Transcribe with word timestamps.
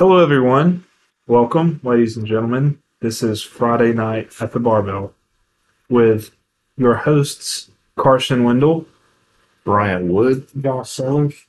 Hello, 0.00 0.16
everyone. 0.16 0.86
Welcome, 1.26 1.78
ladies 1.84 2.16
and 2.16 2.26
gentlemen. 2.26 2.78
This 3.00 3.22
is 3.22 3.42
Friday 3.42 3.92
Night 3.92 4.32
at 4.40 4.52
the 4.52 4.58
Barbell 4.58 5.12
with 5.90 6.34
your 6.78 6.94
hosts, 6.94 7.70
Carson 7.96 8.42
Wendell, 8.42 8.86
Brian 9.62 10.10
Wood. 10.10 10.48
yourself, 10.54 11.46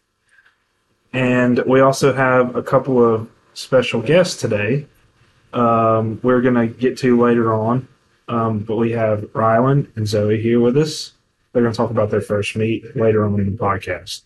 and 1.14 1.60
we 1.60 1.80
also 1.80 2.12
have 2.12 2.54
a 2.54 2.62
couple 2.62 3.02
of 3.02 3.30
special 3.54 4.02
guests 4.02 4.42
today. 4.42 4.86
Um, 5.54 6.20
we're 6.22 6.42
going 6.42 6.56
to 6.56 6.68
get 6.68 6.98
to 6.98 7.18
later 7.18 7.54
on, 7.54 7.88
um, 8.28 8.60
but 8.60 8.76
we 8.76 8.92
have 8.92 9.22
Rylan 9.32 9.96
and 9.96 10.06
Zoe 10.06 10.42
here 10.42 10.60
with 10.60 10.76
us. 10.76 11.14
They're 11.54 11.62
going 11.62 11.72
to 11.74 11.78
talk 11.78 11.92
about 11.92 12.10
their 12.10 12.20
first 12.20 12.58
meet 12.58 12.98
later 12.98 13.24
on 13.24 13.40
in 13.40 13.46
the 13.46 13.58
podcast. 13.58 14.24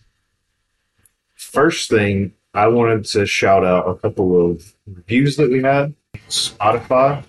First 1.36 1.88
thing, 1.88 2.32
I 2.56 2.68
wanted 2.68 3.04
to 3.06 3.26
shout 3.26 3.66
out 3.66 3.86
a 3.86 3.94
couple 3.96 4.50
of 4.50 4.74
reviews 4.86 5.36
that 5.36 5.50
we 5.50 5.62
had. 5.62 5.94
Spotify. 6.30 7.22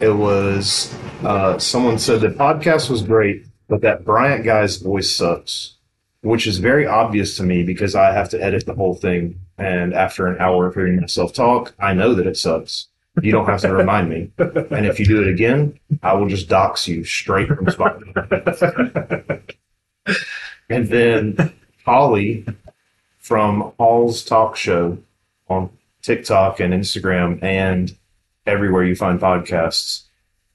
It 0.00 0.10
was 0.10 0.92
uh, 1.22 1.56
someone 1.56 2.00
said 2.00 2.20
the 2.20 2.30
podcast 2.30 2.90
was 2.90 3.02
great, 3.02 3.46
but 3.68 3.80
that 3.82 4.04
Bryant 4.04 4.44
guy's 4.44 4.78
voice 4.78 5.08
sucks, 5.08 5.76
which 6.22 6.48
is 6.48 6.58
very 6.58 6.84
obvious 6.84 7.36
to 7.36 7.44
me 7.44 7.62
because 7.62 7.94
I 7.94 8.12
have 8.12 8.28
to 8.30 8.42
edit 8.42 8.66
the 8.66 8.74
whole 8.74 8.94
thing. 8.94 9.38
And 9.56 9.94
after 9.94 10.26
an 10.26 10.40
hour 10.40 10.66
of 10.66 10.74
hearing 10.74 11.00
myself 11.00 11.32
talk, 11.32 11.72
I 11.78 11.94
know 11.94 12.12
that 12.14 12.26
it 12.26 12.36
sucks. 12.36 12.88
You 13.22 13.30
don't 13.30 13.46
have 13.46 13.60
to 13.60 13.72
remind 13.72 14.08
me. 14.08 14.32
And 14.38 14.84
if 14.84 14.98
you 14.98 15.06
do 15.06 15.22
it 15.22 15.28
again, 15.28 15.78
I 16.02 16.14
will 16.14 16.26
just 16.26 16.48
dox 16.48 16.88
you 16.88 17.04
straight 17.04 17.46
from 17.46 17.66
Spotify. 17.66 19.54
and 20.68 20.88
then 20.88 21.52
Holly 21.84 22.44
from 23.20 23.72
Hall's 23.78 24.24
Talk 24.24 24.56
Show 24.56 24.98
on 25.48 25.70
TikTok 26.02 26.60
and 26.60 26.74
Instagram 26.74 27.42
and 27.42 27.96
everywhere 28.46 28.84
you 28.84 28.96
find 28.96 29.20
podcasts 29.20 30.04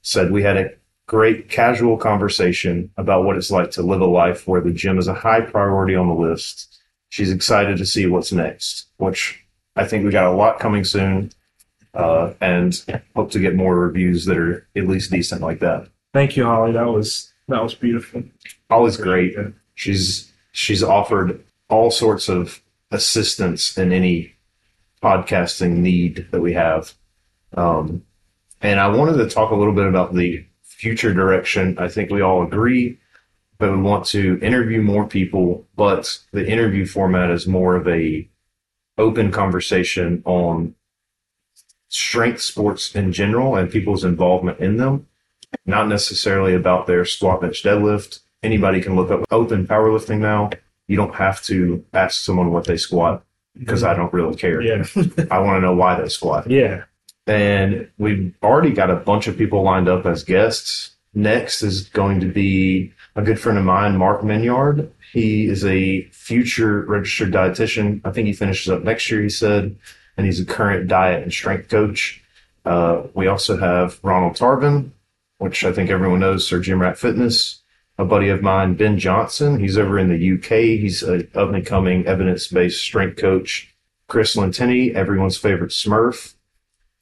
said 0.02 0.30
we 0.30 0.42
had 0.42 0.56
a 0.56 0.70
great 1.06 1.48
casual 1.48 1.96
conversation 1.96 2.90
about 2.96 3.24
what 3.24 3.36
it's 3.36 3.50
like 3.50 3.70
to 3.70 3.82
live 3.82 4.00
a 4.00 4.06
life 4.06 4.46
where 4.46 4.60
the 4.60 4.72
gym 4.72 4.98
is 4.98 5.08
a 5.08 5.14
high 5.14 5.40
priority 5.40 5.94
on 5.94 6.08
the 6.08 6.14
list. 6.14 6.80
She's 7.08 7.30
excited 7.30 7.78
to 7.78 7.86
see 7.86 8.06
what's 8.06 8.32
next, 8.32 8.86
which 8.96 9.44
I 9.76 9.86
think 9.86 10.04
we 10.04 10.10
got 10.10 10.26
a 10.26 10.36
lot 10.36 10.58
coming 10.58 10.84
soon. 10.84 11.32
Uh, 11.94 12.34
and 12.42 12.84
hope 13.14 13.30
to 13.30 13.38
get 13.38 13.54
more 13.54 13.74
reviews 13.74 14.26
that 14.26 14.36
are 14.36 14.68
at 14.76 14.86
least 14.86 15.10
decent 15.10 15.40
like 15.40 15.60
that. 15.60 15.88
Thank 16.12 16.36
you, 16.36 16.44
Holly. 16.44 16.72
That 16.72 16.88
was 16.88 17.32
that 17.48 17.62
was 17.62 17.74
beautiful. 17.74 18.22
Holly's 18.68 18.98
great. 18.98 19.34
She's 19.74 20.30
she's 20.52 20.82
offered 20.82 21.42
all 21.70 21.90
sorts 21.90 22.28
of 22.28 22.60
assistance 22.96 23.78
in 23.78 23.92
any 23.92 24.34
podcasting 25.02 25.76
need 25.76 26.26
that 26.32 26.40
we 26.40 26.54
have. 26.54 26.94
Um, 27.56 28.02
and 28.60 28.80
I 28.80 28.88
wanted 28.88 29.18
to 29.18 29.28
talk 29.28 29.50
a 29.50 29.54
little 29.54 29.74
bit 29.74 29.86
about 29.86 30.14
the 30.14 30.44
future 30.64 31.14
direction. 31.14 31.78
I 31.78 31.88
think 31.88 32.10
we 32.10 32.22
all 32.22 32.42
agree 32.42 32.98
that 33.58 33.70
we 33.70 33.78
want 33.78 34.04
to 34.06 34.38
interview 34.42 34.82
more 34.82 35.06
people, 35.06 35.66
but 35.76 36.18
the 36.32 36.46
interview 36.46 36.86
format 36.86 37.30
is 37.30 37.46
more 37.46 37.76
of 37.76 37.86
a 37.88 38.28
open 38.98 39.30
conversation 39.30 40.22
on 40.24 40.74
strength 41.88 42.42
sports 42.42 42.94
in 42.94 43.12
general 43.12 43.56
and 43.56 43.70
people's 43.70 44.04
involvement 44.04 44.58
in 44.60 44.76
them, 44.76 45.06
not 45.64 45.88
necessarily 45.88 46.54
about 46.54 46.86
their 46.86 47.04
squat 47.04 47.40
bench 47.40 47.62
deadlift. 47.62 48.20
Anybody 48.42 48.80
can 48.80 48.96
look 48.96 49.10
up 49.10 49.24
open 49.30 49.66
powerlifting 49.66 50.18
now. 50.18 50.50
You 50.88 50.96
don't 50.96 51.14
have 51.14 51.42
to 51.44 51.84
ask 51.92 52.20
someone 52.22 52.52
what 52.52 52.64
they 52.64 52.76
squat 52.76 53.24
because 53.58 53.82
I 53.82 53.94
don't 53.94 54.12
really 54.12 54.36
care. 54.36 54.60
Yeah, 54.60 54.84
I 55.30 55.38
want 55.38 55.56
to 55.56 55.60
know 55.60 55.74
why 55.74 56.00
they 56.00 56.08
squat. 56.08 56.50
yeah. 56.50 56.84
And 57.28 57.88
we've 57.98 58.36
already 58.40 58.70
got 58.70 58.88
a 58.88 58.94
bunch 58.94 59.26
of 59.26 59.36
people 59.36 59.62
lined 59.62 59.88
up 59.88 60.06
as 60.06 60.22
guests. 60.22 60.92
Next 61.12 61.60
is 61.62 61.88
going 61.88 62.20
to 62.20 62.26
be 62.26 62.92
a 63.16 63.22
good 63.22 63.40
friend 63.40 63.58
of 63.58 63.64
mine, 63.64 63.96
Mark 63.96 64.22
Minyard. 64.22 64.92
He 65.12 65.46
is 65.48 65.64
a 65.64 66.02
future 66.12 66.82
registered 66.82 67.32
dietitian. 67.32 68.00
I 68.04 68.12
think 68.12 68.28
he 68.28 68.32
finishes 68.32 68.70
up 68.70 68.84
next 68.84 69.10
year, 69.10 69.22
he 69.22 69.28
said, 69.28 69.74
and 70.16 70.24
he's 70.26 70.38
a 70.38 70.44
current 70.44 70.86
diet 70.86 71.24
and 71.24 71.32
strength 71.32 71.68
coach. 71.68 72.22
Uh, 72.64 73.02
we 73.14 73.26
also 73.26 73.56
have 73.56 73.98
Ronald 74.04 74.36
Tarvin, 74.36 74.90
which 75.38 75.64
I 75.64 75.72
think 75.72 75.90
everyone 75.90 76.20
knows, 76.20 76.46
Sir 76.46 76.60
Jim 76.60 76.80
Rat 76.80 76.96
Fitness. 76.98 77.60
A 77.98 78.04
buddy 78.04 78.28
of 78.28 78.42
mine, 78.42 78.74
Ben 78.74 78.98
Johnson. 78.98 79.58
He's 79.58 79.78
over 79.78 79.98
in 79.98 80.08
the 80.08 80.34
UK. 80.34 80.80
He's 80.80 81.02
an 81.02 81.30
up 81.34 81.52
and 81.52 81.64
coming 81.64 82.06
evidence 82.06 82.48
based 82.48 82.82
strength 82.82 83.16
coach. 83.16 83.74
Chris 84.06 84.36
Lentini, 84.36 84.94
everyone's 84.94 85.38
favorite 85.38 85.70
Smurf. 85.70 86.34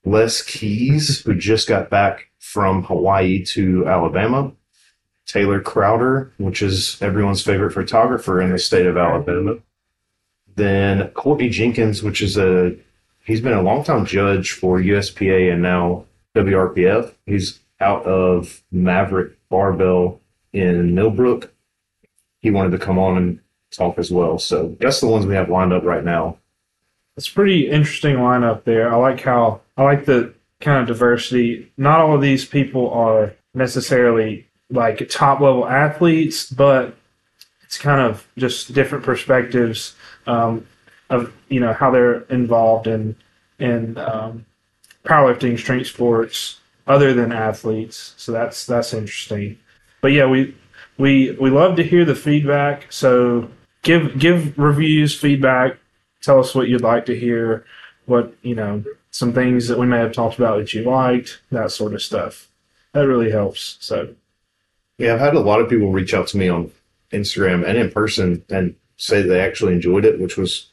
Les 0.05 0.43
Keys, 0.43 1.23
who 1.23 1.35
just 1.35 1.69
got 1.69 1.91
back 1.91 2.29
from 2.39 2.85
Hawaii 2.85 3.43
to 3.47 3.87
Alabama. 3.89 4.53
Taylor 5.27 5.61
Crowder, 5.61 6.33
which 6.37 6.63
is 6.63 7.01
everyone's 7.01 7.43
favorite 7.43 7.73
photographer 7.73 8.41
in 8.41 8.53
the 8.53 8.59
state 8.59 8.87
of 8.87 8.97
Alabama. 8.97 9.57
Then 10.55 11.09
Courtney 11.09 11.49
Jenkins, 11.49 12.03
which 12.03 12.23
is 12.23 12.37
a 12.37 12.77
he's 13.25 13.41
been 13.41 13.55
a 13.55 13.63
longtime 13.63 14.07
judge 14.07 14.53
for 14.53 14.79
USPA 14.79 15.53
and 15.53 15.63
now 15.63 16.05
WRPF. 16.37 17.13
He's 17.27 17.61
out 17.81 18.05
of 18.05 18.63
Maverick 18.71 19.33
Barbell 19.49 20.21
in 20.55 20.95
Millbrook. 20.95 21.53
He 22.41 22.51
wanted 22.51 22.71
to 22.71 22.79
come 22.79 22.99
on 22.99 23.19
and 23.19 23.41
talk 23.71 23.99
as 23.99 24.11
well. 24.11 24.39
So 24.39 24.77
that's 24.81 25.01
the 25.01 25.09
ones 25.09 25.27
we 25.27 25.35
have 25.35 25.51
lined 25.51 25.73
up 25.73 25.85
right 25.85 26.05
now. 26.05 26.39
It's 27.17 27.29
pretty 27.29 27.69
interesting 27.69 28.17
lineup 28.17 28.65
there. 28.65 28.93
I 28.93 28.97
like 28.97 29.21
how 29.21 29.61
I 29.77 29.83
like 29.83 30.05
the 30.07 30.33
kind 30.61 30.81
of 30.81 30.87
diversity. 30.87 31.71
Not 31.77 32.01
all 32.01 32.15
of 32.15 32.23
these 32.23 32.45
people 32.45 32.91
are 32.91 33.35
necessarily 33.53 34.49
like 34.71 35.09
top 35.09 35.41
level 35.41 35.67
athletes, 35.67 36.51
but 36.51 36.97
it's 37.63 37.79
kind 37.79 38.01
of 38.01 38.27
just 38.39 38.73
different 38.73 39.05
perspectives 39.05 39.95
um, 40.27 40.67
of 41.11 41.33
you 41.49 41.61
know 41.61 41.73
how 41.73 41.91
they're 41.91 42.23
involved 42.23 42.87
in 42.87 43.17
in 43.59 43.97
um, 43.99 44.47
powerlifting, 45.05 45.59
strength 45.59 45.87
sports, 45.87 46.61
other 46.87 47.13
than 47.13 47.33
athletes. 47.33 48.15
So 48.17 48.33
that's 48.33 48.67
that's 48.67 48.93
interesting. 48.93 49.59
But 50.05 50.13
yeah, 50.13 50.27
we 50.27 50.55
we 50.99 51.31
we 51.41 51.49
love 51.49 51.77
to 51.77 51.83
hear 51.83 52.05
the 52.05 52.15
feedback. 52.15 52.93
So 52.93 53.49
give 53.81 54.19
give 54.19 54.59
reviews, 54.59 55.19
feedback. 55.19 55.79
Tell 56.21 56.39
us 56.39 56.55
what 56.55 56.69
you'd 56.69 56.83
like 56.83 57.07
to 57.07 57.19
hear. 57.19 57.65
What 58.05 58.35
you 58.43 58.55
know, 58.55 58.85
some 59.13 59.33
things 59.33 59.67
that 59.69 59.79
we 59.79 59.87
may 59.87 59.97
have 59.97 60.13
talked 60.13 60.37
about 60.37 60.59
that 60.59 60.75
you 60.75 60.83
liked, 60.83 61.41
that 61.51 61.71
sort 61.71 61.95
of 61.95 62.03
stuff. 62.03 62.51
That 62.93 63.07
really 63.07 63.31
helps. 63.31 63.79
So 63.81 64.15
Yeah, 64.99 65.15
I've 65.15 65.21
had 65.21 65.37
a 65.37 65.41
lot 65.41 65.63
of 65.63 65.71
people 65.71 65.91
reach 65.91 66.13
out 66.13 66.27
to 66.29 66.37
me 66.37 66.51
on 66.51 66.71
Instagram 67.11 67.67
and 67.67 67.79
in 67.79 67.91
person 67.91 68.45
and 68.51 68.77
say 68.99 69.23
they 69.23 69.41
actually 69.41 69.73
enjoyed 69.73 70.05
it, 70.05 70.21
which 70.21 70.37
was 70.37 70.69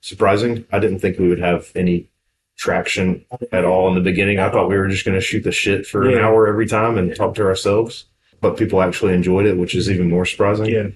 surprising. 0.00 0.64
I 0.72 0.78
didn't 0.78 1.00
think 1.00 1.18
we 1.18 1.28
would 1.28 1.40
have 1.40 1.70
any 1.74 2.08
traction 2.56 3.26
at 3.52 3.66
all 3.66 3.88
in 3.88 3.94
the 3.94 4.00
beginning. 4.00 4.38
I 4.38 4.48
thought 4.48 4.70
we 4.70 4.78
were 4.78 4.88
just 4.88 5.04
going 5.04 5.16
to 5.16 5.20
shoot 5.20 5.44
the 5.44 5.52
shit 5.52 5.86
for 5.86 6.08
an 6.08 6.16
hour 6.16 6.48
every 6.48 6.66
time 6.66 6.96
and 6.96 7.14
talk 7.14 7.34
to 7.34 7.44
ourselves. 7.44 8.06
But 8.40 8.56
people 8.56 8.80
actually 8.82 9.14
enjoyed 9.14 9.46
it, 9.46 9.56
which 9.58 9.74
is 9.74 9.90
even 9.90 10.08
more 10.08 10.24
surprising. 10.24 10.66
yeah, 10.66 10.88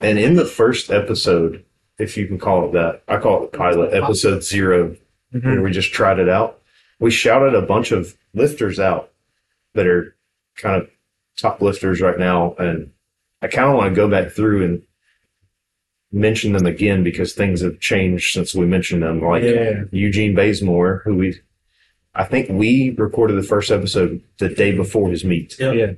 And 0.00 0.18
in 0.18 0.34
the 0.34 0.44
first 0.44 0.90
episode, 0.90 1.64
if 1.98 2.16
you 2.16 2.26
can 2.26 2.38
call 2.38 2.68
it 2.68 2.72
that, 2.72 3.02
I 3.08 3.18
call 3.18 3.44
it 3.44 3.52
the 3.52 3.58
pilot, 3.58 3.92
episode 3.94 4.42
0 4.44 4.96
Mhm. 5.34 5.44
where 5.44 5.62
we 5.62 5.70
just 5.72 5.92
tried 5.92 6.18
it 6.18 6.28
out. 6.28 6.60
We 7.00 7.10
shouted 7.10 7.54
a 7.54 7.62
bunch 7.62 7.90
of 7.92 8.16
lifters 8.34 8.78
out 8.78 9.10
that 9.74 9.86
are 9.86 10.14
kind 10.56 10.80
of 10.80 10.88
top 11.36 11.60
lifters 11.60 12.00
right 12.00 12.18
now. 12.18 12.54
And 12.58 12.90
I 13.42 13.48
kind 13.48 13.68
of 13.68 13.76
want 13.76 13.90
to 13.90 13.96
go 13.96 14.08
back 14.08 14.30
through 14.30 14.64
and 14.64 14.82
mention 16.12 16.52
them 16.52 16.66
again 16.66 17.02
because 17.02 17.32
things 17.34 17.60
have 17.60 17.80
changed 17.80 18.32
since 18.32 18.54
we 18.54 18.66
mentioned 18.66 19.02
them. 19.02 19.20
Like 19.20 19.42
Yeah. 19.42 19.84
Eugene 19.90 20.34
Bazemore, 20.34 21.02
who 21.04 21.16
we, 21.16 21.40
I 22.14 22.22
think 22.24 22.48
we 22.48 22.90
recorded 22.90 23.34
the 23.34 23.42
first 23.42 23.72
episode 23.72 24.20
the 24.38 24.48
day 24.48 24.70
before 24.72 25.10
his 25.10 25.24
meet. 25.24 25.56
yeah. 25.58 25.94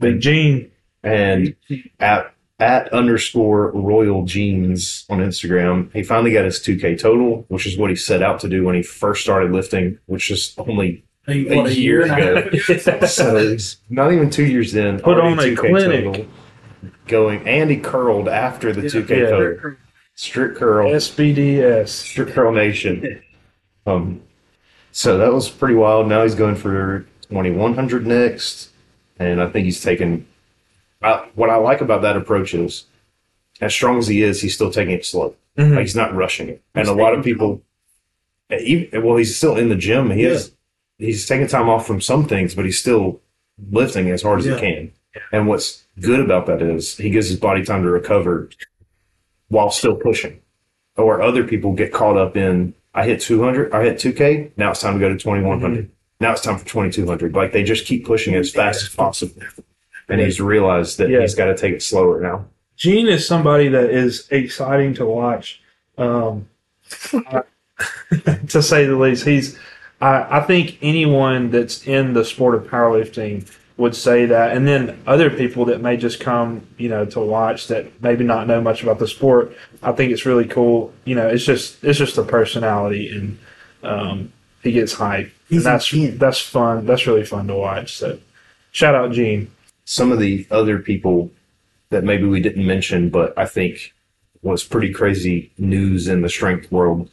Big 0.00 0.20
Gene. 0.20 0.70
And 1.02 1.54
at 1.98 2.34
at 2.58 2.92
underscore 2.92 3.70
royal 3.70 4.24
jeans 4.26 5.06
on 5.08 5.20
Instagram, 5.20 5.90
he 5.94 6.02
finally 6.02 6.32
got 6.32 6.44
his 6.44 6.58
2K 6.58 7.00
total, 7.00 7.46
which 7.48 7.66
is 7.66 7.78
what 7.78 7.88
he 7.88 7.96
set 7.96 8.22
out 8.22 8.38
to 8.40 8.48
do 8.48 8.64
when 8.64 8.74
he 8.74 8.82
first 8.82 9.22
started 9.22 9.50
lifting, 9.50 9.98
which 10.06 10.30
is 10.30 10.54
only 10.58 11.02
A, 11.26 11.32
A 11.32 11.56
what, 11.56 11.66
a 11.68 11.74
year 11.74 12.04
year 12.06 12.12
and 12.12 12.38
a 12.38 12.58
half? 12.98 13.08
so 13.10 13.36
it's 13.36 13.78
not 13.88 14.12
even 14.12 14.28
two 14.28 14.44
years 14.44 14.74
in. 14.74 15.00
Put 15.00 15.16
already 15.18 15.32
on 15.32 15.52
a 15.52 15.56
clinic. 15.56 16.28
going, 17.06 17.48
and 17.48 17.70
he 17.70 17.78
curled 17.78 18.28
after 18.28 18.72
the 18.74 18.82
2K 18.82 19.08
Yeah. 19.08 19.30
total. 19.30 19.76
Strict 20.14 20.58
curl, 20.58 20.90
SBDS. 20.90 21.88
strict 21.88 22.32
curl 22.32 22.52
nation. 22.52 23.22
Um, 23.86 24.20
so 24.92 25.16
that 25.16 25.32
was 25.32 25.48
pretty 25.48 25.76
wild. 25.76 26.08
Now 26.08 26.24
he's 26.24 26.34
going 26.34 26.56
for 26.56 27.06
2100 27.30 28.06
next, 28.06 28.69
and 29.20 29.40
I 29.40 29.48
think 29.48 29.66
he's 29.66 29.80
taking. 29.80 30.26
I, 31.02 31.28
what 31.34 31.48
I 31.50 31.56
like 31.56 31.80
about 31.80 32.02
that 32.02 32.16
approach 32.16 32.52
is, 32.54 32.86
as 33.60 33.72
strong 33.72 33.98
as 33.98 34.08
he 34.08 34.22
is, 34.22 34.40
he's 34.40 34.54
still 34.54 34.70
taking 34.72 34.94
it 34.94 35.04
slow. 35.06 35.34
Mhm. 35.56 35.70
Like 35.76 35.80
he's 35.82 35.94
not 35.96 36.14
rushing 36.14 36.48
it. 36.48 36.62
And 36.74 36.88
a 36.88 36.92
lot 36.92 37.14
of 37.14 37.22
people, 37.24 37.62
Even, 38.50 39.04
well, 39.04 39.16
he's 39.16 39.36
still 39.36 39.56
in 39.56 39.68
the 39.68 39.76
gym. 39.76 40.10
He 40.10 40.22
has 40.24 40.52
he's 40.98 41.26
taking 41.26 41.46
time 41.46 41.68
off 41.68 41.86
from 41.86 42.00
some 42.00 42.26
things, 42.26 42.54
but 42.54 42.64
he's 42.64 42.78
still 42.78 43.20
lifting 43.70 44.10
as 44.10 44.22
hard 44.22 44.40
as 44.40 44.46
Yeah. 44.46 44.54
he 44.56 44.60
can. 44.60 44.92
And 45.32 45.46
what's 45.48 45.84
good 46.00 46.20
about 46.20 46.46
that 46.46 46.60
is 46.62 46.96
he 46.96 47.10
gives 47.10 47.28
his 47.28 47.38
body 47.38 47.64
time 47.64 47.82
to 47.82 47.90
recover 47.90 48.50
while 49.48 49.70
still 49.70 49.94
pushing. 49.96 50.40
Or 50.96 51.20
other 51.22 51.44
people 51.44 51.72
get 51.72 51.92
caught 51.92 52.16
up 52.16 52.36
in 52.36 52.74
I 52.92 53.06
hit 53.06 53.20
200, 53.20 53.72
I 53.72 53.84
hit 53.84 53.98
2K, 53.98 54.50
now 54.56 54.72
it's 54.72 54.80
time 54.80 54.94
to 54.94 55.00
go 55.00 55.08
to 55.08 55.16
2100. 55.16 55.88
Now 56.20 56.32
it's 56.32 56.42
time 56.42 56.58
for 56.58 56.66
2200. 56.66 57.34
Like 57.34 57.52
they 57.52 57.62
just 57.64 57.86
keep 57.86 58.04
pushing 58.06 58.34
it 58.34 58.38
as 58.38 58.52
fast 58.52 58.82
as 58.82 58.88
possible. 58.94 59.42
And 60.08 60.20
he's 60.20 60.40
realized 60.40 60.98
that 60.98 61.08
Yeah. 61.08 61.20
he's 61.20 61.34
got 61.34 61.46
to 61.46 61.56
take 61.56 61.72
it 61.72 61.82
slower 61.82 62.20
now. 62.20 62.44
Gene 62.76 63.08
is 63.08 63.26
somebody 63.26 63.68
that 63.68 63.90
is 63.90 64.26
exciting 64.30 64.94
to 64.94 65.06
watch, 65.06 65.60
um, 65.98 66.48
to 68.48 68.62
say 68.62 68.86
the 68.86 68.96
least. 68.96 69.24
He's, 69.24 69.58
I, 70.00 70.38
I 70.38 70.40
think 70.40 70.78
anyone 70.82 71.50
that's 71.50 71.86
in 71.86 72.14
the 72.14 72.24
sport 72.24 72.54
of 72.54 72.64
powerlifting 72.64 73.50
would 73.76 73.94
say 73.96 74.26
that, 74.26 74.56
and 74.56 74.66
then 74.66 75.00
other 75.06 75.30
people 75.30 75.64
that 75.66 75.80
may 75.80 75.96
just 75.96 76.20
come, 76.20 76.66
you 76.78 76.88
know, 76.88 77.04
to 77.06 77.20
watch 77.20 77.68
that 77.68 78.02
maybe 78.02 78.24
not 78.24 78.46
know 78.46 78.60
much 78.60 78.82
about 78.82 78.98
the 78.98 79.08
sport. 79.08 79.54
I 79.82 79.92
think 79.92 80.12
it's 80.12 80.26
really 80.26 80.46
cool. 80.46 80.92
You 81.04 81.14
know, 81.14 81.28
it's 81.28 81.44
just 81.44 81.82
it's 81.84 81.98
just 81.98 82.18
a 82.18 82.22
personality, 82.22 83.08
and 83.10 83.38
um, 83.82 84.32
he 84.62 84.72
gets 84.72 84.92
hype. 84.94 85.32
He's 85.48 85.64
and 85.64 85.74
that's 85.74 85.92
in. 85.92 86.18
that's 86.18 86.40
fun. 86.40 86.86
That's 86.86 87.06
really 87.06 87.24
fun 87.24 87.46
to 87.48 87.54
watch. 87.54 87.96
So, 87.96 88.18
shout 88.72 88.94
out 88.94 89.12
Gene. 89.12 89.50
some 89.84 90.12
of 90.12 90.18
the 90.18 90.46
other 90.50 90.78
people 90.78 91.30
that 91.90 92.04
maybe 92.04 92.24
we 92.24 92.40
didn't 92.40 92.66
mention, 92.66 93.10
but 93.10 93.36
I 93.36 93.46
think 93.46 93.92
was 94.42 94.64
pretty 94.64 94.92
crazy 94.92 95.52
news 95.58 96.08
in 96.08 96.22
the 96.22 96.28
strength 96.28 96.70
world. 96.72 97.10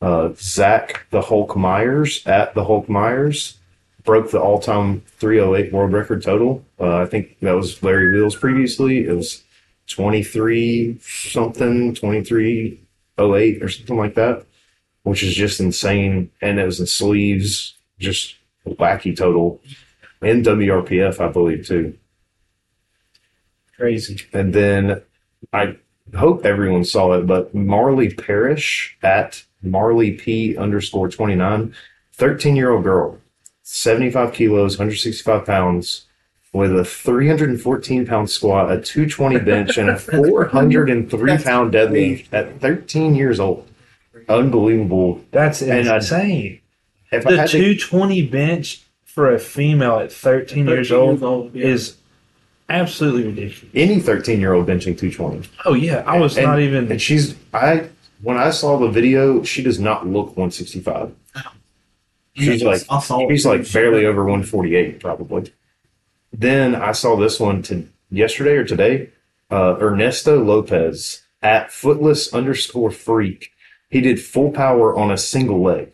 Uh, 0.00 0.30
Zach 0.36 1.06
the 1.10 1.22
Hulk 1.22 1.56
Myers 1.56 2.26
at 2.26 2.54
the 2.54 2.64
Hulk 2.64 2.88
Myers 2.88 3.58
broke 4.04 4.30
the 4.30 4.40
all-time 4.40 5.02
308 5.18 5.72
world 5.72 5.92
record 5.92 6.22
total. 6.22 6.64
Uh, 6.80 6.96
I 6.96 7.06
think 7.06 7.38
that 7.40 7.52
was 7.52 7.82
Larry 7.82 8.12
Wheels 8.12 8.34
previously. 8.34 9.06
It 9.06 9.14
was 9.14 9.44
23 9.88 10.98
something, 11.00 11.94
2308 11.94 13.62
or 13.62 13.68
something 13.68 13.96
like 13.96 14.14
that, 14.14 14.44
which 15.02 15.22
is 15.22 15.34
just 15.34 15.60
insane. 15.60 16.30
And 16.40 16.58
it 16.58 16.64
was 16.64 16.80
in 16.80 16.86
sleeves, 16.86 17.74
just 17.98 18.36
wacky 18.66 19.16
total. 19.16 19.60
And 20.20 20.44
WRPF, 20.44 21.20
I 21.20 21.28
believe, 21.28 21.66
too. 21.66 21.98
Crazy. 23.76 24.20
And 24.32 24.54
then 24.54 25.02
I 25.52 25.76
hope 26.14 26.44
everyone 26.44 26.84
saw 26.84 27.12
it, 27.14 27.26
but 27.26 27.54
Marley 27.54 28.10
Parrish 28.12 28.96
at 29.02 29.44
Marley 29.62 30.12
P 30.12 30.56
underscore 30.56 31.08
29, 31.08 31.74
13 32.12 32.56
year 32.56 32.70
old 32.70 32.84
girl, 32.84 33.18
75 33.62 34.32
kilos, 34.32 34.78
165 34.78 35.46
pounds, 35.46 36.06
with 36.52 36.76
a 36.76 36.84
314 36.84 38.06
pound 38.06 38.30
squat, 38.30 38.70
a 38.70 38.80
220 38.80 39.38
bench, 39.40 39.78
and 39.78 39.88
a 39.88 39.98
403 39.98 41.38
pound 41.38 41.72
deadlift 41.72 42.26
at 42.32 42.60
13 42.60 43.14
years 43.14 43.40
old. 43.40 43.68
Unbelievable. 44.32 45.20
That's 45.30 45.62
And 45.62 45.88
I- 45.88 45.96
insane. 45.96 46.60
If 47.10 47.26
I 47.26 47.30
the 47.32 47.36
had 47.38 47.48
to- 47.50 47.58
220 47.58 48.26
bench 48.26 48.80
for 49.04 49.32
a 49.34 49.38
female 49.38 49.98
at 49.98 50.10
13 50.10 50.66
years 50.66 50.88
13 50.88 51.00
old, 51.02 51.10
years 51.12 51.22
old, 51.22 51.54
yeah. 51.54 51.66
is 51.66 51.96
absolutely 52.70 53.24
ridiculous. 53.24 53.70
any 53.74 54.00
13 54.00 54.40
year 54.40 54.54
old 54.54 54.66
benching 54.66 54.96
220. 54.98 55.46
Oh 55.66 55.74
yeah, 55.74 56.02
I 56.06 56.18
was 56.18 56.36
And- 56.38 56.46
not 56.46 56.60
even. 56.60 56.90
And 56.90 57.00
she's 57.00 57.34
I 57.52 57.88
when 58.22 58.38
I 58.38 58.50
saw 58.50 58.78
the 58.78 58.88
video, 58.88 59.42
she 59.42 59.62
does 59.62 59.78
not 59.78 60.06
look 60.06 60.28
165. 60.36 61.12
She's 62.34 62.62
like 62.62 62.80
I 62.88 63.00
saw 63.00 63.28
she's 63.28 63.44
it. 63.44 63.48
like 63.48 63.72
barely 63.72 64.06
over 64.06 64.22
148 64.24 65.00
probably. 65.00 65.52
Then 66.32 66.74
I 66.74 66.92
saw 66.92 67.14
this 67.16 67.38
one 67.38 67.60
to 67.64 67.86
yesterday 68.10 68.52
or 68.56 68.64
today. 68.64 69.10
Uh, 69.50 69.76
Ernesto 69.78 70.42
Lopez 70.42 71.22
at 71.42 71.70
footless 71.70 72.32
underscore 72.32 72.90
freak. 72.90 73.50
He 73.92 74.00
did 74.00 74.20
full 74.20 74.50
power 74.50 74.96
on 74.96 75.10
a 75.12 75.18
single 75.18 75.62
leg. 75.62 75.92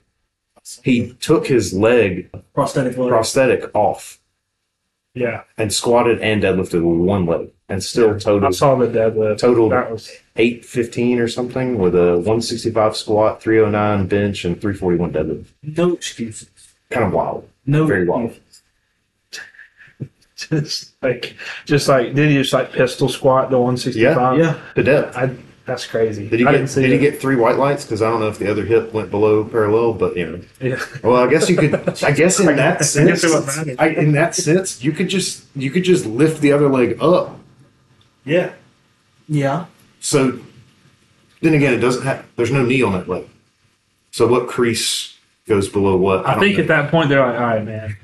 He 0.84 1.12
took 1.20 1.46
his 1.48 1.72
leg 1.72 2.30
prosthetic 2.54 2.96
leg. 2.96 3.08
prosthetic 3.08 3.74
off 3.74 4.20
yeah, 5.14 5.42
and 5.56 5.72
squatted 5.72 6.20
and 6.20 6.42
deadlifted 6.42 6.74
with 6.88 7.00
one 7.06 7.26
leg 7.26 7.50
and 7.68 7.82
still 7.82 8.10
total 8.20 8.36
I 8.36 8.50
totaled 8.50 8.54
saw 8.54 8.76
the 8.76 8.86
deadlift. 8.86 9.38
Total- 9.38 9.68
That 9.70 9.90
was 9.90 10.10
815 10.36 11.18
or 11.18 11.26
something 11.28 11.78
with 11.78 11.94
a 11.96 12.16
165 12.18 12.96
squat, 12.96 13.42
309 13.42 14.06
bench, 14.06 14.44
and 14.44 14.60
341 14.60 15.12
deadlift. 15.12 15.46
no 15.62 15.94
excuses. 15.94 16.50
Kind 16.90 17.06
of 17.06 17.12
wild. 17.12 17.48
No 17.66 17.84
Very 17.86 18.06
wild. 18.06 18.30
excuses. 18.30 18.62
just 20.36 21.02
like, 21.02 21.34
just 21.64 21.88
like, 21.88 22.14
did 22.14 22.28
he 22.30 22.36
just 22.36 22.52
like 22.52 22.72
pistol 22.72 23.08
squat 23.08 23.50
the 23.50 23.58
165? 23.58 24.38
Yeah. 24.38 24.60
To 24.76 24.82
depth. 24.82 25.16
I. 25.16 25.30
That's 25.68 25.86
crazy. 25.86 26.28
Did 26.28 26.40
he 26.40 26.46
I 26.46 26.50
get 26.50 26.58
didn't 26.58 26.70
see 26.70 26.80
Did 26.82 26.90
he 26.90 26.96
it. 27.06 27.10
get 27.12 27.20
three 27.20 27.36
white 27.36 27.58
lights? 27.58 27.84
Because 27.84 28.02
I 28.02 28.08
don't 28.10 28.18
know 28.20 28.28
if 28.28 28.38
the 28.38 28.50
other 28.50 28.64
hip 28.64 28.92
went 28.92 29.10
below 29.10 29.44
parallel, 29.44 29.92
but 29.92 30.16
you 30.16 30.26
know. 30.26 30.40
Yeah. 30.60 30.80
Well, 31.04 31.16
I 31.16 31.28
guess 31.30 31.48
you 31.48 31.56
could. 31.56 31.74
I 32.02 32.10
guess 32.12 32.40
in 32.40 32.46
that 32.56 32.84
sense, 32.84 33.22
it 33.22 33.30
would 33.30 33.46
matter. 33.46 33.74
I, 33.78 33.88
in 33.90 34.12
that 34.12 34.34
sense, 34.34 34.82
you 34.82 34.92
could 34.92 35.08
just 35.08 35.44
you 35.54 35.70
could 35.70 35.84
just 35.84 36.06
lift 36.06 36.40
the 36.40 36.52
other 36.52 36.68
leg 36.68 36.96
up. 37.00 37.38
Yeah. 38.24 38.52
Yeah. 39.28 39.66
So 40.00 40.40
then 41.42 41.54
again, 41.54 41.74
it 41.74 41.78
doesn't 41.78 42.02
have. 42.04 42.24
There's 42.36 42.50
no 42.50 42.64
knee 42.64 42.82
on 42.82 42.92
that 42.94 43.08
leg. 43.08 43.28
So 44.10 44.26
what 44.26 44.48
crease 44.48 45.16
goes 45.46 45.68
below 45.68 45.96
what? 45.96 46.26
I 46.26 46.32
don't 46.32 46.40
think 46.42 46.56
know. 46.56 46.62
at 46.62 46.68
that 46.68 46.90
point 46.90 47.10
they're 47.10 47.20
like, 47.20 47.34
all 47.38 47.46
right, 47.46 47.64
man, 47.64 47.94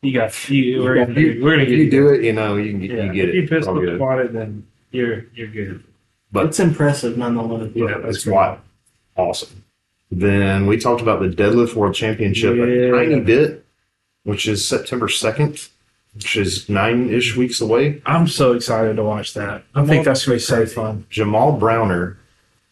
you 0.00 0.12
got 0.12 0.48
you. 0.48 0.82
We're 0.82 0.94
gonna, 0.94 1.12
do, 1.14 1.40
we're 1.42 1.50
gonna 1.50 1.62
if 1.64 1.68
get 1.70 1.78
you 1.78 1.90
do 1.90 2.08
it, 2.10 2.22
you 2.22 2.32
know 2.32 2.56
you 2.56 2.70
can 2.70 2.80
get 2.80 2.90
Yeah. 2.92 3.02
you 3.04 3.12
get 3.12 3.28
if 3.30 3.34
it. 3.34 3.38
you 3.42 3.48
pistol 3.48 3.74
All 3.74 3.80
good. 3.80 3.96
squat 3.96 4.20
it, 4.20 4.32
then 4.32 4.64
you're 4.92 5.24
you're 5.34 5.48
good. 5.48 5.82
But 6.30 6.46
it's 6.46 6.60
impressive 6.60 7.16
nonetheless. 7.16 7.70
Yeah, 7.74 7.84
Yeah, 7.86 7.92
that's 7.94 8.04
that's 8.04 8.24
great. 8.24 8.34
wild. 8.34 8.58
Awesome. 9.16 9.64
Then 10.10 10.66
we 10.66 10.78
talked 10.78 11.00
about 11.02 11.20
the 11.20 11.28
Deadlift 11.28 11.74
World 11.74 11.94
Championship 11.94 12.56
Yeah. 12.56 12.64
a 12.64 12.90
tiny 12.92 13.20
bit, 13.20 13.64
which 14.24 14.46
is 14.48 14.66
September 14.66 15.08
2nd, 15.08 15.68
which 16.14 16.36
is 16.36 16.68
nine 16.68 17.10
ish 17.10 17.36
weeks 17.36 17.60
away. 17.60 18.00
I'm 18.06 18.26
so 18.28 18.52
excited 18.52 18.96
to 18.96 19.02
watch 19.04 19.34
that. 19.34 19.64
I 19.74 19.84
think 19.84 20.04
that's 20.04 20.24
gonna 20.26 20.36
be 20.36 20.40
so 20.40 20.66
fun. 20.66 21.04
Jamal 21.10 21.52
Browner, 21.52 22.16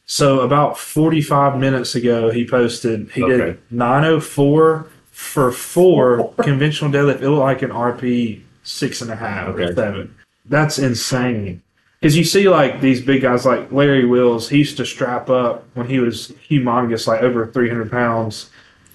So 0.09 0.41
about 0.41 0.79
45 0.79 1.59
minutes 1.59 1.97
ago, 1.97 2.31
he 2.31 2.47
posted 2.47 3.11
he 3.13 3.25
Okay. 3.25 3.37
did 3.39 3.59
904 3.73 4.87
for 5.11 5.51
four 5.51 6.33
conventional 6.43 6.91
deadlift. 6.93 7.23
It 7.23 7.29
looked 7.29 7.41
like 7.41 7.63
an 7.63 7.71
RPE 7.73 8.41
six 8.63 9.01
and 9.03 9.11
a 9.11 9.17
half 9.17 9.49
or 9.57 9.75
seven. 9.75 10.15
That's 10.49 10.79
insane. 10.79 11.61
Because 12.07 12.17
you 12.17 12.23
see, 12.23 12.49
like 12.49 12.81
these 12.81 13.01
big 13.03 13.23
guys, 13.23 13.45
like 13.45 13.73
Larry 13.73 14.05
Wheels, 14.05 14.49
he 14.49 14.59
used 14.59 14.77
to 14.77 14.87
strap 14.87 15.29
up 15.29 15.65
when 15.75 15.89
he 15.89 15.99
was 15.99 16.33
humongous, 16.49 17.09
like 17.09 17.21
over 17.21 17.49
300 17.49 17.91
pounds, 17.91 18.49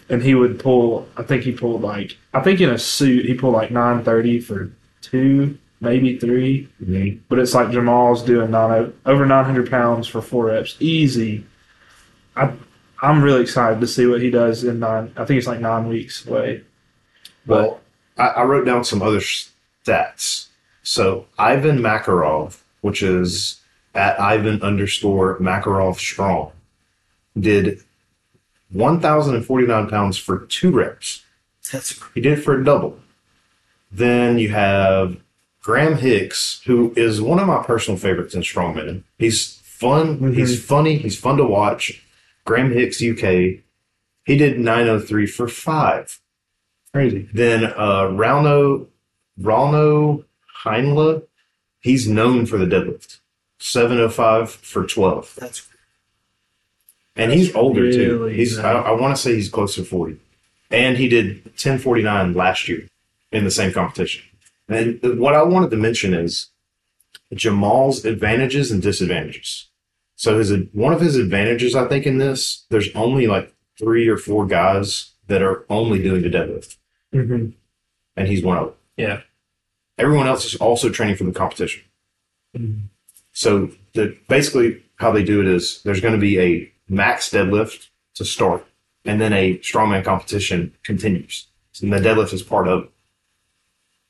and 0.08 0.24
he 0.24 0.34
would 0.34 0.62
pull. 0.62 1.06
I 1.18 1.24
think 1.24 1.44
he 1.44 1.52
pulled 1.52 1.82
like 1.82 2.16
I 2.34 2.40
think 2.40 2.62
in 2.62 2.70
a 2.70 2.78
suit 2.78 3.26
he 3.26 3.34
pulled 3.34 3.54
like 3.54 3.70
930 3.70 4.40
for 4.40 4.72
two, 5.02 5.58
maybe 5.82 6.20
3 6.20 6.70
but 7.28 7.38
it's 7.38 7.54
like 7.54 7.72
Jamal's 7.72 8.24
doing 8.24 8.52
nine 8.52 8.94
over 9.06 9.26
900 9.26 9.70
pounds 9.70 10.08
for 10.08 10.22
four 10.22 10.46
reps, 10.46 10.78
easy. 10.80 11.44
I 12.38 12.54
I'm 13.02 13.22
really 13.22 13.42
excited 13.42 13.82
to 13.82 13.88
see 13.88 14.06
what 14.06 14.22
he 14.22 14.30
does 14.30 14.64
in 14.64 14.80
nine. 14.80 15.12
I 15.18 15.26
think 15.26 15.38
it's 15.38 15.48
like 15.48 15.60
nine 15.60 15.90
weeks 15.90 16.26
away. 16.26 16.64
well, 17.46 17.82
I, 18.18 18.28
I 18.28 18.44
wrote 18.44 18.66
down 18.66 18.86
some 18.86 19.02
other 19.02 19.20
stats. 19.20 20.48
So 20.82 21.28
Ivan 21.38 21.80
Makarov, 21.80 22.61
which 22.82 23.02
is 23.04 23.62
at 23.96 24.20
Ivan 24.20 24.62
underscore 24.62 25.40
Makarov 25.40 25.96
strong, 25.98 26.52
did 27.40 27.82
1,049 28.72 29.90
pounds 29.90 30.18
for 30.18 30.46
two 30.46 30.72
reps. 30.72 31.24
That's 31.72 32.00
He 32.14 32.22
did 32.22 32.40
it 32.40 32.42
for 32.44 32.60
a 32.60 32.64
double. 32.64 33.00
Then 33.92 34.38
you 34.40 34.50
have 34.50 35.18
Graham 35.62 35.98
Hicks, 35.98 36.62
who 36.66 36.94
is 36.96 37.22
one 37.22 37.40
of 37.40 37.48
my 37.48 37.62
personal 37.64 38.00
favorites 38.00 38.34
in 38.34 38.42
strongman. 38.42 39.04
He's 39.18 39.58
fun. 39.64 40.18
Mhm. 40.20 40.36
He's 40.36 40.64
funny. 40.64 40.98
He's 40.98 41.20
fun 41.20 41.38
to 41.38 41.44
watch. 41.46 42.02
Graham 42.46 42.72
Hicks, 42.72 43.02
UK. 43.02 43.62
He 44.26 44.38
did 44.38 44.60
903 44.60 45.28
for 45.28 45.48
five. 45.48 46.20
Crazy. 46.94 47.30
Then 47.34 47.66
uh, 47.66 48.08
Rauno, 48.10 48.88
Rauno 49.40 50.26
Heinla, 50.64 51.24
he's 51.82 52.08
known 52.08 52.46
for 52.46 52.58
the 52.58 52.66
deadlift. 52.66 53.20
705 53.60 54.50
for 54.50 54.86
12. 54.88 55.36
that's 55.40 55.70
And 57.16 57.32
he's 57.32 57.54
older 57.56 57.92
too. 57.92 58.24
really 58.24 58.36
He's 58.36 58.58
I, 58.58 58.74
I 58.74 58.92
want 58.92 59.16
to 59.16 59.22
say 59.22 59.36
he's 59.36 59.50
close 59.50 59.76
to 59.76 59.84
40. 59.84 60.18
And 60.72 60.98
he 60.98 61.08
did 61.08 61.44
1049 61.46 62.34
last 62.34 62.68
year 62.68 62.88
in 63.32 63.44
the 63.44 63.52
same 63.52 63.72
competition. 63.72 64.24
And 64.68 65.20
what 65.20 65.36
I 65.36 65.44
wanted 65.44 65.70
to 65.72 65.78
mention 65.78 66.14
is 66.14 66.50
Jamal's 67.34 68.06
advantages 68.06 68.72
and 68.72 68.82
disadvantages. 68.82 69.68
So 70.16 70.38
his 70.38 70.54
one 70.72 70.94
of 70.94 71.02
his 71.02 71.16
advantages, 71.18 71.76
I 71.76 71.88
think, 71.88 72.06
in 72.06 72.20
this, 72.20 72.66
there's 72.70 72.90
only 72.96 73.28
like 73.28 73.54
three 73.78 74.08
or 74.08 74.18
four 74.18 74.46
guys 74.46 75.12
that 75.28 75.42
are 75.42 75.66
only 75.70 76.02
doing 76.02 76.22
the 76.22 76.30
deadlift, 76.30 76.78
hmm 77.12 77.50
and 78.18 78.28
he's 78.28 78.44
one 78.44 78.58
of 78.58 78.66
them. 78.68 78.76
Yeah. 78.98 79.22
Everyone 80.02 80.28
else 80.28 80.46
is 80.46 80.56
also 80.56 80.90
training 80.90 81.16
for 81.16 81.26
the 81.26 81.32
competition. 81.32 81.84
Mhm. 82.58 82.80
So 83.34 83.70
the 83.94 84.18
basically 84.28 84.82
how 84.98 85.12
they 85.12 85.24
do 85.24 85.40
it 85.42 85.48
is 85.48 85.82
there's 85.84 86.02
going 86.02 86.14
to 86.16 86.20
be 86.20 86.40
a 86.40 86.72
max 86.90 87.30
deadlift 87.30 87.88
to 88.16 88.26
start, 88.26 88.66
and 89.06 89.22
then 89.22 89.32
a 89.32 89.58
strongman 89.60 90.04
competition 90.04 90.74
continues. 90.84 91.48
And 91.82 91.94
the 91.94 91.98
deadlift 92.00 92.34
is 92.34 92.42
part 92.44 92.68
of. 92.68 92.84
it. 92.84 92.90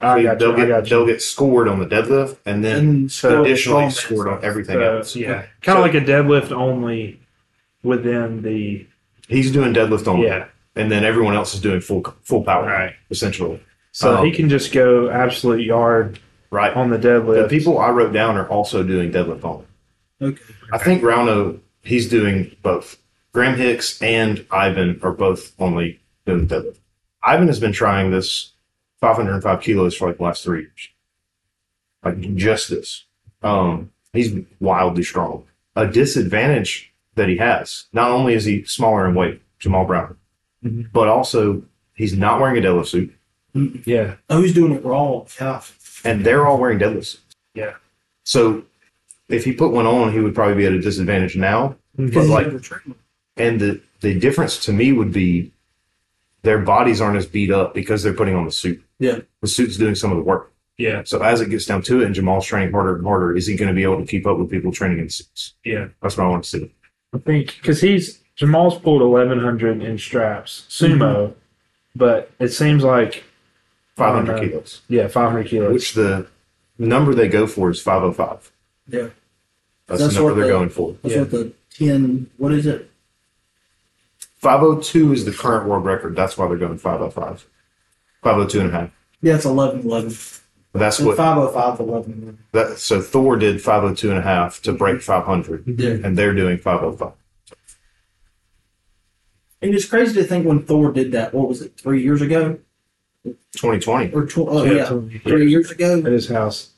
I 0.04 0.24
got 0.24 0.40
they'll 0.40 0.50
you. 0.50 0.56
I 0.56 0.60
get 0.62 0.68
got 0.70 0.84
you. 0.86 0.90
they'll 0.90 1.06
get 1.06 1.22
scored 1.22 1.68
on 1.68 1.80
the 1.80 1.86
deadlift, 1.86 2.38
and 2.46 2.64
then 2.64 2.80
And 2.80 3.12
So 3.12 3.44
additionally 3.44 3.84
strongman 3.86 3.92
scored 3.92 4.28
on 4.30 4.44
everything 4.44 4.76
So, 4.78 4.98
else. 4.98 5.16
yeah, 5.16 5.44
kind 5.62 5.78
of 5.78 5.84
So- 5.84 5.88
like 5.92 5.94
a 5.94 6.02
deadlift 6.02 6.52
only 6.52 7.20
within 7.84 8.42
the 8.42 8.86
He's 9.28 9.52
doing 9.52 9.74
deadlift 9.74 10.08
only, 10.08 10.26
yeah. 10.28 10.46
and 10.76 10.92
then 10.92 11.04
everyone 11.06 11.36
else 11.36 11.54
is 11.54 11.62
doing 11.62 11.82
full 11.82 12.04
full 12.24 12.44
power, 12.44 12.66
Right. 12.66 12.96
essentially. 13.12 13.60
So 13.92 14.18
Um, 14.18 14.26
he 14.26 14.32
can 14.32 14.50
just 14.50 14.72
go 14.72 15.10
absolute 15.10 15.62
yard 15.62 16.20
Right. 16.50 16.74
on 16.76 16.90
the 16.90 16.98
The 16.98 17.08
deadlift. 17.08 17.50
people 17.50 17.78
I 17.80 17.90
wrote 17.92 18.14
down 18.14 18.38
are 18.38 18.48
also 18.48 18.84
doing 18.84 19.12
deadlift 19.12 19.44
only. 19.44 19.66
Okay. 20.22 20.42
I 20.74 20.78
think 20.78 21.02
Rauno, 21.04 21.60
he's 21.82 22.10
doing 22.10 22.56
both. 22.62 22.98
Graham 23.34 23.58
Hicks 23.58 24.02
and 24.02 24.46
Ivan 24.52 25.00
are 25.02 25.12
both 25.14 25.54
only 25.60 26.00
doing 26.26 26.48
deadlift. 26.48 26.78
Ivan 27.24 27.48
has 27.48 27.60
been 27.60 27.72
trying 27.72 28.12
this 28.12 28.52
505 29.00 29.62
kilos 29.62 29.96
for 29.96 30.08
like 30.08 30.18
the 30.18 30.24
last 30.24 30.44
three 30.44 30.62
years. 30.62 30.90
Like 32.04 32.20
just 32.36 32.70
this. 32.70 33.06
Um, 33.44 33.92
he's 34.14 34.34
wildly 34.60 35.04
strong. 35.04 35.46
A 35.76 35.88
disadvantage 35.88 36.94
that 37.16 37.30
he 37.30 37.38
has, 37.38 37.86
not 37.94 38.12
only 38.12 38.34
is 38.34 38.46
he 38.46 38.64
smaller 38.64 39.08
in 39.08 39.16
weight, 39.16 39.42
Jamal 39.60 39.86
Brown, 39.86 40.18
Mhm. 40.66 40.92
but 40.92 41.08
also 41.08 41.64
he's 41.94 42.16
not 42.18 42.40
wearing 42.40 42.58
a 42.58 42.62
deadlift 42.68 42.88
suit 42.88 43.14
yeah, 43.86 44.16
Oh, 44.30 44.42
he's 44.42 44.54
doing 44.54 44.74
it 44.74 44.84
raw. 44.86 45.24
Yeah. 45.40 45.62
and 46.06 46.26
they're 46.26 46.46
all 46.48 46.58
wearing 46.58 46.80
deadlift 46.80 47.06
suits. 47.06 47.36
Yeah. 47.54 47.74
So 48.24 48.64
if 49.30 49.44
he 49.46 49.52
put 49.54 49.72
one 49.72 49.86
on, 49.86 50.12
he 50.14 50.20
would 50.20 50.36
probably 50.36 50.56
be 50.56 50.66
at 50.66 50.72
a 50.74 50.80
disadvantage 50.82 51.36
now. 51.36 51.76
Mm-hmm. 51.98 52.06
Because 52.08 52.30
like- 52.30 52.48
And 53.38 53.60
the, 53.60 53.82
the 54.02 54.20
difference 54.20 54.64
to 54.66 54.74
me 54.74 54.92
would 54.94 55.12
be 55.12 55.52
their 56.44 56.60
bodies 56.60 57.02
aren't 57.02 57.18
as 57.18 57.26
beat 57.26 57.52
up 57.52 57.74
because 57.74 58.04
they're 58.04 58.14
putting 58.14 58.36
on 58.36 58.46
the 58.46 58.52
suit. 58.52 58.84
Yeah. 59.00 59.20
The 59.42 59.48
suit's 59.48 59.78
doing 59.78 59.96
some 59.96 60.12
of 60.12 60.18
the 60.18 60.24
work. 60.24 60.52
yeah, 60.78 61.04
So 61.06 61.22
as 61.22 61.42
it 61.42 61.50
gets 61.50 61.66
down 61.66 61.82
to 61.84 62.02
it 62.02 62.06
and 62.06 62.16
Jamal's 62.16 62.46
training 62.46 62.72
harder 62.72 62.96
and 62.96 63.06
harder, 63.06 63.36
is 63.36 63.46
he 63.48 63.56
going 63.56 63.68
to 63.70 63.76
be 63.76 63.84
able 63.84 64.00
to 64.00 64.06
keep 64.06 64.26
up 64.26 64.38
with 64.38 64.50
people 64.50 64.72
training 64.72 65.00
in 65.00 65.10
suits? 65.10 65.54
yeah. 65.64 65.88
That's 66.02 66.18
what 66.18 66.26
I 66.26 66.30
want 66.30 66.44
to 66.46 66.50
see. 66.50 66.72
I 67.14 67.18
think 67.20 67.58
because 67.58 67.82
he's 67.82 68.22
Jamal's 68.36 68.80
pulled 68.80 69.02
eleven 69.02 69.38
hundred 69.40 69.84
in 69.84 69.98
straps 69.98 70.66
sumo, 70.70 70.98
mm-hmm. 70.98 71.34
but 71.96 72.32
it 72.40 72.50
seems 72.50 72.84
like 72.86 73.24
500 74.02 74.36
Oh, 74.36 74.40
kilos, 74.42 74.82
yeah, 74.90 75.08
five 75.08 75.30
hundred 75.32 75.48
kilos. 75.48 75.74
which 75.74 75.94
the 75.94 76.28
number 76.78 77.14
they 77.14 77.28
go 77.28 77.46
for 77.48 77.70
is 77.70 77.82
505. 77.82 78.52
Yeah. 78.88 79.10
That's, 79.88 80.02
That's 80.02 80.14
the 80.16 80.20
number 80.22 80.36
they're 80.36 80.46
the- 80.46 80.58
going 80.58 80.70
for. 80.70 80.96
That's 81.02 81.16
Yeah. 81.16 81.22
what 81.22 81.32
the 81.32 81.54
10, 81.78 82.30
what 82.38 82.52
is 82.54 82.66
it? 82.66 82.90
502 84.40 85.14
is 85.14 85.26
the 85.26 85.32
current 85.32 85.68
world 85.70 85.86
record. 85.86 86.16
That's 86.16 86.38
why 86.38 86.48
they're 86.48 86.58
going 86.58 86.78
505. 86.78 87.46
502 88.24 88.60
and 88.62 88.70
a 88.70 88.72
half. 88.72 88.90
Yeah, 89.22 89.36
it's 89.36 89.46
11 89.46 89.82
11. 89.82 90.16
That's 90.74 91.00
And 91.00 91.08
what 91.08 91.18
505 91.18 91.80
11. 91.80 92.38
that. 92.54 92.80
So 92.80 93.02
Thor 93.02 93.36
did 93.38 93.62
502 93.62 94.10
and 94.10 94.18
a 94.18 94.22
half 94.22 94.62
to 94.64 94.72
break 94.74 94.96
mm-hmm. 94.98 95.04
500, 95.04 95.64
Yeah. 95.80 95.90
and 96.04 96.18
they're 96.18 96.34
doing 96.34 96.58
505. 96.58 97.12
And 99.62 99.76
it's 99.76 99.86
crazy 99.86 100.14
to 100.16 100.24
think 100.24 100.46
when 100.48 100.64
Thor 100.64 100.92
did 100.92 101.12
that, 101.12 101.34
what 101.34 101.48
was 101.48 101.62
it, 101.62 101.78
three 101.78 102.02
years 102.02 102.22
ago? 102.22 102.58
2020. 103.24 104.12
Or 104.14 104.26
tw- 104.26 104.38
oh, 104.40 104.64
Yeah, 104.64 104.72
yeah, 104.74 104.86
totally. 104.86 105.20
three 105.20 105.50
years 105.50 105.72
ago? 105.72 106.00
at 106.00 106.06
his 106.06 106.28
house. 106.28 106.70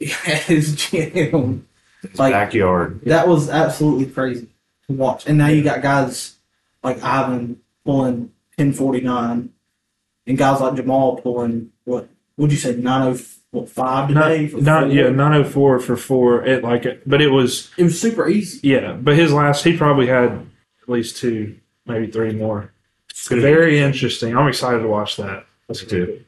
at 0.00 0.42
his 0.42 0.74
gym. 0.76 1.66
Like, 2.14 2.32
backyard. 2.32 3.00
that 3.06 3.26
was 3.26 3.48
absolutely 3.48 4.06
crazy 4.06 4.48
to 4.86 4.92
watch. 4.92 5.26
And 5.26 5.38
now 5.38 5.48
you 5.48 5.62
got 5.64 5.82
guys 5.82 6.36
like 6.84 7.02
Ivan 7.02 7.60
pulling 7.84 8.30
1049 8.56 9.50
and 10.26 10.38
guys 10.38 10.60
like 10.60 10.74
Jamal 10.76 11.16
pulling, 11.16 11.72
what, 11.84 12.08
would 12.36 12.52
you 12.52 12.58
say, 12.58 12.76
905 12.76 14.08
today? 14.08 14.42
Not, 14.42 14.50
for 14.50 14.56
not 14.60 14.92
yeah, 14.92 15.08
nine 15.08 15.40
oh 15.40 15.44
four 15.44 15.80
for 15.80 15.96
four. 15.96 16.44
It 16.44 16.62
like 16.62 16.84
it, 16.84 17.08
but 17.08 17.20
it 17.22 17.28
was 17.30 17.70
It 17.78 17.84
was 17.84 17.98
super 18.00 18.28
easy. 18.28 18.60
yeah. 18.68 18.92
But 18.92 19.16
his 19.16 19.32
last, 19.32 19.64
he 19.64 19.76
probably 19.76 20.06
had 20.06 20.30
at 20.82 20.88
least 20.88 21.16
two, 21.16 21.56
maybe 21.86 22.06
three 22.08 22.32
more. 22.32 22.72
Very 23.28 23.78
interesting. 23.80 24.36
I'm 24.36 24.46
excited 24.46 24.80
to 24.80 24.88
watch 24.88 25.16
that. 25.16 25.45
That's 25.68 25.84
too. 25.84 26.24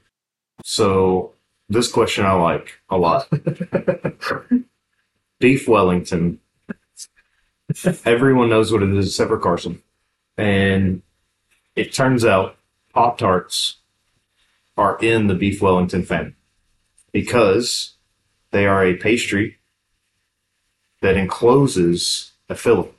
So 0.65 1.35
this 1.69 1.91
question 1.91 2.25
I 2.25 2.33
like 2.33 2.81
a 2.91 2.97
lot. 2.97 3.29
Beef 5.39 5.69
Wellington. 5.69 6.41
Everyone 8.05 8.49
knows 8.49 8.73
what 8.73 8.83
it 8.83 8.95
is 8.95 9.09
except 9.09 9.29
for 9.29 9.39
Carson. 9.39 9.83
And 10.37 11.03
it 11.77 11.93
turns 11.93 12.25
out 12.25 12.57
Pop 12.93 13.19
Tarts 13.19 13.77
are 14.77 14.99
in 15.01 15.27
the 15.27 15.35
Beef 15.35 15.61
Wellington 15.61 16.03
family 16.03 16.35
because 17.13 17.95
they 18.51 18.67
are 18.67 18.85
a 18.85 18.97
pastry 18.97 19.59
that 21.03 21.17
encloses 21.17 22.33
a 22.49 22.55
filling. 22.55 22.93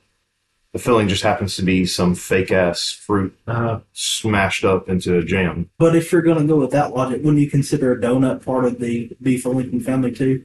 The 0.73 0.79
filling 0.79 1.07
just 1.07 1.23
happens 1.23 1.55
to 1.55 1.63
be 1.63 1.85
some 1.87 2.13
fake 2.13 2.51
ass 2.51 2.91
fruit 2.91 3.35
Uh, 3.47 3.79
smashed 3.93 4.63
up 4.63 4.87
into 4.87 5.17
a 5.17 5.23
jam. 5.23 5.69
But 5.79 5.95
if 5.95 6.11
you're 6.11 6.21
going 6.21 6.37
to 6.37 6.45
go 6.45 6.57
with 6.57 6.71
that 6.71 6.93
logic, 6.93 7.23
wouldn't 7.23 7.41
you 7.41 7.49
consider 7.49 7.91
a 7.93 7.97
donut 7.97 8.45
part 8.45 8.65
of 8.65 8.79
the 8.79 9.11
beef 9.21 9.45
Lincoln 9.45 9.79
family 9.79 10.11
too? 10.11 10.43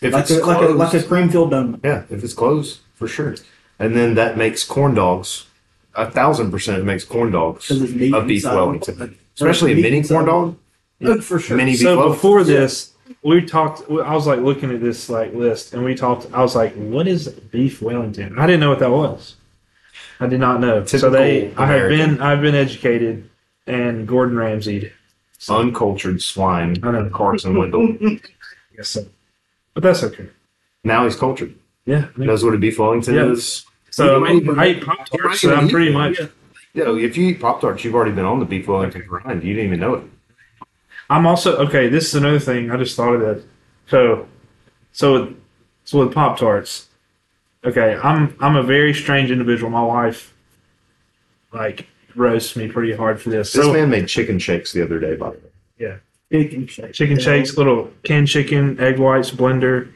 If 0.00 0.12
Like 0.14 0.22
it's 0.22 0.32
a, 0.32 0.44
like 0.44 0.60
a 0.62 0.72
like 0.72 0.94
a 0.94 1.02
cream 1.02 1.28
filled 1.28 1.52
donut. 1.52 1.80
Yeah, 1.84 2.02
if 2.10 2.24
it's 2.24 2.34
closed, 2.34 2.80
for 2.94 3.06
sure. 3.06 3.36
And 3.78 3.94
then 3.96 4.14
that 4.14 4.36
makes 4.36 4.64
corn 4.64 4.94
dogs. 4.94 5.46
A 5.94 6.10
thousand 6.10 6.50
percent 6.50 6.78
it 6.78 6.84
makes 6.84 7.04
corn 7.04 7.30
dogs. 7.30 7.68
Because 7.68 7.82
it's 7.82 7.92
meat 7.92 8.12
A 8.14 8.22
beef 8.22 8.38
inside. 8.44 8.54
Wellington. 8.56 9.18
Especially 9.36 9.72
a 9.72 9.76
mini 9.76 9.98
inside. 9.98 10.14
corn 10.14 10.26
dog. 10.26 11.22
For 11.22 11.38
sure. 11.38 11.56
Mini 11.56 11.72
beef 11.72 11.82
so 11.82 11.96
Wellington. 11.98 12.12
before 12.16 12.42
this, 12.42 12.94
we 13.22 13.42
talked. 13.42 13.82
I 13.88 14.14
was 14.14 14.26
like 14.26 14.40
looking 14.40 14.72
at 14.72 14.80
this 14.80 15.08
like 15.08 15.32
list, 15.34 15.72
and 15.72 15.84
we 15.84 15.94
talked. 15.94 16.26
I 16.32 16.42
was 16.42 16.56
like, 16.56 16.74
"What 16.74 17.06
is 17.06 17.28
beef 17.28 17.80
Wellington?" 17.80 18.36
I 18.36 18.46
didn't 18.46 18.58
know 18.60 18.70
what 18.70 18.80
that 18.80 18.90
was. 18.90 19.36
I 20.20 20.26
did 20.26 20.40
not 20.40 20.60
know. 20.60 20.84
so 20.84 20.98
Typical 20.98 21.10
they, 21.10 21.46
I 21.56 21.66
have 21.66 21.76
American. 21.86 22.14
been, 22.16 22.22
I've 22.22 22.40
been 22.40 22.54
educated, 22.54 23.28
and 23.66 24.06
Gordon 24.06 24.36
Ramsay. 24.36 24.92
So, 25.38 25.58
Uncultured 25.58 26.22
swine. 26.22 26.76
I 26.84 26.90
know. 26.92 27.10
Carson 27.10 27.58
Wendell. 27.58 27.96
Guess 28.76 28.88
so. 28.88 29.06
But 29.74 29.82
that's 29.82 30.02
okay. 30.04 30.28
now 30.84 31.04
he's 31.04 31.16
cultured. 31.16 31.54
Yeah. 31.84 32.06
He 32.16 32.24
knows 32.24 32.44
what 32.44 32.54
a 32.54 32.58
beef 32.58 32.78
Wellington 32.78 33.14
Yeah. 33.14 33.30
is. 33.32 33.64
So 33.90 34.24
I 34.24 34.66
eat 34.66 34.84
Pop 34.84 35.06
Tarts, 35.06 35.40
so 35.40 35.54
I'm 35.54 35.68
pretty 35.68 35.92
much. 35.92 36.18
You 36.74 36.84
know, 36.84 36.96
if 36.96 37.16
you 37.16 37.28
eat 37.28 37.40
Pop 37.40 37.60
Tarts, 37.60 37.84
you've 37.84 37.94
already 37.94 38.12
been 38.12 38.24
on 38.24 38.38
the 38.38 38.46
beef 38.46 38.66
Wellington 38.68 39.04
grind. 39.06 39.42
You 39.42 39.52
didn't 39.54 39.66
even 39.66 39.80
know 39.80 39.94
it. 39.94 40.04
I'm 41.10 41.26
also 41.26 41.56
okay. 41.66 41.88
This 41.88 42.06
is 42.08 42.14
another 42.14 42.38
thing. 42.38 42.70
I 42.70 42.76
just 42.76 42.96
thought 42.96 43.14
of 43.14 43.20
that. 43.20 43.44
So, 43.88 44.28
so, 44.92 45.34
so 45.84 45.98
with 45.98 46.14
Pop 46.14 46.38
Tarts. 46.38 46.86
Okay, 47.64 47.96
I'm 48.02 48.36
I'm 48.40 48.56
a 48.56 48.62
very 48.62 48.92
strange 48.92 49.30
individual. 49.30 49.70
My 49.70 49.82
wife, 49.82 50.34
like, 51.52 51.86
roasts 52.14 52.56
me 52.56 52.68
pretty 52.68 52.92
hard 52.92 53.20
for 53.20 53.30
this. 53.30 53.52
This 53.52 53.64
So 53.64 53.72
man 53.72 53.90
made 53.90 54.08
chicken 54.08 54.38
shakes 54.38 54.72
the 54.72 54.82
other 54.82 54.98
day, 54.98 55.14
by 55.16 55.30
the 55.30 55.36
way. 55.36 55.50
Yeah, 55.78 55.96
chicken 56.30 56.66
shake. 56.66 56.92
chicken 56.92 57.18
shakes, 57.18 57.56
little 57.56 57.90
canned 58.02 58.28
chicken, 58.28 58.78
egg 58.80 58.98
whites, 58.98 59.30
blender, 59.30 59.92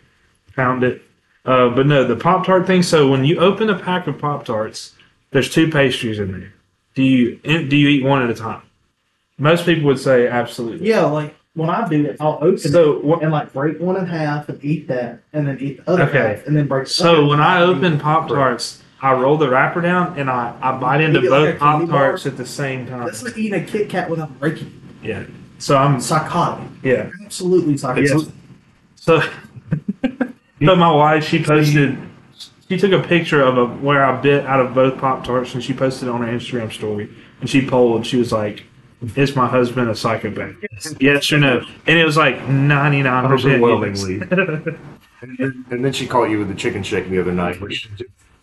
pound 0.55 0.85
it. 0.85 1.03
Uh, 1.45 1.69
but 1.69 1.87
no, 1.87 2.05
the 2.05 2.17
Pop 2.17 2.45
Tart 2.45 2.67
thing. 2.67 2.83
So 2.83 3.09
when 3.09 3.25
you 3.25 3.39
open 3.39 3.71
a 3.71 3.79
pack 3.79 4.07
of 4.07 4.19
Pop 4.19 4.45
Tarts, 4.45 4.95
there's 5.31 5.51
two 5.51 5.71
pastries 5.71 6.19
in 6.19 6.33
there. 6.33 6.53
Do 6.95 7.03
you 7.03 7.37
do 7.37 7.77
you 7.77 7.89
eat 7.89 8.05
one 8.05 8.23
at 8.23 8.31
a 8.31 8.35
time? 8.35 8.63
Most 9.39 9.65
people 9.67 9.85
would 9.85 10.01
say 10.01 10.29
absolutely. 10.29 10.89
Yeah, 10.89 11.05
like 11.05 11.36
when 11.57 11.71
I 11.71 11.89
do 11.89 12.05
it, 12.05 12.17
I'll 12.21 12.39
open 12.41 12.59
So 12.59 13.01
it 13.15 13.23
and 13.23 13.33
like 13.33 13.53
break 13.53 13.81
one 13.81 13.97
in 13.97 14.07
half 14.07 14.49
and 14.49 14.63
eat 14.65 14.87
that, 14.89 15.21
and 15.33 15.47
then 15.49 15.59
eat 15.61 15.85
the 15.85 15.91
other 15.91 16.03
Okay. 16.05 16.19
half, 16.37 16.47
and 16.47 16.57
then 16.57 16.69
break. 16.69 16.87
So 16.87 17.27
when 17.27 17.41
I 17.41 17.63
open 17.63 17.99
Pop 17.99 18.29
Tarts, 18.29 18.83
I 19.01 19.13
roll 19.15 19.37
the 19.37 19.49
wrapper 19.49 19.81
down 19.81 20.19
and 20.19 20.31
I, 20.31 20.55
I 20.61 20.79
bite 20.79 21.01
into 21.01 21.21
like 21.21 21.29
both 21.31 21.59
Pop 21.59 21.89
Tarts 21.89 22.27
at 22.27 22.37
the 22.37 22.47
same 22.47 22.87
time. 22.87 23.07
That's 23.07 23.23
like 23.23 23.37
eating 23.37 23.61
a 23.61 23.65
Kit 23.65 23.89
Kat 23.89 24.09
without 24.09 24.39
breaking. 24.39 24.71
Yeah. 25.03 25.25
So 25.59 25.77
I'm 25.77 26.01
Psychotic. 26.01 26.69
yeah. 26.83 27.11
Absolutely 27.25 27.77
psychotic. 27.79 28.09
Yes. 28.11 28.27
So, 28.97 29.21
so 30.65 30.77
my 30.77 30.93
wife 30.93 31.27
she 31.27 31.43
posted. 31.43 31.99
She 32.69 32.77
took 32.77 32.91
a 32.93 33.01
picture 33.07 33.43
of 33.43 33.57
a, 33.59 33.67
where 33.67 34.05
I 34.05 34.21
bit 34.21 34.45
out 34.45 34.59
of 34.59 34.75
both 34.75 34.99
Pop 34.99 35.25
Tarts 35.25 35.55
and 35.55 35.63
she 35.63 35.73
posted 35.73 36.09
it 36.09 36.11
on 36.11 36.21
her 36.23 36.27
Instagram 36.33 36.73
story. 36.73 37.09
And 37.41 37.49
she 37.49 37.65
polled. 37.67 38.05
She 38.05 38.17
was 38.17 38.33
like, 38.33 38.65
"Is 39.15 39.37
my 39.37 39.47
husband 39.47 39.91
a 39.91 39.95
psychopath? 39.95 40.55
Yes 41.01 41.33
or 41.33 41.39
no?" 41.39 41.65
And 41.87 41.99
it 41.99 42.05
was 42.05 42.17
like 42.17 42.49
ninety 42.49 43.03
nine 43.03 43.29
percent. 43.29 43.63
Overwhelmingly. 43.63 44.21
and, 45.21 45.39
then, 45.39 45.65
and 45.71 45.85
then 45.85 45.93
she 45.93 46.07
caught 46.07 46.31
you 46.31 46.39
with 46.39 46.49
the 46.49 46.55
chicken 46.55 46.83
shake 46.83 47.09
the 47.09 47.21
other 47.21 47.33
night. 47.33 47.61
Which 47.61 47.89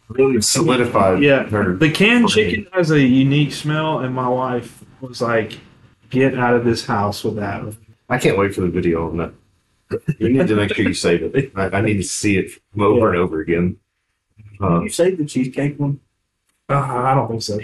really 0.09 0.41
solidified. 0.41 1.21
Yeah, 1.21 1.43
her. 1.49 1.75
the 1.75 1.91
canned 1.91 2.29
for 2.29 2.35
chicken 2.35 2.67
has 2.73 2.91
a 2.91 2.99
unique 2.99 3.53
smell, 3.53 3.99
and 3.99 4.13
my 4.13 4.27
wife 4.27 4.83
was 5.01 5.21
like, 5.21 5.59
"Get 6.09 6.37
out 6.37 6.55
of 6.55 6.65
this 6.65 6.85
house 6.85 7.23
with 7.23 7.35
that." 7.37 7.75
I 8.09 8.17
can't 8.17 8.37
wait 8.37 8.53
for 8.53 8.61
the 8.61 8.69
video 8.69 9.09
on 9.09 9.17
that. 9.17 9.33
You 10.19 10.29
need 10.29 10.47
to 10.47 10.55
make 10.55 10.73
sure 10.73 10.85
you 10.85 10.93
save 10.93 11.35
it. 11.35 11.51
I, 11.55 11.65
I 11.77 11.81
need 11.81 11.97
to 11.97 12.03
see 12.03 12.37
it 12.37 12.51
over 12.77 13.09
and 13.09 13.17
over 13.19 13.41
again. 13.41 13.77
Uh, 14.61 14.81
you 14.81 14.89
saved 14.89 15.17
the 15.17 15.25
cheesecake 15.25 15.79
one? 15.79 15.99
Uh, 16.69 16.75
I 16.75 17.13
don't 17.13 17.27
think 17.27 17.41
so. 17.41 17.59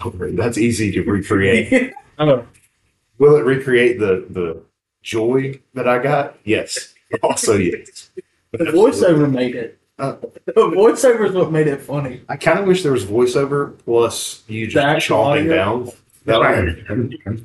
Don't 0.00 0.18
worry, 0.18 0.34
that's 0.34 0.58
easy 0.58 0.90
to 0.92 1.02
recreate. 1.02 1.92
Oh, 2.16 2.46
Will 3.18 3.34
it 3.36 3.44
recreate 3.44 3.98
the 3.98 4.24
the 4.30 4.62
joy 5.02 5.60
that 5.74 5.88
I 5.88 5.98
got? 5.98 6.38
Yes. 6.44 6.94
Also, 7.22 7.56
yes. 7.56 8.10
The 8.52 8.64
voiceover 8.64 9.30
made 9.30 9.54
it. 9.54 9.78
Uh, 9.98 10.16
the 10.46 10.52
voiceover 10.52 11.28
is 11.28 11.32
what 11.32 11.52
made 11.52 11.66
it 11.68 11.80
funny. 11.80 12.22
I 12.28 12.36
kind 12.36 12.58
of 12.58 12.66
wish 12.66 12.82
there 12.82 12.92
was 12.92 13.04
voiceover 13.04 13.78
plus 13.84 14.42
you 14.48 14.66
just 14.66 14.84
actual 14.84 15.18
chopping 15.24 15.50
audio? 15.50 15.56
down. 15.56 15.90
That 16.24 17.44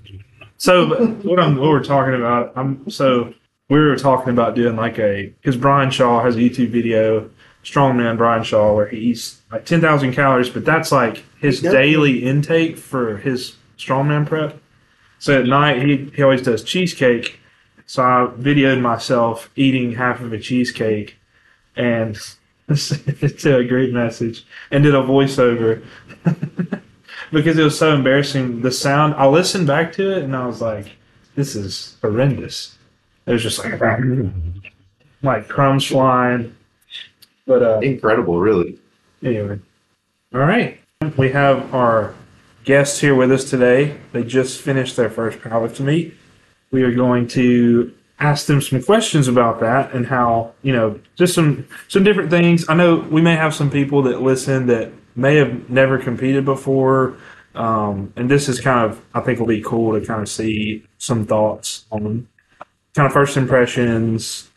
so 0.58 0.88
what 1.24 1.40
I'm 1.40 1.56
what 1.56 1.70
we're 1.70 1.84
talking 1.84 2.16
about? 2.16 2.54
I'm 2.56 2.90
so 2.90 3.34
we 3.70 3.80
were 3.80 3.96
talking 3.96 4.30
about 4.34 4.56
doing 4.56 4.76
like 4.76 4.98
a 5.00 5.28
because 5.42 5.56
Brian 5.56 5.92
Shaw 5.92 6.24
has 6.24 6.36
a 6.36 6.40
YouTube 6.40 6.70
video, 6.70 7.30
Strongman 7.70 8.18
Brian 8.18 8.44
Shaw, 8.44 8.74
where 8.74 8.88
he 8.88 8.98
eats 8.98 9.42
like 9.52 9.66
ten 9.66 9.82
thousand 9.82 10.14
calories, 10.14 10.50
but 10.50 10.66
that's 10.66 10.92
like 10.92 11.24
his 11.40 11.62
daily 11.62 12.24
intake 12.24 12.78
for 12.78 13.18
his 13.18 13.56
strongman 13.78 14.26
prep. 14.26 14.60
So 15.20 15.40
at 15.40 15.46
night 15.46 15.82
he 15.82 16.12
he 16.16 16.24
always 16.24 16.42
does 16.42 16.64
cheesecake. 16.64 17.40
So 17.86 18.04
I 18.04 18.28
videoed 18.38 18.82
myself 18.82 19.50
eating 19.56 19.94
half 19.94 20.22
of 20.22 20.32
a 20.34 20.40
cheesecake 20.40 21.18
and 21.76 22.18
sent 22.74 23.08
it 23.24 23.40
to 23.40 23.58
a 23.58 23.64
great 23.64 23.94
message 23.94 24.46
and 24.72 24.84
did 24.84 24.96
a 24.96 25.02
voiceover 25.02 25.84
because 27.32 27.58
it 27.58 27.64
was 27.64 27.78
so 27.78 27.94
embarrassing. 27.94 28.62
The 28.62 28.72
sound 28.72 29.14
I 29.16 29.28
listened 29.28 29.68
back 29.68 29.94
to 29.94 30.18
it 30.18 30.24
and 30.24 30.36
I 30.36 30.46
was 30.46 30.62
like, 30.62 30.92
"This 31.36 31.56
is 31.56 31.98
horrendous." 32.02 32.78
It 33.26 33.34
was 33.34 33.44
just 33.44 33.64
like 33.64 33.80
like 35.22 35.48
crumbs 35.48 35.86
flying. 35.86 36.56
But 37.50 37.64
uh, 37.64 37.80
incredible, 37.80 38.40
really. 38.40 38.78
Anyway, 39.24 39.60
all 40.36 40.42
right. 40.42 40.80
We 41.18 41.32
have 41.32 41.74
our 41.74 42.14
guests 42.64 43.00
here 43.00 43.16
with 43.16 43.32
us 43.32 43.50
today. 43.50 43.98
They 44.12 44.24
just 44.24 44.62
finished 44.62 44.96
their 44.96 45.10
first 45.10 45.40
powerlifting 45.40 45.86
meet. 45.86 46.14
We 46.70 46.84
are 46.84 46.94
going 46.94 47.28
to 47.30 47.92
ask 48.20 48.46
them 48.46 48.62
some 48.62 48.84
questions 48.84 49.28
about 49.28 49.62
that 49.62 49.94
and 49.94 50.06
how 50.06 50.54
you 50.62 50.74
know 50.74 51.00
just 51.16 51.34
some 51.34 51.68
some 51.88 52.04
different 52.04 52.30
things. 52.30 52.70
I 52.70 52.76
know 52.76 52.98
we 52.98 53.20
may 53.20 53.36
have 53.36 53.56
some 53.56 53.72
people 53.72 54.04
that 54.04 54.22
listen 54.22 54.68
that 54.68 54.92
may 55.16 55.38
have 55.38 55.72
never 55.72 55.98
competed 55.98 56.46
before, 56.46 57.18
um, 57.56 58.14
and 58.16 58.30
this 58.30 58.48
is 58.48 58.62
kind 58.62 58.92
of 58.92 59.04
I 59.16 59.22
think 59.22 59.40
will 59.40 59.48
be 59.48 59.64
cool 59.64 60.00
to 60.00 60.06
kind 60.06 60.22
of 60.22 60.30
see 60.30 60.86
some 61.00 61.26
thoughts 61.26 61.86
on 61.90 62.28
kind 62.94 63.08
of 63.08 63.12
first 63.12 63.38
impressions, 63.38 64.49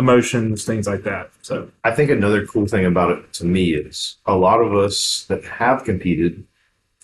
emotions, 0.00 0.64
things 0.64 0.88
like 0.88 1.04
that. 1.04 1.30
So 1.42 1.70
I 1.84 1.92
think 1.92 2.10
another 2.10 2.44
cool 2.46 2.66
thing 2.66 2.84
about 2.84 3.12
it 3.12 3.32
to 3.34 3.46
me 3.46 3.74
is 3.74 4.16
a 4.26 4.34
lot 4.34 4.60
of 4.60 4.74
us 4.74 5.26
that 5.28 5.44
have 5.44 5.84
competed 5.84 6.44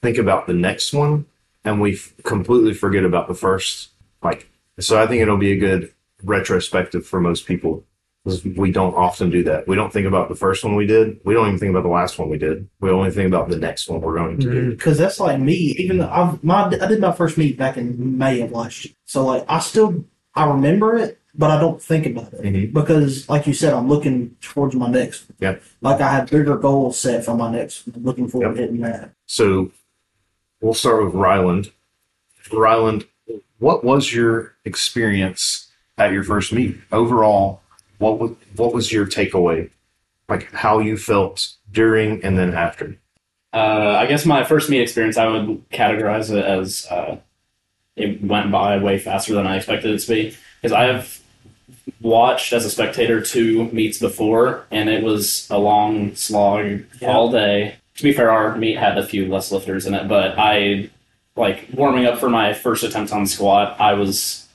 think 0.02 0.18
about 0.18 0.46
the 0.46 0.54
next 0.54 0.92
one 0.92 1.26
and 1.64 1.80
we 1.80 1.94
f- 1.94 2.12
completely 2.24 2.74
forget 2.74 3.04
about 3.04 3.28
the 3.28 3.34
first. 3.34 3.90
Like, 4.22 4.48
so 4.80 5.00
I 5.00 5.06
think 5.06 5.22
it'll 5.22 5.36
be 5.36 5.52
a 5.52 5.56
good 5.58 5.92
retrospective 6.22 7.06
for 7.06 7.20
most 7.20 7.46
people 7.46 7.84
because 8.26 8.44
we 8.44 8.72
don't 8.72 8.94
often 8.94 9.30
do 9.30 9.44
that. 9.44 9.68
We 9.68 9.76
don't 9.76 9.92
think 9.92 10.06
about 10.06 10.28
the 10.28 10.34
first 10.34 10.64
one 10.64 10.74
we 10.74 10.86
did. 10.86 11.20
We 11.24 11.32
don't 11.32 11.46
even 11.46 11.58
think 11.58 11.70
about 11.70 11.84
the 11.84 11.88
last 11.88 12.18
one 12.18 12.28
we 12.28 12.38
did. 12.38 12.68
We 12.80 12.90
only 12.90 13.10
think 13.10 13.28
about 13.28 13.48
the 13.48 13.58
next 13.58 13.88
one 13.88 14.00
we're 14.00 14.16
going 14.16 14.40
to 14.40 14.50
do. 14.50 14.60
Mm-hmm. 14.60 14.70
Because 14.70 14.98
that's 14.98 15.20
like 15.20 15.38
me. 15.38 15.74
Even 15.78 15.98
though 15.98 16.10
I've 16.10 16.42
my 16.42 16.64
I 16.64 16.86
did 16.86 17.00
my 17.00 17.12
first 17.12 17.38
meet 17.38 17.56
back 17.56 17.76
in 17.76 18.18
May 18.18 18.40
of 18.40 18.50
last 18.50 18.84
year, 18.84 18.94
so 19.04 19.24
like 19.24 19.44
I 19.48 19.60
still 19.60 20.04
I 20.34 20.46
remember 20.46 20.96
it, 20.96 21.20
but 21.38 21.50
I 21.50 21.60
don't 21.60 21.82
think 21.82 22.06
about 22.06 22.32
it 22.32 22.42
Mhm. 22.42 22.72
because, 22.72 23.28
like 23.28 23.46
you 23.46 23.52
said, 23.52 23.72
I'm 23.74 23.88
looking 23.88 24.36
towards 24.40 24.74
my 24.74 24.88
next. 24.88 25.26
Yep. 25.40 25.62
Like 25.80 26.00
I 26.00 26.10
have 26.10 26.30
bigger 26.30 26.56
goals 26.56 26.98
set 26.98 27.24
for 27.24 27.34
my 27.36 27.50
next. 27.50 27.86
I'm 27.94 28.02
looking 28.04 28.28
forward 28.28 28.48
Yep. 28.48 28.54
to 28.56 28.60
hitting 28.62 28.80
that. 28.80 29.10
So 29.26 29.70
we'll 30.60 30.74
start 30.74 31.04
with 31.04 31.14
Ryland. 31.14 31.70
Ryland, 32.52 33.06
what 33.58 33.84
was 33.84 34.14
your 34.14 34.54
experience 34.64 35.68
at 35.98 36.12
your 36.12 36.22
first 36.24 36.52
meet 36.52 36.76
overall? 36.92 37.60
What 37.98 38.18
was 38.18 38.30
what 38.56 38.72
was 38.72 38.92
your 38.92 39.06
takeaway? 39.06 39.70
Like 40.28 40.52
how 40.52 40.78
you 40.78 40.96
felt 40.96 41.52
during 41.70 42.22
and 42.24 42.38
then 42.38 42.54
after? 42.54 42.96
Uh, 43.52 43.96
I 43.98 44.06
guess 44.06 44.26
my 44.26 44.44
first 44.44 44.68
meet 44.70 44.80
experience, 44.82 45.16
I 45.16 45.26
would 45.28 45.68
categorize 45.70 46.30
it 46.30 46.44
as 46.44 46.86
uh, 46.90 47.16
it 47.96 48.22
went 48.22 48.50
by 48.50 48.76
way 48.78 48.98
faster 48.98 49.32
than 49.34 49.46
I 49.46 49.56
expected 49.56 49.92
it 49.94 49.98
to 50.00 50.08
be. 50.08 50.36
Because 50.60 50.72
I 50.72 50.84
have 50.84 51.20
watched 52.00 52.52
as 52.52 52.64
a 52.64 52.70
spectator 52.70 53.20
two 53.20 53.70
meets 53.72 53.98
before, 53.98 54.64
and 54.70 54.88
it 54.88 55.02
was 55.02 55.46
a 55.50 55.58
long 55.58 56.14
slog 56.14 56.82
Yeah. 57.00 57.12
all 57.12 57.30
day. 57.30 57.76
To 57.96 58.02
be 58.02 58.12
fair, 58.12 58.30
our 58.30 58.56
meet 58.56 58.76
had 58.76 58.98
a 58.98 59.06
few 59.06 59.26
less 59.26 59.50
lifters 59.50 59.86
in 59.86 59.94
it, 59.94 60.06
but 60.08 60.34
I, 60.38 60.90
like, 61.36 61.68
warming 61.72 62.04
up 62.06 62.18
for 62.18 62.28
my 62.28 62.52
first 62.52 62.84
attempt 62.84 63.12
on 63.12 63.26
squat, 63.26 63.76
I 63.80 63.94
was 63.94 64.46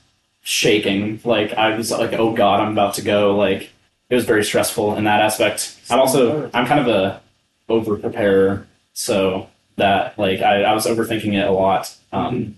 shaking. 0.42 1.20
Like, 1.24 1.52
I 1.54 1.76
was 1.76 1.90
like, 1.90 2.12
oh 2.12 2.32
god, 2.34 2.60
I'm 2.60 2.72
about 2.72 2.94
to 2.94 3.02
go. 3.02 3.36
Like, 3.36 3.70
it 4.10 4.14
was 4.14 4.24
very 4.24 4.44
stressful 4.44 4.96
in 4.96 5.04
that 5.04 5.20
aspect. 5.20 5.76
I'm 5.90 5.98
also, 6.00 6.50
I'm 6.54 6.66
kind 6.66 6.80
of 6.80 6.88
a 6.88 7.20
over 7.68 7.96
preparer 7.96 8.66
so 8.92 9.48
that 9.76 10.18
like 10.18 10.40
I, 10.40 10.64
I 10.64 10.74
was 10.74 10.84
overthinking 10.84 11.32
it 11.32 11.46
a 11.48 11.50
lot 11.52 11.96
um 12.12 12.54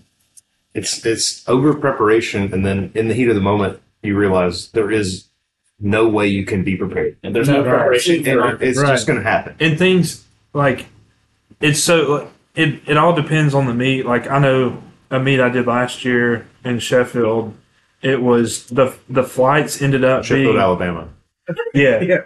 It's 0.73 1.05
it's 1.05 1.47
over 1.47 1.73
preparation 1.73 2.53
and 2.53 2.65
then 2.65 2.91
in 2.93 3.07
the 3.07 3.13
heat 3.13 3.29
of 3.29 3.35
the 3.35 3.41
moment 3.41 3.79
you 4.05 4.15
realize 4.17 4.69
there 4.71 4.91
is 4.91 5.25
no 5.79 6.07
way 6.07 6.27
you 6.27 6.45
can 6.45 6.63
be 6.63 6.75
prepared. 6.77 7.17
and 7.23 7.35
there's 7.35 7.49
no 7.49 7.61
Right. 7.63 7.69
preparation 7.69 8.15
And 8.27 8.61
it's 8.61 8.79
Right. 8.79 8.89
just 8.91 9.07
gonna 9.07 9.23
happen. 9.23 9.55
and 9.59 9.77
things 9.77 10.23
like 10.53 10.85
it's 11.61 11.79
so 11.79 12.29
it 12.55 12.79
it 12.87 12.95
all 12.97 13.13
depends 13.13 13.53
on 13.53 13.65
the 13.65 13.73
meet. 13.73 14.05
Like 14.05 14.29
I 14.31 14.39
know 14.39 14.77
a 15.11 15.19
meet 15.19 15.39
I 15.41 15.49
did 15.49 15.67
last 15.67 16.05
year 16.05 16.45
in 16.63 16.79
Sheffield. 16.79 17.53
It 18.01 18.21
was 18.21 18.65
the 18.67 18.93
the 19.09 19.23
flights 19.23 19.81
ended 19.81 20.03
up 20.05 20.23
Sheffield, 20.23 20.53
being 20.53 20.57
Alabama. 20.63 21.09
yeah 21.73 22.01
Yeah. 22.01 22.21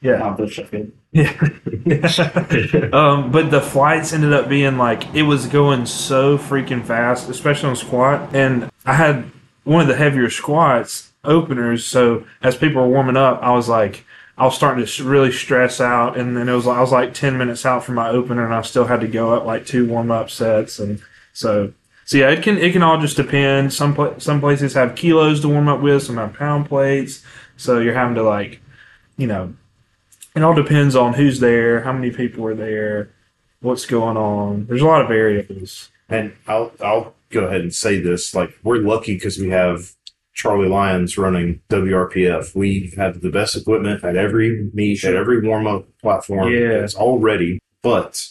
yeah 0.00 0.16
Not 0.18 0.36
the 0.38 0.48
Sheffield. 0.48 0.92
yeah. 1.12 1.32
um, 2.92 3.30
but 3.30 3.50
the 3.50 3.60
flights 3.60 4.12
ended 4.12 4.32
up 4.32 4.48
being 4.48 4.78
like 4.78 5.14
it 5.14 5.22
was 5.24 5.46
going 5.46 5.84
so 5.86 6.38
freaking 6.38 6.82
fast, 6.84 7.28
especially 7.28 7.68
on 7.70 7.76
squat. 7.76 8.30
And 8.34 8.70
I 8.86 8.94
had 8.94 9.24
one 9.70 9.82
of 9.82 9.86
the 9.86 9.94
heavier 9.94 10.28
squats 10.28 11.12
openers, 11.22 11.86
so 11.86 12.26
as 12.42 12.56
people 12.56 12.82
were 12.82 12.88
warming 12.88 13.16
up, 13.16 13.40
I 13.40 13.52
was 13.52 13.68
like, 13.68 14.04
I 14.36 14.44
was 14.44 14.56
starting 14.56 14.84
to 14.84 15.04
really 15.04 15.30
stress 15.30 15.80
out, 15.80 16.16
and 16.16 16.36
then 16.36 16.48
it 16.48 16.54
was 16.54 16.66
I 16.66 16.80
was 16.80 16.90
like 16.90 17.14
ten 17.14 17.38
minutes 17.38 17.64
out 17.64 17.84
from 17.84 17.94
my 17.94 18.08
opener, 18.08 18.44
and 18.44 18.52
I 18.52 18.62
still 18.62 18.86
had 18.86 19.00
to 19.02 19.06
go 19.06 19.32
up 19.32 19.44
like 19.44 19.66
two 19.66 19.86
warm 19.86 20.10
up 20.10 20.28
sets, 20.28 20.80
and 20.80 21.00
so. 21.32 21.72
So 22.04 22.18
yeah, 22.18 22.30
it 22.30 22.42
can 22.42 22.58
it 22.58 22.72
can 22.72 22.82
all 22.82 23.00
just 23.00 23.16
depend. 23.16 23.72
Some 23.72 23.96
some 24.18 24.40
places 24.40 24.74
have 24.74 24.96
kilos 24.96 25.40
to 25.42 25.48
warm 25.48 25.68
up 25.68 25.80
with, 25.80 26.02
some 26.02 26.16
have 26.16 26.34
pound 26.34 26.66
plates. 26.66 27.22
So 27.56 27.78
you're 27.78 27.94
having 27.94 28.16
to 28.16 28.24
like, 28.24 28.60
you 29.16 29.28
know, 29.28 29.54
it 30.34 30.42
all 30.42 30.54
depends 30.54 30.96
on 30.96 31.14
who's 31.14 31.38
there, 31.38 31.82
how 31.82 31.92
many 31.92 32.10
people 32.10 32.44
are 32.46 32.56
there, 32.56 33.10
what's 33.60 33.86
going 33.86 34.16
on. 34.16 34.66
There's 34.66 34.82
a 34.82 34.86
lot 34.86 35.02
of 35.02 35.06
variables. 35.06 35.90
And 36.08 36.34
I'll 36.48 36.72
I'll 36.80 37.14
go 37.30 37.44
ahead 37.44 37.60
and 37.62 37.74
say 37.74 37.98
this: 38.00 38.34
like 38.34 38.56
we're 38.62 38.78
lucky 38.78 39.14
because 39.14 39.38
we 39.38 39.50
have 39.50 39.94
Charlie 40.32 40.68
Lyons 40.68 41.18
running 41.18 41.60
WRPF. 41.68 42.54
We 42.54 42.92
have 42.96 43.20
the 43.20 43.30
best 43.30 43.56
equipment 43.56 44.04
at 44.04 44.16
every 44.16 44.70
meet, 44.72 45.04
at 45.04 45.14
every 45.14 45.46
warm 45.46 45.66
up 45.66 45.86
platform. 46.00 46.52
Yeah. 46.52 46.82
it's 46.82 46.94
all 46.94 47.18
ready. 47.18 47.58
But 47.82 48.26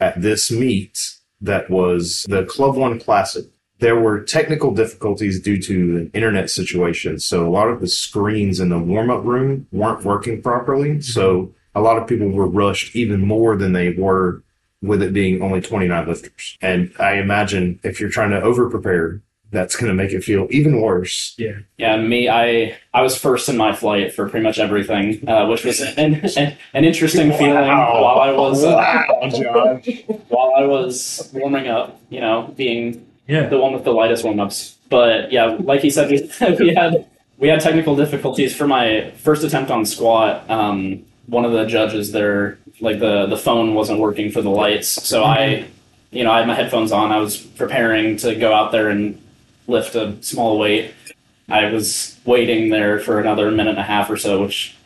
at 0.00 0.20
this 0.20 0.50
meet, 0.50 1.16
that 1.40 1.70
was 1.70 2.24
the 2.28 2.44
Club 2.44 2.76
One 2.76 2.98
Classic. 2.98 3.44
There 3.78 3.98
were 3.98 4.22
technical 4.22 4.72
difficulties 4.72 5.40
due 5.40 5.60
to 5.62 5.74
an 5.96 6.10
internet 6.14 6.48
situation. 6.48 7.18
So 7.18 7.46
a 7.46 7.50
lot 7.50 7.68
of 7.68 7.80
the 7.80 7.88
screens 7.88 8.60
in 8.60 8.68
the 8.70 8.78
warm 8.78 9.10
up 9.10 9.24
room 9.24 9.66
weren't 9.72 10.04
working 10.04 10.40
properly. 10.40 10.90
Mm-hmm. 10.90 11.00
So 11.00 11.52
a 11.74 11.80
lot 11.80 11.98
of 11.98 12.08
people 12.08 12.30
were 12.30 12.46
rushed 12.46 12.94
even 12.96 13.20
more 13.20 13.56
than 13.56 13.72
they 13.72 13.90
were 13.90 14.42
with 14.84 15.02
it 15.02 15.12
being 15.12 15.42
only 15.42 15.60
29 15.60 16.06
lifters. 16.06 16.58
And 16.60 16.92
I 16.98 17.14
imagine 17.14 17.80
if 17.82 18.00
you're 18.00 18.10
trying 18.10 18.30
to 18.30 18.40
over 18.42 18.68
prepare, 18.68 19.20
that's 19.50 19.76
going 19.76 19.88
to 19.88 19.94
make 19.94 20.10
it 20.12 20.24
feel 20.24 20.48
even 20.50 20.80
worse. 20.80 21.34
Yeah, 21.38 21.58
Yeah. 21.78 21.96
me, 21.96 22.28
I 22.28 22.76
I 22.92 23.02
was 23.02 23.16
first 23.16 23.48
in 23.48 23.56
my 23.56 23.72
flight 23.72 24.12
for 24.12 24.28
pretty 24.28 24.42
much 24.42 24.58
everything, 24.58 25.26
uh, 25.28 25.46
which 25.46 25.64
was 25.64 25.80
an, 25.96 26.14
an, 26.36 26.56
an 26.74 26.84
interesting 26.84 27.30
feeling 27.32 27.54
while 27.54 28.18
I 28.20 28.32
was 28.32 28.64
uh, 28.64 28.74
while 30.28 30.52
I 30.56 30.64
was 30.64 31.30
warming 31.32 31.68
up. 31.68 32.00
You 32.10 32.20
know, 32.20 32.52
being 32.56 33.06
Yeah. 33.28 33.46
the 33.48 33.58
one 33.58 33.72
with 33.72 33.84
the 33.84 33.92
lightest 33.92 34.24
warm 34.24 34.40
ups. 34.40 34.76
But 34.90 35.32
yeah, 35.32 35.56
like 35.60 35.80
he 35.80 35.90
said, 35.90 36.10
we, 36.10 36.30
we 36.58 36.74
had 36.74 37.06
we 37.38 37.48
had 37.48 37.60
technical 37.60 37.94
difficulties 37.96 38.54
for 38.56 38.66
my 38.66 39.12
first 39.18 39.44
attempt 39.44 39.70
on 39.70 39.84
squat. 39.86 40.48
Um, 40.50 41.04
one 41.26 41.44
of 41.44 41.52
the 41.52 41.64
judges 41.64 42.12
there, 42.12 42.58
like 42.80 42.98
the 42.98 43.26
the 43.26 43.36
phone 43.36 43.74
wasn't 43.74 44.00
working 44.00 44.30
for 44.30 44.42
the 44.42 44.50
lights, 44.50 44.88
so 44.88 45.24
I, 45.24 45.66
you 46.10 46.24
know, 46.24 46.32
I 46.32 46.38
had 46.38 46.48
my 46.48 46.54
headphones 46.54 46.92
on. 46.92 47.12
I 47.12 47.18
was 47.18 47.36
preparing 47.36 48.16
to 48.18 48.34
go 48.34 48.52
out 48.52 48.72
there 48.72 48.90
and 48.90 49.20
lift 49.66 49.94
a 49.94 50.20
small 50.22 50.58
weight. 50.58 50.92
I 51.48 51.70
was 51.70 52.18
waiting 52.24 52.70
there 52.70 52.98
for 52.98 53.20
another 53.20 53.50
minute 53.50 53.70
and 53.70 53.78
a 53.78 53.82
half 53.82 54.10
or 54.10 54.16
so, 54.16 54.42
which 54.42 54.76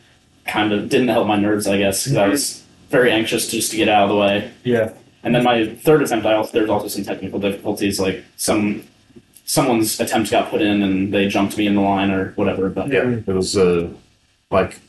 kind 0.45 0.73
of 0.73 0.89
didn't 0.89 1.07
help 1.07 1.27
my 1.27 1.37
nerves, 1.37 1.67
I 1.67 1.77
guess, 1.77 2.03
because 2.03 2.17
I 2.17 2.27
was 2.27 2.63
very 2.89 3.11
anxious 3.11 3.49
just 3.49 3.71
to 3.71 3.77
get 3.77 3.87
out 3.87 4.03
of 4.03 4.09
the 4.09 4.15
way. 4.15 4.51
Yeah. 4.63 4.93
And 5.23 5.35
then 5.35 5.43
my 5.43 5.75
third 5.75 6.01
attempt, 6.01 6.25
I 6.25 6.33
also, 6.33 6.51
there 6.51 6.61
was 6.61 6.71
also 6.71 6.87
some 6.87 7.03
technical 7.03 7.39
difficulties, 7.39 7.99
like 7.99 8.23
some 8.35 8.83
someone's 9.45 9.99
attempt 9.99 10.29
got 10.29 10.51
put 10.51 10.61
in 10.61 10.83
and 10.83 11.11
they 11.11 11.27
jumped 11.27 11.57
me 11.57 11.65
in 11.65 11.73
the 11.73 11.81
line 11.81 12.11
or 12.11 12.33
whatever. 12.33 12.69
But 12.69 12.89
Yeah, 12.89 13.09
it 13.09 13.27
was 13.27 13.57
uh, 13.57 13.89
like 14.51 14.79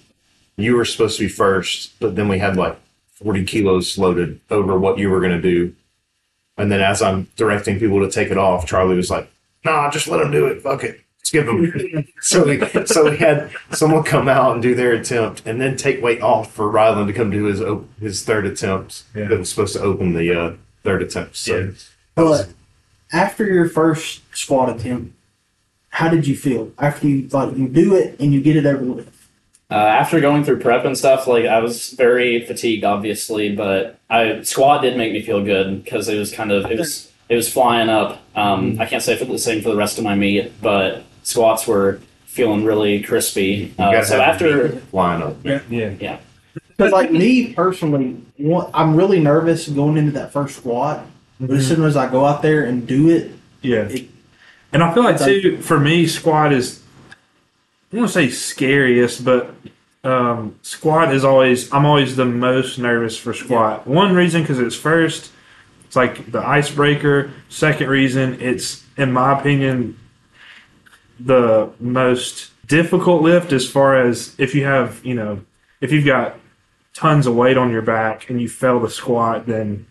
you 0.57 0.77
were 0.77 0.85
supposed 0.85 1.17
to 1.19 1.25
be 1.25 1.29
first, 1.29 1.99
but 1.99 2.15
then 2.15 2.29
we 2.29 2.39
had 2.39 2.57
like 2.57 2.79
40 3.23 3.45
kilos 3.45 3.99
loaded 3.99 4.41
over 4.51 4.79
what 4.79 4.99
you 4.99 5.11
were 5.11 5.21
going 5.21 5.33
to 5.33 5.43
do. 5.43 5.75
And 6.57 6.71
then 6.71 6.81
as 6.81 7.03
I'm 7.03 7.29
directing 7.37 7.79
people 7.79 8.01
to 8.01 8.11
take 8.11 8.31
it 8.31 8.39
off, 8.39 8.67
Charlie 8.67 8.97
was 8.97 9.11
like, 9.11 9.31
nah, 9.65 9.91
just 9.91 10.09
let 10.09 10.19
them 10.19 10.31
do 10.31 10.47
it. 10.47 10.63
Fuck 10.63 10.85
it. 10.85 11.01
Skip 11.23 11.47
them. 11.47 12.07
so, 12.21 12.45
we, 12.45 12.61
so 12.87 13.11
we 13.11 13.17
had 13.19 13.51
someone 13.71 14.03
come 14.03 14.27
out 14.29 14.53
and 14.55 14.63
do 14.63 14.75
their 14.75 14.93
attempt 14.93 15.43
and 15.47 15.61
then 15.61 15.77
take 15.77 16.03
weight 16.03 16.23
off 16.23 16.51
for 16.53 16.69
Ryland 16.71 17.09
to 17.09 17.13
come 17.15 17.31
do 17.31 17.45
his 17.45 17.63
his 18.01 18.25
third 18.25 18.47
attempt 18.47 19.05
Yeah. 19.15 19.29
that 19.29 19.39
was 19.39 19.51
supposed 19.51 19.75
to 19.75 19.81
open 19.83 20.15
the 20.15 20.33
uh, 20.39 20.53
third 20.83 21.03
attempt. 21.03 21.37
So 21.37 21.59
Yeah. 21.59 21.71
But 22.15 22.49
after 23.13 23.47
your 23.47 23.69
first 23.69 24.23
squat 24.35 24.75
attempt, 24.75 25.15
how 25.91 26.09
did 26.09 26.27
you 26.27 26.37
feel 26.37 26.73
after 26.79 27.07
you 27.07 27.29
like 27.29 27.57
you 27.57 27.69
do 27.69 27.95
it 27.95 28.19
and 28.19 28.33
you 28.33 28.41
get 28.41 28.57
it 28.57 28.67
over 28.67 28.85
with? 28.85 29.20
Uh, 29.71 29.75
after 29.75 30.21
going 30.21 30.43
through 30.45 30.59
prep 30.61 30.85
and 30.85 30.97
stuff, 30.99 31.27
like 31.27 31.45
I 31.47 31.61
was 31.61 31.91
very 31.91 32.45
fatigued, 32.45 32.85
obviously, 32.85 33.55
but 33.55 33.99
I 34.11 34.43
squat 34.43 34.83
did 34.83 34.97
make 34.97 35.13
me 35.13 35.23
feel 35.23 35.45
good 35.45 35.85
because 35.85 36.09
it 36.09 36.19
was 36.19 36.33
kind 36.33 36.51
of 36.53 36.71
it 36.71 36.79
was 36.79 37.11
it 37.29 37.37
was 37.37 37.53
flying 37.53 37.89
up. 37.89 38.21
Um, 38.35 38.77
I 38.81 38.87
can't 38.87 39.03
say 39.03 39.13
if 39.13 39.23
it 39.23 39.29
was 39.29 39.45
the 39.45 39.51
same 39.53 39.63
for 39.63 39.69
the 39.71 39.77
rest 39.77 39.99
of 39.99 40.05
my 40.05 40.15
meet, 40.17 40.61
but 40.61 41.05
squats 41.23 41.67
were 41.67 42.01
feeling 42.27 42.65
really 42.65 43.01
crispy. 43.03 43.73
Uh, 43.79 44.03
so 44.05 44.21
after 44.21 44.69
the 44.69 44.83
line 44.97 45.23
up. 45.23 45.37
Yeah. 45.45 45.61
Yeah 45.69 45.93
yeah. 46.01 46.19
Because 46.77 46.93
like 46.93 47.13
me 47.13 47.53
personally, 47.55 48.17
I'm 48.75 48.97
really 48.97 49.21
nervous 49.21 49.69
going 49.69 49.97
into 49.97 50.13
that 50.13 50.33
first 50.33 50.57
squat. 50.57 51.07
But 51.39 51.57
as 51.57 51.67
soon 51.69 51.85
as 51.85 51.97
I 51.97 52.11
go 52.11 52.25
out 52.27 52.43
there 52.43 52.65
and 52.65 52.87
do 52.87 53.09
it, 53.11 53.31
Yeah. 53.63 53.83
It- 53.83 54.09
and 54.73 54.83
I 54.85 54.95
feel 54.95 55.03
like 55.05 55.15
It's 55.17 55.23
like- 55.23 55.43
too 55.43 55.57
for 55.59 55.79
me, 55.81 56.07
squat 56.07 56.53
is 56.53 56.80
I 57.93 57.97
want 57.97 58.09
to 58.09 58.13
say 58.13 58.31
scariest, 58.31 59.25
but 59.25 59.55
um, 60.05 60.59
squat 60.63 61.13
is 61.13 61.25
always 61.25 61.73
I'm 61.73 61.85
always 61.85 62.17
the 62.17 62.25
most 62.25 62.79
nervous 62.79 63.17
for 63.17 63.35
squat. 63.35 63.87
One 63.87 64.15
reason 64.15 64.43
because 64.43 64.59
it's 64.59 64.77
first, 64.77 65.33
it's 65.85 65.97
like 65.97 66.31
the 66.31 66.41
icebreaker. 66.41 67.33
Second 67.49 67.89
reason, 67.89 68.41
it's 68.41 68.85
in 68.97 69.13
my 69.13 69.39
opinion 69.39 69.99
the 71.19 71.71
most 71.81 72.53
difficult 72.67 73.23
lift 73.23 73.53
as 73.53 73.69
far 73.69 74.01
as 74.01 74.35
if 74.39 74.55
you 74.55 74.65
have 74.65 75.05
you 75.05 75.15
know 75.15 75.41
if 75.81 75.93
you've 75.93 76.07
got 76.07 76.37
tons 76.95 77.27
of 77.27 77.35
weight 77.35 77.57
on 77.57 77.71
your 77.71 77.83
back 77.83 78.31
and 78.31 78.41
you 78.41 78.49
fail 78.49 78.81
the 78.81 78.91
squat, 78.91 79.47
then 79.47 79.87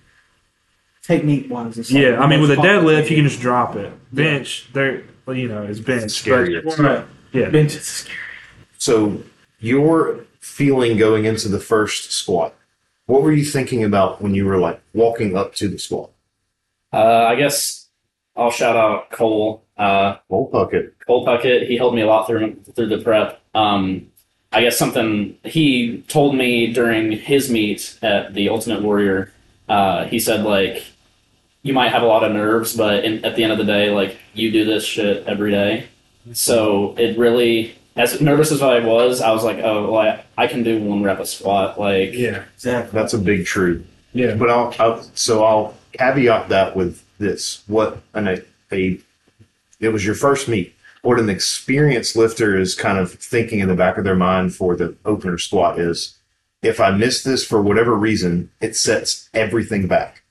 technique 1.02 1.50
wise, 1.50 1.78
it's 1.78 1.92
like 1.92 2.04
yeah, 2.04 2.20
I 2.20 2.28
mean, 2.28 2.42
with 2.42 2.52
a 2.52 2.56
deadlift, 2.56 3.10
you 3.10 3.18
can 3.18 3.26
just 3.26 3.42
drop 3.42 3.76
it. 3.76 3.92
Bench, 4.14 4.70
there, 4.74 5.04
you 5.28 5.48
know, 5.48 5.64
is 5.64 5.80
bench. 5.80 6.04
scarier. 6.04 6.64
But 6.64 6.74
squat, 6.74 7.08
yeah, 7.32 7.50
bench 7.50 7.76
is 7.76 7.86
scary. 7.86 8.18
So, 8.78 9.24
your 9.60 10.26
feeling 10.40 10.98
going 10.98 11.26
into 11.26 11.50
the 11.50 11.60
first 11.60 12.12
squat, 12.12 12.54
what 13.06 13.22
were 13.22 13.32
you 13.32 13.44
thinking 13.44 13.84
about 13.84 14.22
when 14.22 14.34
you 14.36 14.46
were 14.46 14.58
like 14.58 14.82
walking 14.94 15.36
up 15.36 15.56
to 15.56 15.68
the 15.68 15.78
squat? 15.78 16.12
uh, 16.94 17.26
I 17.28 17.36
guess 17.36 17.88
I'll 18.36 18.52
shout 18.52 18.76
out 18.76 19.12
Cole. 19.12 19.64
Uh, 19.78 20.18
Cole 20.30 20.50
Puckett. 20.52 20.92
Cole 21.06 21.26
Puckett, 21.26 21.68
he 21.68 21.78
helped 21.78 21.96
me 21.96 22.02
a 22.02 22.08
lot 22.08 22.28
through 22.28 22.56
through 22.76 22.88
the 22.88 23.00
prep. 23.00 23.42
Um, 23.54 24.08
I 24.52 24.62
guess 24.62 24.78
something 24.78 25.38
he 25.44 26.04
told 26.08 26.36
me 26.36 26.74
during 26.74 27.12
his 27.12 27.50
meet 27.50 27.98
at 28.02 28.34
the 28.34 28.50
Ultimate 28.50 28.82
Warrior. 28.82 29.32
Uh, 29.68 30.06
he 30.06 30.20
said 30.20 30.44
like, 30.44 30.84
you 31.62 31.74
might 31.74 31.90
have 31.90 32.02
a 32.02 32.08
lot 32.08 32.24
of 32.24 32.32
nerves, 32.32 32.76
but 32.76 33.06
in, 33.06 33.24
at 33.24 33.36
the 33.36 33.44
end 33.44 33.52
of 33.52 33.60
the 33.60 33.66
day, 33.66 33.92
like 33.92 34.18
you 34.34 34.52
do 34.52 34.66
this 34.66 34.84
shit 34.84 35.26
every 35.28 35.52
day. 35.52 35.88
So 36.34 36.96
it 36.98 37.18
really, 37.18 37.76
as 37.96 38.20
nervous 38.22 38.52
as 38.52 38.62
I 38.62 38.80
was, 38.80 39.22
I 39.22 39.32
was 39.32 39.44
like, 39.44 39.58
oh, 39.60 39.92
well, 39.92 40.02
I, 40.02 40.24
I 40.38 40.48
can 40.48 40.64
do 40.64 40.82
one 40.82 41.04
rep 41.04 41.20
a 41.20 41.26
squat. 41.26 41.80
Like, 41.80 42.14
yeah, 42.14 42.44
Exactly. 42.56 43.00
That's 43.00 43.14
a 43.14 43.18
big 43.18 43.46
truth. 43.46 43.86
yeah. 44.14 44.36
But 44.36 44.50
I'll, 44.50 44.74
I'll 44.80 45.04
so 45.16 45.44
I'll 45.44 45.76
caveat 45.94 46.50
that 46.50 46.76
with 46.76 47.04
this: 47.18 47.64
what 47.68 48.02
an 48.14 48.28
a, 48.28 48.42
a 48.72 49.00
it 49.80 49.90
was 49.90 50.06
your 50.06 50.16
first 50.16 50.48
meet. 50.48 50.76
What 51.02 51.20
an 51.20 51.30
experienced 51.30 52.16
lifter 52.18 52.58
is 52.60 52.76
kind 52.76 52.98
of 52.98 53.14
thinking 53.14 53.60
in 53.60 53.70
the 53.70 53.76
back 53.76 53.98
of 53.98 54.04
their 54.04 54.16
mind 54.16 54.54
for 54.54 54.76
the 54.76 54.96
opener 55.06 55.38
squat 55.38 55.80
is, 55.80 56.18
if 56.62 56.82
I 56.82 56.92
miss 56.92 57.24
this 57.24 57.46
for 57.46 57.62
whatever 57.62 57.96
reason, 57.96 58.52
it 58.60 58.76
sets 58.76 59.30
everything 59.34 59.88
back. 59.88 60.24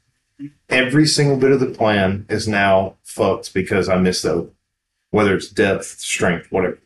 Every 0.68 1.06
single 1.06 1.38
bit 1.38 1.52
of 1.52 1.60
the 1.60 1.66
plan 1.70 2.26
is 2.28 2.46
now 2.46 2.96
fucked 3.02 3.54
because 3.54 3.88
I 3.88 3.96
missed 3.96 4.24
the 4.24 4.32
open, 4.32 4.52
whether 5.10 5.34
it's 5.34 5.48
depth, 5.48 5.84
strength, 5.84 6.50
whatever. 6.50 6.78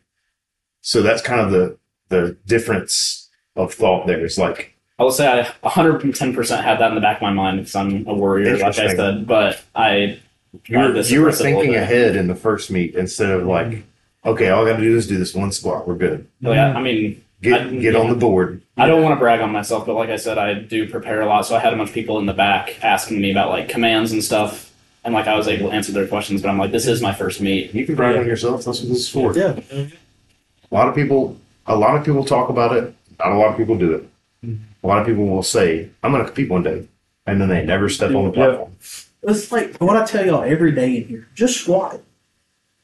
So 0.81 1.03
that's 1.03 1.23
kind 1.23 1.41
of 1.41 1.51
the 1.51 1.79
the 2.09 2.37
difference 2.47 3.31
of 3.57 3.73
thought 3.73 4.07
there. 4.07 4.25
Is 4.25 4.39
like 4.39 4.75
I 4.99 5.05
will 5.05 5.13
say 5.13 5.41
I 5.41 5.69
110% 5.69 6.63
had 6.63 6.79
that 6.79 6.89
in 6.91 6.95
the 6.95 7.01
back 7.01 7.17
of 7.17 7.23
my 7.23 7.33
mind 7.33 7.59
because 7.59 7.75
I'm 7.75 8.07
a 8.07 8.15
warrior, 8.15 8.57
like 8.59 8.79
I 8.79 8.95
said. 8.95 9.27
But 9.27 9.63
I 9.75 10.21
You 10.67 10.79
were, 10.79 10.85
you 10.89 10.95
were 10.95 11.03
suppress 11.03 11.11
it 11.13 11.15
a 11.15 11.21
little 11.21 11.33
thinking 11.33 11.75
ahead 11.77 12.17
in 12.17 12.27
the 12.27 12.35
first 12.35 12.71
meet 12.71 12.95
instead 12.95 13.31
of 13.31 13.47
like, 13.47 13.69
mm-hmm. 13.69 14.29
okay, 14.29 14.51
all 14.51 14.67
I 14.67 14.71
got 14.71 14.77
to 14.77 14.83
do 14.83 14.97
is 14.97 15.07
do 15.07 15.19
this 15.19 15.35
one 15.35 15.53
squat. 15.53 15.89
We're 15.89 15.97
good. 15.97 16.29
Oh, 16.45 16.51
like, 16.51 16.59
I, 16.59 16.73
I 16.73 16.83
mean, 16.83 17.23
Get 17.43 17.61
I- 17.61 17.77
get 17.77 17.97
on 17.97 18.09
the 18.09 18.15
board. 18.15 18.63
I 18.77 18.87
don't 18.87 19.03
want 19.03 19.15
to 19.15 19.19
brag 19.19 19.41
on 19.41 19.51
myself, 19.51 19.85
but 19.85 19.95
like 19.95 20.09
I 20.09 20.17
said, 20.17 20.39
I 20.39 20.55
do 20.55 20.89
prepare 20.89 21.21
a 21.21 21.27
lot. 21.27 21.45
So 21.45 21.57
I 21.57 21.59
had 21.59 21.75
a 21.75 21.77
bunch 21.77 21.91
of 21.91 21.95
people 21.95 22.19
in 22.19 22.27
the 22.27 22.33
back 22.33 22.83
asking 22.83 23.21
me 23.21 23.31
about 23.33 23.51
like 23.51 23.69
commands 23.69 24.13
and 24.13 24.23
stuff, 24.23 24.72
and 25.05 25.15
like 25.15 25.27
I 25.27 25.37
was 25.37 25.49
able 25.49 25.69
to 25.71 25.75
answer 25.75 25.93
their 25.93 26.07
questions. 26.07 26.43
But 26.43 26.49
I'm 26.51 26.59
like, 26.59 26.71
this 26.73 26.87
is 26.87 27.03
my 27.03 27.13
first 27.13 27.41
meet. 27.41 27.75
You 27.75 27.85
can 27.87 27.95
brag 27.95 28.17
on 28.17 28.27
yourself. 28.27 28.65
That's 28.65 28.81
what 28.81 28.89
this 28.89 28.99
is 28.99 29.09
for. 29.09 29.37
Yeah. 29.37 29.59
A 29.73 30.75
lot 30.75 30.89
of 30.89 30.95
people, 30.95 31.39
a 31.67 31.77
lot 31.77 31.97
of 31.97 32.05
people 32.05 32.25
talk 32.25 32.49
about 32.49 32.75
it. 32.77 32.95
Not 33.19 33.33
a 33.33 33.37
lot 33.37 33.51
of 33.51 33.57
people 33.57 33.77
do 33.77 33.93
it. 33.95 34.09
Mm-hmm. 34.45 34.63
A 34.83 34.87
lot 34.87 34.99
of 35.01 35.07
people 35.07 35.27
will 35.27 35.43
say, 35.43 35.89
"I'm 36.03 36.11
going 36.13 36.23
to 36.25 36.29
compete 36.29 36.51
one 36.51 36.63
day," 36.63 36.87
and 37.27 37.41
then 37.41 37.49
they 37.49 37.65
never 37.65 37.89
step 37.89 38.15
on 38.15 38.25
the 38.25 38.37
Yeah. 38.39 38.47
platform. 38.47 38.77
It's 39.25 39.53
like 39.53 39.77
what 39.79 39.97
I 39.97 40.05
tell 40.05 40.27
y'all 40.27 40.43
every 40.43 40.73
day 40.73 40.97
in 40.97 41.05
here. 41.09 41.29
Just 41.35 41.61
squat 41.61 41.95
it. 41.95 42.05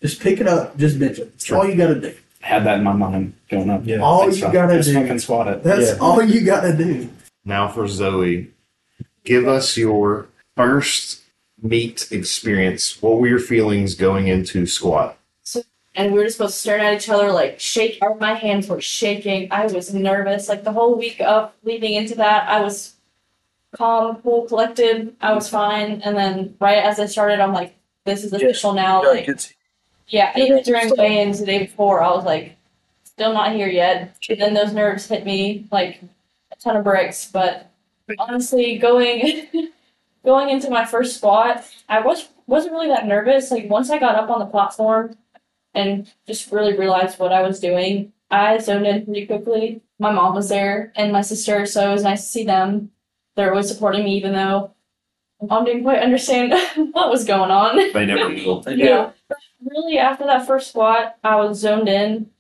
Just 0.01 0.21
pick 0.21 0.41
it 0.41 0.47
up. 0.47 0.77
Just 0.79 0.99
bench 1.01 1.19
it. 1.19 1.33
That's 1.33 1.51
all 1.51 1.69
you 1.69 1.75
got 1.75 1.89
to 1.89 2.01
do. 2.01 2.15
I 2.45 2.47
had 2.47 2.65
that 2.67 2.79
in 2.79 2.85
my 2.85 2.93
mind 2.93 3.33
going 3.51 3.69
up. 3.71 3.83
Yeah. 3.85 3.99
All 3.99 4.21
Thanks, 4.21 4.39
you 4.39 4.45
Rob. 4.45 4.53
got 4.53 4.67
to 4.69 4.77
Just 4.77 4.91
do. 4.91 4.95
fucking 4.95 5.19
squat 5.19 5.49
it. 5.49 5.65
That's 5.65 5.89
Yeah. 5.91 5.99
all 6.01 6.23
you 6.23 6.43
got 6.43 6.61
to 6.61 6.77
do. 6.77 7.09
Now 7.45 7.67
for 7.67 7.89
Zoe, 7.89 8.51
give 9.25 9.49
us 9.49 9.77
your 9.77 10.29
first 10.55 11.23
meet 11.63 12.11
experience. 12.11 13.01
What 13.03 13.19
were 13.19 13.29
your 13.29 13.39
feelings 13.39 13.95
going 13.95 14.29
into 14.29 14.67
squat? 14.67 15.17
and 15.95 16.13
we 16.13 16.19
were 16.19 16.25
just 16.25 16.37
supposed 16.37 16.55
to 16.55 16.61
stare 16.61 16.79
at 16.79 16.95
each 16.95 17.09
other 17.09 17.33
like 17.33 17.59
shake 17.59 17.99
or 18.03 18.15
my 18.17 18.33
hands 18.33 18.69
were 18.69 18.81
shaking. 18.81 19.51
I 19.51 19.67
was 19.67 19.93
nervous 19.93 20.49
like 20.49 20.63
the 20.63 20.71
whole 20.71 20.97
week 20.97 21.21
up 21.21 21.57
leading 21.65 21.95
into 21.95 22.15
that 22.15 22.49
i 22.49 22.61
was 22.61 22.95
calm 23.75 24.17
cool 24.23 24.47
collected 24.47 25.17
i 25.21 25.33
was 25.33 25.49
fine. 25.49 26.01
And 26.05 26.17
then 26.17 26.55
right 26.61 26.79
as 26.79 27.01
i 27.01 27.07
started 27.07 27.41
i'm 27.41 27.53
like 27.53 27.75
this 28.05 28.23
is 28.23 28.33
official 28.33 28.75
now 28.75 29.03
like 29.03 29.29
yeah 30.07 30.33
even 30.39 30.63
during 30.63 30.93
weigh-ins 30.97 31.41
the 31.41 31.47
day 31.47 31.59
before 31.59 32.01
i 32.01 32.11
was 32.11 32.25
like 32.25 32.59
still 33.19 33.33
not 33.33 33.53
here 33.53 33.67
yet. 33.67 34.17
And 34.31 34.41
then 34.41 34.55
those 34.55 34.73
nerves 34.73 35.09
hit 35.09 35.25
me 35.25 35.67
like 35.73 36.01
a 36.53 36.57
ton 36.57 36.77
of 36.77 36.85
bricks. 36.85 37.29
But 37.29 37.69
honestly 38.17 38.79
going 38.79 39.49
going 40.25 40.51
into 40.51 40.71
my 40.71 40.85
first 40.85 41.17
squat 41.17 41.65
i 41.89 42.01
was 42.01 42.29
wasn't 42.47 42.73
really 42.73 42.89
that 42.89 43.07
nervous 43.07 43.51
like 43.51 43.69
once 43.69 43.91
i 43.91 43.99
got 43.99 44.17
up 44.17 44.31
on 44.31 44.39
the 44.39 44.47
platform 44.47 45.17
and 45.75 46.11
just 46.27 46.51
really 46.51 46.77
realized 46.77 47.19
what 47.19 47.33
I 47.33 47.43
was 47.43 47.61
doing. 47.61 48.13
I 48.31 48.59
zoned 48.59 48.87
in 48.87 49.05
pretty 49.05 49.27
quickly. 49.27 49.81
My 49.99 50.13
mom 50.13 50.35
was 50.35 50.49
there 50.49 50.93
and 50.97 51.13
my 51.13 51.23
sister, 51.23 51.67
so 51.67 51.89
it 51.89 51.93
was 51.93 52.03
nice 52.03 52.23
to 52.23 52.29
see 52.29 52.45
them. 52.45 52.91
They're 53.37 53.51
always 53.51 53.69
supporting 53.69 54.05
me, 54.05 54.17
even 54.17 54.33
though 54.33 54.73
mom 55.41 55.65
didn't 55.65 55.85
quite 55.85 56.03
understand 56.03 56.53
what 56.93 57.11
was 57.11 57.25
going 57.25 57.51
on. 57.51 57.77
They 57.93 58.07
never 58.07 58.29
will. 58.47 58.65
Yeah. 58.67 59.13
Really, 59.65 59.99
after 59.99 60.25
that 60.25 60.47
first 60.47 60.69
squat, 60.71 61.17
I 61.25 61.37
was 61.37 61.59
zoned 61.61 61.89
in. 61.89 62.31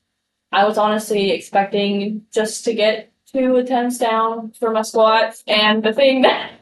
I 0.50 0.64
was 0.64 0.78
honestly 0.78 1.30
expecting 1.30 2.26
just 2.32 2.64
to 2.64 2.74
get 2.74 3.12
two 3.30 3.56
attempts 3.56 3.98
down 3.98 4.52
for 4.58 4.70
my 4.70 4.82
squats, 4.82 5.44
and 5.46 5.82
the 5.82 5.92
thing 5.92 6.22
that 6.22 6.52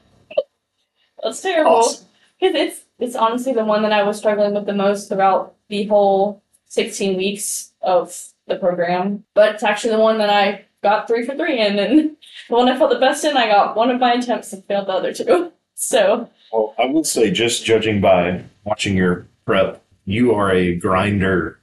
that's 1.26 1.40
terrible 1.40 1.76
Awesome. 1.76 2.06
because 2.40 2.54
it's 2.54 2.84
it's 2.98 3.16
honestly 3.16 3.52
the 3.52 3.64
one 3.64 3.82
that 3.82 3.92
I 3.92 4.04
was 4.04 4.16
struggling 4.16 4.54
with 4.54 4.66
the 4.66 4.72
most 4.72 5.08
throughout 5.08 5.54
the 5.68 5.84
whole 5.86 6.42
16 6.66 7.16
weeks 7.16 7.72
of 7.82 8.28
the 8.46 8.56
program. 8.56 9.24
But 9.34 9.54
it's 9.54 9.62
actually 9.62 9.90
the 9.90 10.00
one 10.00 10.18
that 10.18 10.30
I 10.30 10.64
got 10.82 11.06
three 11.06 11.26
for 11.26 11.36
three 11.36 11.60
in, 11.60 11.78
and 11.78 12.16
the 12.48 12.54
one 12.54 12.68
I 12.68 12.78
felt 12.78 12.90
the 12.90 12.98
best 12.98 13.24
in, 13.24 13.36
I 13.36 13.48
got 13.48 13.76
one 13.76 13.90
of 13.90 14.00
my 14.00 14.14
attempts 14.14 14.52
and 14.52 14.64
failed 14.64 14.86
the 14.86 14.92
other 14.92 15.12
two. 15.12 15.52
So 15.78 16.30
Well, 16.54 16.74
I 16.78 16.86
will 16.86 17.04
say, 17.04 17.30
just 17.30 17.66
judging 17.66 18.00
by 18.00 18.42
watching 18.64 18.96
your 18.96 19.26
prep, 19.44 19.84
you 20.06 20.32
are 20.32 20.50
a 20.50 20.74
grinder. 20.74 21.60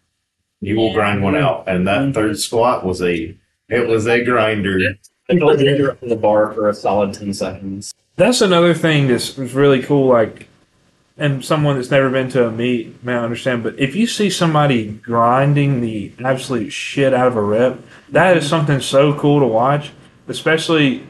You 0.61 0.77
will 0.77 0.93
grind 0.93 1.23
one 1.23 1.35
out, 1.35 1.67
and 1.67 1.87
that 1.87 2.01
mm-hmm. 2.01 2.11
third 2.11 2.37
squat 2.37 2.85
was 2.85 3.01
a 3.01 3.35
it 3.69 3.87
was 3.87 4.05
a 4.05 4.23
grinder. 4.23 4.77
I 5.31 5.39
felt 5.39 5.57
like 5.57 5.65
you're 5.65 5.97
on 5.99 6.09
the 6.09 6.15
bar 6.15 6.53
for 6.53 6.69
a 6.69 6.75
solid 6.75 7.15
ten 7.15 7.33
seconds. 7.33 7.95
That's 8.15 8.41
another 8.41 8.73
thing 8.73 9.07
that's 9.07 9.37
was 9.37 9.53
really 9.53 9.81
cool. 9.81 10.07
Like, 10.07 10.47
and 11.17 11.43
someone 11.43 11.75
that's 11.75 11.91
never 11.91 12.09
been 12.09 12.29
to 12.29 12.47
a 12.47 12.51
meet 12.51 13.03
may 13.03 13.15
understand. 13.15 13.63
But 13.63 13.79
if 13.79 13.95
you 13.95 14.07
see 14.07 14.29
somebody 14.29 14.91
grinding 14.91 15.81
the 15.81 16.11
absolute 16.23 16.71
shit 16.71 17.13
out 17.13 17.27
of 17.27 17.37
a 17.37 17.41
rep, 17.41 17.79
that 18.09 18.37
is 18.37 18.47
something 18.47 18.79
so 18.79 19.17
cool 19.17 19.39
to 19.39 19.47
watch. 19.47 19.91
Especially 20.27 21.05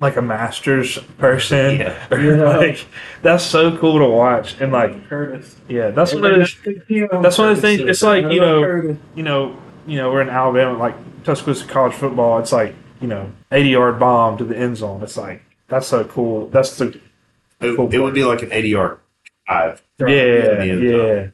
like 0.00 0.16
a 0.16 0.22
masters 0.22 0.98
person. 1.18 1.78
Yeah. 1.78 2.06
like 2.58 2.86
that's 3.22 3.44
so 3.44 3.76
cool 3.78 3.98
to 3.98 4.06
watch. 4.06 4.60
And 4.60 4.72
like, 4.72 5.08
Curtis. 5.08 5.56
yeah, 5.68 5.90
that's 5.90 6.14
one 6.14 6.24
of 6.24 6.38
the 6.64 7.08
that's 7.22 7.38
one 7.38 7.50
of 7.50 7.56
the 7.56 7.62
things. 7.62 7.80
It's 7.80 8.02
like 8.02 8.24
you 8.32 8.40
know, 8.40 8.96
you 9.14 9.22
know, 9.22 9.56
you 9.86 9.96
know, 9.96 10.10
we're 10.10 10.22
in 10.22 10.28
Alabama, 10.28 10.78
like 10.78 10.94
Tuscaloosa 11.24 11.66
college 11.66 11.94
football. 11.94 12.38
It's 12.38 12.52
like 12.52 12.74
you 13.00 13.08
know, 13.08 13.30
eighty 13.52 13.70
yard 13.70 13.98
bomb 13.98 14.38
to 14.38 14.44
the 14.44 14.56
end 14.56 14.76
zone. 14.76 15.02
It's 15.02 15.16
like 15.16 15.42
that's 15.68 15.86
so 15.86 16.04
cool. 16.04 16.48
That's 16.48 16.76
the 16.76 16.98
It, 17.60 17.78
it 17.78 17.98
would 18.00 18.14
be 18.14 18.24
like 18.24 18.42
an 18.42 18.52
eighty 18.52 18.68
yard 18.70 18.98
dive. 19.48 19.82
yeah, 20.00 20.06
Yeah, 20.08 20.62
yeah. 20.62 20.74
yeah. 20.74 21.26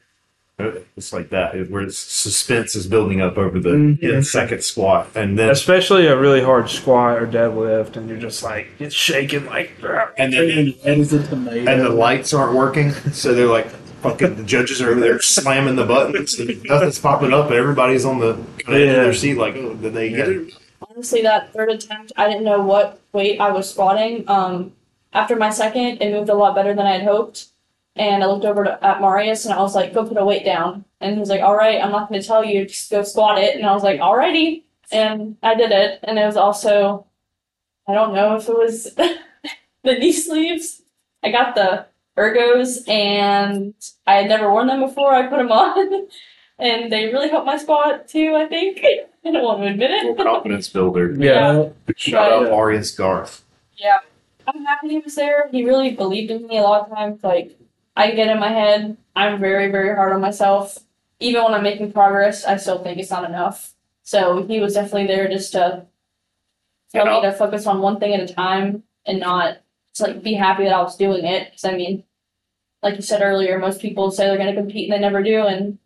It's 0.95 1.11
like 1.11 1.29
that, 1.31 1.53
it- 1.53 1.69
where 1.69 1.81
it's, 1.81 1.97
suspense 1.97 2.75
is 2.77 2.87
building 2.87 3.21
up 3.21 3.37
over 3.37 3.59
the 3.59 3.71
Mhm. 3.71 4.23
second 4.25 4.63
squat, 4.63 5.09
and 5.13 5.37
then 5.37 5.49
Especially 5.49 6.07
a 6.07 6.17
really 6.17 6.41
hard 6.41 6.69
squat 6.69 7.21
or 7.21 7.27
deadlift, 7.27 7.97
and 7.97 8.07
you're 8.09 8.17
just 8.17 8.41
like 8.41 8.67
it's 8.79 8.95
shaking 8.95 9.45
like. 9.47 9.71
and 10.17 10.31
then 10.31 10.73
And 10.85 10.95
he's 10.97 11.11
a 11.13 11.17
and 11.17 11.81
the 11.81 11.89
lights 11.89 12.33
aren't 12.33 12.55
working, 12.55 12.91
so 13.11 13.33
they're 13.33 13.47
like 13.47 13.67
fucking. 14.01 14.35
The 14.37 14.43
judges 14.43 14.81
are 14.81 14.91
over 14.91 15.01
there 15.01 15.19
slamming 15.19 15.75
the 15.75 15.83
buttons, 15.85 16.39
and 16.39 16.63
nothing's 16.63 16.99
popping 16.99 17.33
up, 17.33 17.47
and 17.47 17.55
everybody's 17.55 18.05
on 18.05 18.19
the 18.19 18.33
kind 18.33 18.41
of 18.67 18.73
of 18.75 18.79
Yeah. 18.79 18.93
their 19.03 19.13
seat, 19.13 19.37
like, 19.37 19.55
oh, 19.57 19.73
did 19.73 19.93
they 19.93 20.09
get 20.09 20.29
it? 20.29 20.53
Honestly, 20.95 21.21
that 21.23 21.51
third 21.51 21.69
attempt, 21.69 22.13
I 22.15 22.27
didn't 22.27 22.45
know 22.45 22.61
what 22.61 23.01
weight 23.11 23.39
I 23.39 23.51
was 23.51 23.69
squatting. 23.69 24.27
Um, 24.29 24.73
after 25.13 25.35
my 25.35 25.49
second, 25.49 26.01
it 26.01 26.11
moved 26.11 26.29
a 26.29 26.33
lot 26.33 26.55
better 26.55 26.73
than 26.73 26.85
I 26.85 26.93
had 26.93 27.03
hoped. 27.03 27.47
And 27.97 28.23
I 28.23 28.27
looked 28.27 28.45
over 28.45 28.63
to, 28.65 28.85
at 28.85 28.99
Marius 28.99 29.45
and 29.45 29.53
I 29.53 29.61
was 29.61 29.75
like, 29.75 29.93
go 29.93 30.05
put 30.05 30.17
a 30.17 30.25
weight 30.25 30.43
down. 30.43 30.83
And 30.99 31.13
he 31.13 31.19
was 31.19 31.29
like, 31.29 31.41
all 31.41 31.55
right, 31.55 31.81
I'm 31.81 31.91
not 31.91 32.09
going 32.09 32.21
to 32.21 32.27
tell 32.27 32.43
you, 32.43 32.65
just 32.65 32.91
go 32.91 33.03
squat 33.03 33.39
it. 33.39 33.55
And 33.55 33.65
I 33.65 33.73
was 33.73 33.83
like, 33.83 33.99
alrighty. 33.99 34.63
And 34.91 35.37
I 35.41 35.55
did 35.55 35.71
it. 35.71 35.99
And 36.03 36.19
it 36.19 36.25
was 36.25 36.35
also, 36.37 37.05
I 37.87 37.93
don't 37.93 38.13
know 38.13 38.35
if 38.35 38.49
it 38.49 38.57
was 38.57 38.93
the 38.95 39.19
knee 39.83 40.11
sleeves. 40.11 40.81
I 41.23 41.31
got 41.31 41.55
the 41.55 41.85
ergos 42.17 42.87
and 42.87 43.73
I 44.05 44.15
had 44.15 44.27
never 44.27 44.51
worn 44.51 44.67
them 44.67 44.81
before. 44.81 45.13
I 45.13 45.27
put 45.27 45.37
them 45.37 45.51
on. 45.51 46.07
and 46.59 46.91
they 46.91 47.05
really 47.05 47.29
helped 47.29 47.45
my 47.45 47.57
squat 47.57 48.07
too, 48.07 48.35
I 48.35 48.47
think. 48.47 48.83
I 49.25 49.31
don't 49.31 49.43
want 49.43 49.61
to 49.61 49.67
admit 49.67 49.91
it. 49.91 50.17
confidence 50.17 50.69
builder. 50.69 51.13
Yeah. 51.17 51.69
Shout 51.95 52.31
out 52.31 52.43
Marius 52.43 52.91
Garth. 52.91 53.43
Yeah. 53.75 53.97
I'm 54.47 54.63
happy 54.63 54.89
he 54.89 54.99
was 54.99 55.15
there. 55.15 55.49
He 55.51 55.65
really 55.65 55.93
believed 55.93 56.29
in 56.29 56.47
me 56.47 56.59
a 56.59 56.61
lot 56.61 56.83
of 56.83 56.95
times. 56.95 57.23
Like, 57.23 57.57
I 57.95 58.11
get 58.11 58.27
in 58.27 58.39
my 58.39 58.49
head, 58.49 58.97
I'm 59.15 59.39
very, 59.39 59.71
very 59.71 59.95
hard 59.95 60.13
on 60.13 60.21
myself. 60.21 60.77
Even 61.19 61.43
when 61.43 61.53
I'm 61.53 61.63
making 61.63 61.93
progress, 61.93 62.45
I 62.45 62.57
still 62.57 62.83
think 62.83 62.99
it's 62.99 63.09
not 63.09 63.27
enough. 63.27 63.73
So 64.03 64.43
he 64.43 64.59
was 64.59 64.75
definitely 64.75 65.07
there 65.07 65.27
just 65.27 65.53
to 65.53 65.85
tell 66.91 67.05
me 67.05 67.21
to 67.21 67.31
focus 67.31 67.65
on 67.65 67.81
one 67.81 67.99
thing 67.99 68.13
at 68.13 68.29
a 68.29 68.31
time 68.31 68.83
and 69.05 69.19
not 69.19 69.57
to 69.95 70.03
like 70.03 70.21
be 70.21 70.33
happy 70.33 70.65
that 70.65 70.73
I 70.73 70.81
was 70.83 70.97
doing 70.97 71.25
it. 71.25 71.45
Because 71.45 71.65
I 71.65 71.75
mean, 71.75 72.03
like 72.83 72.97
you 72.97 73.01
said 73.01 73.21
earlier, 73.21 73.57
most 73.57 73.81
people 73.81 74.11
say 74.11 74.27
they're 74.27 74.37
going 74.37 74.53
to 74.53 74.61
compete 74.61 74.91
and 74.91 74.93
they 74.93 74.99
never 75.01 75.23
do, 75.23 75.43
and 75.47 75.79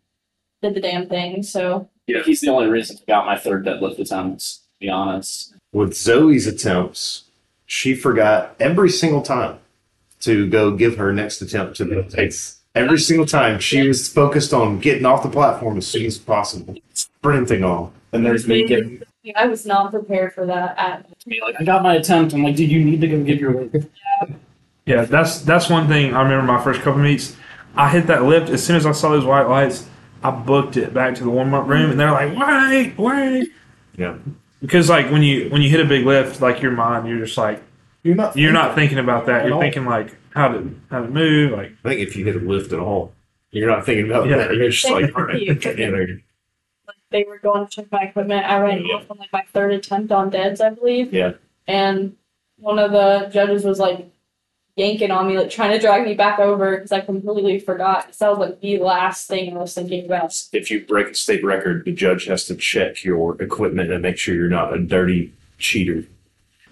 did 0.60 0.74
the 0.74 0.80
damn 0.80 1.08
thing. 1.08 1.42
So 1.42 1.88
Yeah, 2.10 2.22
he's 2.22 2.40
the 2.40 2.48
only 2.48 2.68
reason 2.68 2.96
I 3.00 3.04
got 3.06 3.26
my 3.26 3.38
third 3.38 3.64
deadlift 3.64 3.98
attempts. 3.98 4.58
To 4.58 4.86
be 4.86 4.88
honest, 4.88 5.54
With 5.72 5.94
Zoe's 5.94 6.46
attempts, 6.46 7.24
she 7.66 7.94
forgot 7.94 8.56
every 8.58 8.90
single 8.90 9.22
time 9.22 9.58
to 10.20 10.48
go 10.48 10.72
give 10.72 10.96
her 10.96 11.12
next 11.12 11.40
attempt 11.40 11.76
to 11.76 11.84
the 11.84 12.02
takes. 12.02 12.60
Every 12.74 12.98
single 12.98 13.26
time 13.26 13.58
she 13.58 13.86
was 13.86 14.08
focused 14.08 14.52
on 14.52 14.78
getting 14.78 15.04
off 15.04 15.22
the 15.22 15.28
platform 15.28 15.76
as 15.76 15.86
soon 15.86 16.06
as 16.06 16.18
possible, 16.18 16.76
sprinting 16.94 17.64
on. 17.64 17.92
and 18.12 18.24
there's 18.24 18.46
me 18.46 18.66
giving 18.66 19.02
I 19.36 19.46
was 19.46 19.66
not 19.66 19.90
prepared 19.90 20.32
for 20.32 20.46
that 20.46 20.78
at 20.78 21.06
me 21.26 21.40
like, 21.42 21.56
I 21.60 21.64
got 21.64 21.82
my 21.82 21.96
attempt. 21.96 22.32
I'm 22.32 22.42
like, 22.42 22.56
dude, 22.56 22.70
you 22.70 22.82
need 22.82 23.00
to 23.02 23.08
go 23.08 23.22
give 23.22 23.38
your 23.38 23.52
weight. 23.56 23.84
Yeah, 24.86 25.04
that's 25.04 25.42
that's 25.42 25.68
one 25.68 25.88
thing 25.88 26.14
I 26.14 26.22
remember 26.22 26.50
my 26.50 26.62
first 26.62 26.80
couple 26.80 27.02
meets. 27.02 27.36
I 27.76 27.90
hit 27.90 28.06
that 28.06 28.24
lift 28.24 28.48
as 28.48 28.64
soon 28.64 28.76
as 28.76 28.86
I 28.86 28.92
saw 28.92 29.10
those 29.10 29.24
white 29.24 29.46
lights. 29.46 29.86
I 30.22 30.30
booked 30.30 30.76
it 30.76 30.92
back 30.92 31.14
to 31.16 31.24
the 31.24 31.30
warm 31.30 31.54
up 31.54 31.66
room, 31.66 31.90
and 31.90 31.98
they're 31.98 32.10
like, 32.10 32.36
"Wait, 32.36 32.98
wait," 32.98 33.48
Yeah. 33.96 34.16
because 34.60 34.88
like 34.90 35.10
when 35.10 35.22
you 35.22 35.48
when 35.50 35.62
you 35.62 35.70
hit 35.70 35.80
a 35.80 35.84
big 35.84 36.04
lift, 36.04 36.40
like 36.40 36.60
your 36.60 36.72
mind, 36.72 37.08
you're 37.08 37.24
just 37.24 37.38
like 37.38 37.62
You're 38.02 38.14
not. 38.14 38.36
you're 38.36 38.52
not 38.52 38.74
thinking 38.74 38.98
about 38.98 39.26
that. 39.26 39.44
You're 39.46 39.54
all. 39.54 39.60
thinking 39.60 39.86
like 39.86 40.16
how 40.34 40.48
to 40.48 40.74
how 40.90 41.00
to 41.02 41.08
move. 41.08 41.52
Like 41.52 41.72
I 41.84 41.88
think 41.88 42.00
if 42.00 42.16
you 42.16 42.24
hit 42.24 42.36
a 42.36 42.40
lift 42.40 42.72
at 42.72 42.78
all, 42.80 43.12
you're 43.50 43.68
not 43.70 43.86
thinking 43.86 44.06
about 44.06 44.28
Yeah. 44.28 44.36
that. 44.38 44.54
You're 44.54 44.70
just 44.70 44.90
like, 44.90 45.16
all 45.16 45.24
right, 45.24 45.60
get 45.60 45.78
in 45.80 45.92
there. 45.92 46.20
they 47.10 47.24
were 47.24 47.38
going 47.38 47.66
to 47.66 47.70
check 47.70 47.90
my 47.90 48.02
equipment. 48.02 48.44
I 48.46 48.58
ran 48.60 48.84
off 48.86 49.10
on 49.10 49.18
like 49.18 49.32
my 49.32 49.42
third 49.52 49.72
attempt 49.72 50.12
on 50.12 50.30
deads, 50.30 50.60
I 50.60 50.70
believe. 50.70 51.12
Yeah. 51.12 51.32
And 51.66 52.14
one 52.58 52.78
of 52.78 52.92
the 52.92 53.28
judges 53.32 53.64
was 53.64 53.78
like 53.80 54.08
yanking 54.80 55.10
on 55.10 55.28
me, 55.28 55.38
like 55.38 55.50
trying 55.50 55.70
to 55.72 55.78
drag 55.78 56.04
me 56.06 56.14
back 56.14 56.38
over 56.38 56.76
because 56.76 56.90
I 56.90 57.00
completely 57.00 57.58
forgot. 57.60 58.06
'cause 58.06 58.18
that 58.18 58.30
was 58.30 58.38
like 58.38 58.60
the 58.60 58.78
last 58.78 59.28
thing 59.28 59.54
I 59.54 59.60
was 59.60 59.74
thinking 59.74 60.06
about. 60.06 60.34
If 60.52 60.70
you 60.70 60.80
break 60.86 61.08
a 61.08 61.14
state 61.14 61.44
record, 61.44 61.84
the 61.84 61.92
judge 61.92 62.24
has 62.26 62.44
to 62.46 62.54
check 62.56 63.04
your 63.04 63.40
equipment 63.42 63.92
and 63.92 64.02
make 64.02 64.16
sure 64.16 64.34
you're 64.34 64.48
not 64.48 64.74
a 64.74 64.78
dirty 64.78 65.32
cheater. 65.58 66.04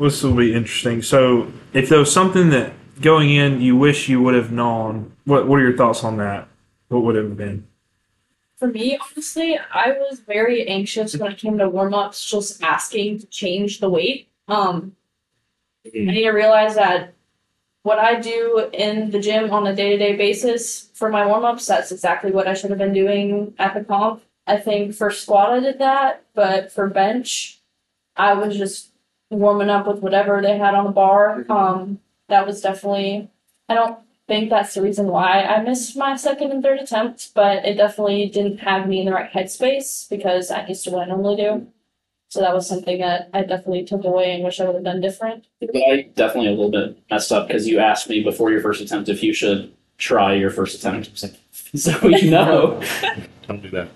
this 0.01 0.23
will 0.23 0.35
be 0.35 0.55
interesting. 0.55 1.03
So 1.03 1.49
if 1.75 1.89
there 1.89 1.99
was 1.99 2.13
something 2.13 2.51
that 2.51 2.73
going 3.03 3.31
in 3.31 3.61
you 3.61 3.77
wish 3.77 4.09
you 4.09 4.23
would 4.23 4.35
have 4.35 4.53
known, 4.53 5.13
what 5.25 5.47
what 5.49 5.57
are 5.59 5.63
your 5.69 5.77
thoughts 5.77 6.05
on 6.05 6.17
that? 6.19 6.47
What 6.89 7.03
would 7.03 7.17
it 7.17 7.25
have 7.25 7.37
been? 7.37 7.67
For 8.59 8.69
me, 8.69 8.97
honestly, 8.97 9.59
I 9.73 9.93
was 9.93 10.21
very 10.21 10.67
anxious 10.67 11.17
when 11.17 11.33
it 11.33 11.39
came 11.39 11.59
to 11.59 11.69
warm 11.69 11.95
ups, 11.95 12.25
just 12.29 12.63
asking 12.63 13.19
to 13.21 13.27
change 13.27 13.81
the 13.81 13.89
weight. 13.91 14.29
Um, 14.47 14.93
I 15.87 15.91
need 15.99 16.23
to 16.23 16.31
realize 16.31 16.75
that 16.77 17.15
what 17.89 17.99
I 17.99 18.21
do 18.21 18.69
in 18.75 19.11
the 19.13 19.19
gym 19.19 19.51
on 19.51 19.67
a 19.67 19.75
day 19.75 19.89
to 19.93 19.97
day 19.97 20.15
basis 20.15 20.91
for 20.93 21.09
my 21.09 21.25
warm 21.25 21.47
ups, 21.47 21.67
that's 21.67 21.91
exactly 21.91 22.31
what 22.31 22.47
I 22.47 22.53
should 22.53 22.69
have 22.69 22.79
been 22.79 22.93
doing 22.93 23.55
at 23.59 23.73
the 23.73 23.83
comp. 23.83 24.23
I 24.47 24.59
think 24.59 24.95
for 24.95 25.11
squat, 25.11 25.55
I 25.55 25.61
did 25.61 25.79
that, 25.79 26.23
but 26.35 26.71
for 26.71 26.87
bench, 26.89 27.61
I 28.15 28.35
was 28.35 28.59
just 28.59 28.91
warming 29.31 29.71
up 29.71 29.87
with 29.87 30.01
whatever 30.01 30.43
they 30.43 30.59
had 30.59 30.75
on 30.75 30.85
the 30.85 30.91
bar. 30.91 31.47
Um, 31.49 32.01
that 32.29 32.47
was 32.47 32.61
definitely, 32.61 33.31
I 33.71 33.75
don't 33.75 33.99
think 34.27 34.51
that's 34.51 34.75
the 34.75 34.83
reason 34.83 35.07
why 35.07 35.45
I 35.45 35.63
missed 35.63 35.97
my 35.97 36.15
second 36.15 36.51
and 36.51 36.63
third 36.63 36.81
attempt, 36.81 37.31
but 37.35 37.65
it 37.65 37.79
definitely 37.79 38.29
didn't 38.29 38.59
have 38.59 38.87
me 38.87 39.01
in 39.01 39.07
the 39.07 39.13
right 39.13 39.33
headspace 39.33 40.11
because 40.11 40.51
I 40.51 40.67
used 40.67 40.85
to 40.85 40.91
what 40.91 41.05
I 41.05 41.07
normally 41.07 41.37
do. 41.37 41.67
So 42.29 42.41
that 42.41 42.55
was 42.55 42.69
something 42.69 42.99
that 43.01 43.31
I 43.33 43.41
definitely 43.43 43.85
took 43.85 44.05
away 44.05 44.35
and 44.35 44.45
wish 44.45 44.61
I 44.61 44.67
would 44.67 44.75
have 44.75 44.85
done 44.85 45.01
different. 45.01 45.47
I 45.63 46.09
definitely 46.15 46.49
a 46.49 46.51
little 46.51 46.71
bit 46.71 46.99
messed 47.11 47.33
up 47.33 47.49
because 47.49 47.67
you 47.67 47.79
asked 47.79 48.09
me 48.09 48.23
before 48.23 48.51
your 48.51 48.61
first 48.61 48.83
attempt 48.83 49.09
if 49.09 49.23
you 49.23 49.33
should 49.33 49.73
try 49.97 50.35
your 50.35 50.51
first 50.51 50.79
attempt. 50.79 51.09
I 51.09 51.13
was 51.13 51.23
like, 51.23 51.37
so 51.75 52.09
you 52.09 52.31
know. 52.31 52.83
Don't 53.47 53.63
do 53.63 53.71
that. 53.71 53.89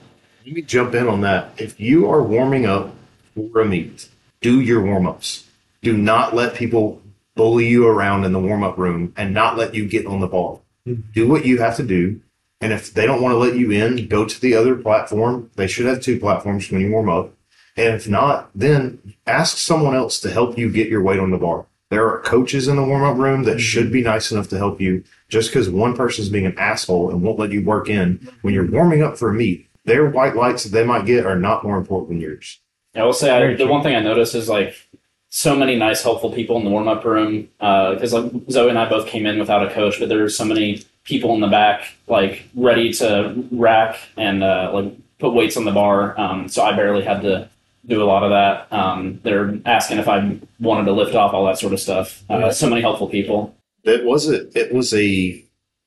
Let 0.46 0.54
me 0.54 0.62
jump 0.62 0.94
in 0.94 1.08
on 1.08 1.20
that. 1.20 1.52
If 1.58 1.78
you 1.78 2.10
are 2.10 2.22
warming 2.22 2.64
up 2.64 2.94
for 3.34 3.60
a 3.60 3.64
meet, 3.66 4.08
do 4.40 4.60
your 4.60 4.82
warm 4.82 5.06
ups. 5.06 5.46
Do 5.82 5.96
not 5.96 6.34
let 6.34 6.54
people 6.54 7.02
bully 7.34 7.68
you 7.68 7.86
around 7.86 8.24
in 8.24 8.32
the 8.32 8.40
warm 8.40 8.64
up 8.64 8.78
room 8.78 9.12
and 9.16 9.34
not 9.34 9.58
let 9.58 9.74
you 9.74 9.86
get 9.86 10.06
on 10.06 10.20
the 10.20 10.26
ball. 10.26 10.64
Mm-hmm. 10.86 11.12
Do 11.12 11.28
what 11.28 11.44
you 11.44 11.58
have 11.58 11.76
to 11.76 11.82
do. 11.82 12.20
And 12.60 12.72
if 12.72 12.94
they 12.94 13.06
don't 13.06 13.20
want 13.20 13.32
to 13.32 13.38
let 13.38 13.56
you 13.56 13.70
in, 13.72 14.08
go 14.08 14.24
to 14.24 14.40
the 14.40 14.54
other 14.54 14.76
platform. 14.76 15.50
They 15.56 15.66
should 15.66 15.86
have 15.86 16.00
two 16.00 16.18
platforms 16.18 16.70
when 16.70 16.80
you 16.80 16.90
warm 16.90 17.08
up. 17.08 17.32
And 17.76 17.94
if 17.94 18.08
not, 18.08 18.50
then 18.54 19.14
ask 19.26 19.56
someone 19.56 19.94
else 19.94 20.20
to 20.20 20.30
help 20.30 20.58
you 20.58 20.70
get 20.70 20.88
your 20.88 21.02
weight 21.02 21.20
on 21.20 21.30
the 21.30 21.38
bar. 21.38 21.66
There 21.90 22.08
are 22.08 22.20
coaches 22.20 22.68
in 22.68 22.76
the 22.76 22.84
warm 22.84 23.02
up 23.02 23.18
room 23.18 23.42
that 23.44 23.60
should 23.60 23.92
be 23.92 24.02
nice 24.02 24.32
enough 24.32 24.48
to 24.48 24.58
help 24.58 24.80
you. 24.80 25.04
Just 25.28 25.50
because 25.50 25.68
one 25.68 25.94
person's 25.94 26.28
being 26.28 26.46
an 26.46 26.58
asshole 26.58 27.10
and 27.10 27.22
won't 27.22 27.38
let 27.38 27.52
you 27.52 27.64
work 27.64 27.88
in 27.88 28.28
when 28.42 28.54
you're 28.54 28.70
warming 28.70 29.02
up 29.02 29.18
for 29.18 29.30
a 29.30 29.34
meet, 29.34 29.68
their 29.84 30.08
white 30.08 30.36
lights 30.36 30.64
that 30.64 30.70
they 30.70 30.84
might 30.84 31.06
get 31.06 31.26
are 31.26 31.38
not 31.38 31.64
more 31.64 31.76
important 31.76 32.10
than 32.10 32.20
yours. 32.20 32.60
I 32.94 33.02
will 33.04 33.12
say 33.12 33.30
I, 33.30 33.54
the 33.54 33.66
one 33.66 33.82
thing 33.82 33.96
I 33.96 34.00
noticed 34.00 34.34
is 34.34 34.48
like 34.48 34.74
so 35.28 35.56
many 35.56 35.76
nice, 35.76 36.02
helpful 36.02 36.30
people 36.30 36.58
in 36.58 36.64
the 36.64 36.70
warm 36.70 36.88
up 36.88 37.04
room. 37.04 37.48
Because 37.58 38.12
like 38.12 38.30
Zoe 38.50 38.68
and 38.68 38.78
I 38.78 38.88
both 38.88 39.06
came 39.06 39.26
in 39.26 39.38
without 39.38 39.66
a 39.66 39.72
coach, 39.72 39.98
but 39.98 40.08
there 40.08 40.18
were 40.18 40.28
so 40.28 40.44
many 40.44 40.84
people 41.04 41.34
in 41.34 41.40
the 41.40 41.48
back 41.48 41.94
like 42.06 42.44
ready 42.54 42.92
to 42.94 43.44
rack 43.50 43.98
and 44.16 44.42
uh, 44.42 44.70
like 44.72 44.94
put 45.18 45.32
weights 45.32 45.56
on 45.56 45.64
the 45.64 45.72
bar. 45.72 46.18
Um, 46.18 46.48
so 46.48 46.62
I 46.62 46.76
barely 46.76 47.02
had 47.02 47.22
to 47.22 47.48
do 47.86 48.02
a 48.02 48.04
lot 48.04 48.22
of 48.22 48.30
that. 48.30 48.72
Um, 48.72 49.20
they're 49.22 49.58
asking 49.66 49.98
if 49.98 50.08
I 50.08 50.38
wanted 50.60 50.84
to 50.84 50.92
lift 50.92 51.14
off 51.14 51.34
all 51.34 51.46
that 51.46 51.58
sort 51.58 51.72
of 51.72 51.80
stuff. 51.80 52.22
Uh, 52.30 52.52
so 52.52 52.68
many 52.68 52.80
helpful 52.80 53.08
people. 53.08 53.54
It 53.84 54.04
was 54.04 54.28
a 54.28 54.46
it 54.58 54.72
was 54.72 54.94
a 54.94 55.44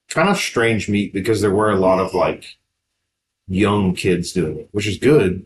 kind 0.09 0.29
of 0.29 0.37
strange 0.37 0.89
meet 0.89 1.13
because 1.13 1.41
there 1.41 1.53
were 1.53 1.71
a 1.71 1.79
lot 1.79 1.99
of 1.99 2.13
like 2.13 2.57
young 3.47 3.95
kids 3.95 4.33
doing 4.33 4.59
it, 4.59 4.69
which 4.71 4.87
is 4.87 4.97
good. 4.97 5.45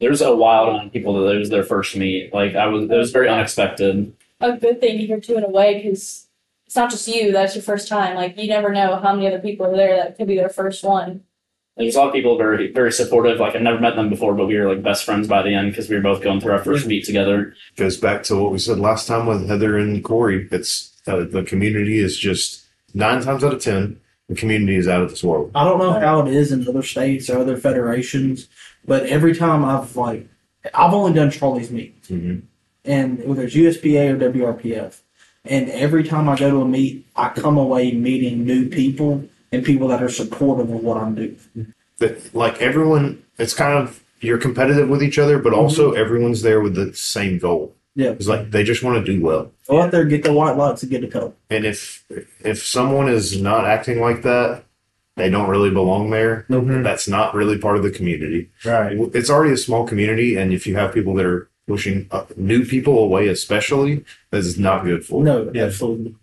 There's 0.00 0.20
a 0.20 0.34
wild 0.34 0.70
amount 0.70 0.86
of 0.86 0.92
people 0.92 1.22
that 1.24 1.34
it 1.34 1.38
was 1.38 1.50
their 1.50 1.62
first 1.62 1.96
meet. 1.96 2.32
Like 2.32 2.54
I 2.56 2.66
was, 2.66 2.90
it 2.90 2.96
was 2.96 3.12
very 3.12 3.28
unexpected. 3.28 4.14
A 4.40 4.56
good 4.56 4.80
thing 4.80 4.98
to 4.98 5.06
hear 5.06 5.20
too 5.20 5.36
in 5.36 5.44
a 5.44 5.48
way 5.48 5.82
because 5.82 6.26
it's 6.66 6.76
not 6.76 6.90
just 6.90 7.06
you. 7.06 7.32
That's 7.32 7.54
your 7.54 7.62
first 7.62 7.88
time. 7.88 8.14
Like 8.16 8.36
you 8.38 8.48
never 8.48 8.70
know 8.70 8.96
how 8.96 9.14
many 9.14 9.26
other 9.26 9.38
people 9.38 9.66
are 9.66 9.76
there 9.76 9.96
that 9.96 10.16
could 10.16 10.26
be 10.26 10.36
their 10.36 10.48
first 10.48 10.82
one. 10.82 11.24
There's 11.76 11.96
a 11.96 11.98
lot 11.98 12.08
of 12.08 12.14
people 12.14 12.38
very, 12.38 12.72
very 12.72 12.92
supportive. 12.92 13.40
Like 13.40 13.56
I've 13.56 13.62
never 13.62 13.80
met 13.80 13.96
them 13.96 14.08
before, 14.08 14.34
but 14.34 14.46
we 14.46 14.56
were 14.56 14.68
like 14.72 14.82
best 14.82 15.04
friends 15.04 15.26
by 15.26 15.42
the 15.42 15.54
end 15.54 15.72
because 15.72 15.88
we 15.88 15.96
were 15.96 16.02
both 16.02 16.22
going 16.22 16.40
through 16.40 16.52
our 16.52 16.62
first 16.62 16.86
meet 16.86 17.04
together. 17.04 17.54
Goes 17.76 17.96
back 17.96 18.22
to 18.24 18.36
what 18.36 18.52
we 18.52 18.58
said 18.58 18.78
last 18.78 19.08
time 19.08 19.26
with 19.26 19.48
Heather 19.48 19.76
and 19.76 20.02
Corey. 20.04 20.48
It's 20.52 20.92
uh, 21.06 21.24
the 21.24 21.42
community 21.42 21.98
is 21.98 22.16
just 22.16 22.64
nine 22.94 23.22
times 23.22 23.42
out 23.42 23.54
of 23.54 23.62
ten 23.62 24.00
the 24.28 24.34
community 24.34 24.76
is 24.76 24.88
out 24.88 25.02
of 25.02 25.10
this 25.10 25.22
world. 25.22 25.50
I 25.54 25.64
don't 25.64 25.78
know 25.78 25.92
how 25.92 26.20
it 26.26 26.32
is 26.32 26.50
in 26.50 26.66
other 26.66 26.82
states 26.82 27.28
or 27.28 27.38
other 27.40 27.58
federations, 27.58 28.48
but 28.86 29.04
every 29.04 29.34
time 29.34 29.62
I've 29.64 29.94
like, 29.96 30.26
I've 30.72 30.94
only 30.94 31.12
done 31.12 31.30
Charlie's 31.30 31.70
meet, 31.70 32.02
Mm-hmm. 32.04 32.38
and 32.86 33.22
whether 33.24 33.42
it's 33.42 33.54
USPA 33.54 34.12
or 34.14 34.32
WRPF, 34.32 35.00
and 35.44 35.68
every 35.68 36.04
time 36.04 36.28
I 36.30 36.36
go 36.36 36.50
to 36.50 36.62
a 36.62 36.64
meet, 36.64 37.06
I 37.14 37.28
come 37.30 37.58
away 37.58 37.92
meeting 37.92 38.46
new 38.46 38.68
people 38.70 39.28
and 39.54 39.64
people 39.64 39.88
that 39.88 40.02
are 40.02 40.08
supportive 40.08 40.70
of 40.70 40.82
what 40.82 40.96
I'm 40.96 41.14
doing. 41.14 41.38
That 41.98 42.34
like 42.34 42.60
everyone, 42.60 43.22
it's 43.38 43.54
kind 43.54 43.78
of 43.78 44.02
you're 44.20 44.38
competitive 44.38 44.88
with 44.88 45.02
each 45.02 45.18
other, 45.18 45.38
but 45.38 45.52
also 45.52 45.92
everyone's 45.92 46.42
there 46.42 46.60
with 46.60 46.74
the 46.74 46.92
same 46.94 47.38
goal. 47.38 47.74
Yeah, 47.96 48.10
It's 48.10 48.26
like 48.26 48.50
they 48.50 48.64
just 48.64 48.82
want 48.82 49.04
to 49.04 49.12
do 49.12 49.20
well. 49.22 49.52
go 49.68 49.80
out 49.80 49.92
there, 49.92 50.04
get 50.04 50.24
the 50.24 50.32
white 50.32 50.56
lights, 50.56 50.82
and 50.82 50.90
get 50.90 51.04
a 51.04 51.08
cup. 51.08 51.36
And 51.48 51.64
if 51.64 52.04
if 52.40 52.64
someone 52.66 53.08
is 53.08 53.40
not 53.40 53.64
acting 53.66 54.00
like 54.00 54.22
that, 54.22 54.64
they 55.16 55.30
don't 55.30 55.48
really 55.48 55.70
belong 55.70 56.10
there. 56.10 56.44
Mhm. 56.50 56.82
That's 56.82 57.06
not 57.06 57.34
really 57.36 57.56
part 57.56 57.76
of 57.76 57.84
the 57.84 57.90
community. 57.92 58.50
Right. 58.64 58.96
It's 59.14 59.30
already 59.30 59.52
a 59.52 59.56
small 59.56 59.86
community, 59.86 60.34
and 60.34 60.52
if 60.52 60.66
you 60.66 60.74
have 60.74 60.92
people 60.92 61.14
that 61.14 61.24
are 61.26 61.48
pushing 61.68 62.08
up 62.10 62.36
new 62.36 62.64
people 62.66 62.98
away, 62.98 63.28
especially, 63.28 64.04
this 64.32 64.44
is 64.44 64.58
not 64.58 64.84
good 64.84 65.04
for. 65.06 65.22
No, 65.22 65.48
Yeah. 65.54 65.64
absolutely. 65.66 66.16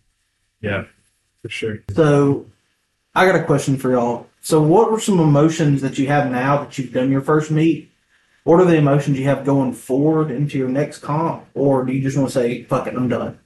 Yeah. 0.59 0.83
For 1.41 1.49
sure. 1.49 1.77
So, 1.95 2.45
I 3.13 3.25
got 3.25 3.35
a 3.35 3.43
question 3.43 3.77
for 3.77 3.91
y'all. 3.91 4.27
So, 4.41 4.61
what 4.61 4.91
were 4.91 4.99
some 4.99 5.19
emotions 5.19 5.81
that 5.81 5.97
you 5.97 6.07
have 6.07 6.31
now 6.31 6.63
that 6.63 6.77
you've 6.77 6.93
done 6.93 7.11
your 7.11 7.21
first 7.21 7.51
meet? 7.51 7.91
What 8.43 8.59
are 8.59 8.65
the 8.65 8.77
emotions 8.77 9.19
you 9.19 9.25
have 9.25 9.45
going 9.45 9.73
forward 9.73 10.31
into 10.31 10.57
your 10.57 10.69
next 10.69 10.99
comp, 10.99 11.45
or 11.53 11.85
do 11.85 11.93
you 11.93 12.01
just 12.01 12.17
want 12.17 12.29
to 12.29 12.33
say, 12.33 12.63
"Fuck 12.63 12.87
it, 12.87 12.95
I'm 12.95 13.09
done, 13.09 13.37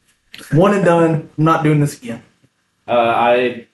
one 0.53 0.73
and 0.73 0.85
done. 0.85 1.29
I'm 1.37 1.43
not 1.43 1.63
doing 1.63 1.79
this 1.79 2.01
again." 2.01 2.23
Uh, 2.87 3.13
I 3.15 3.67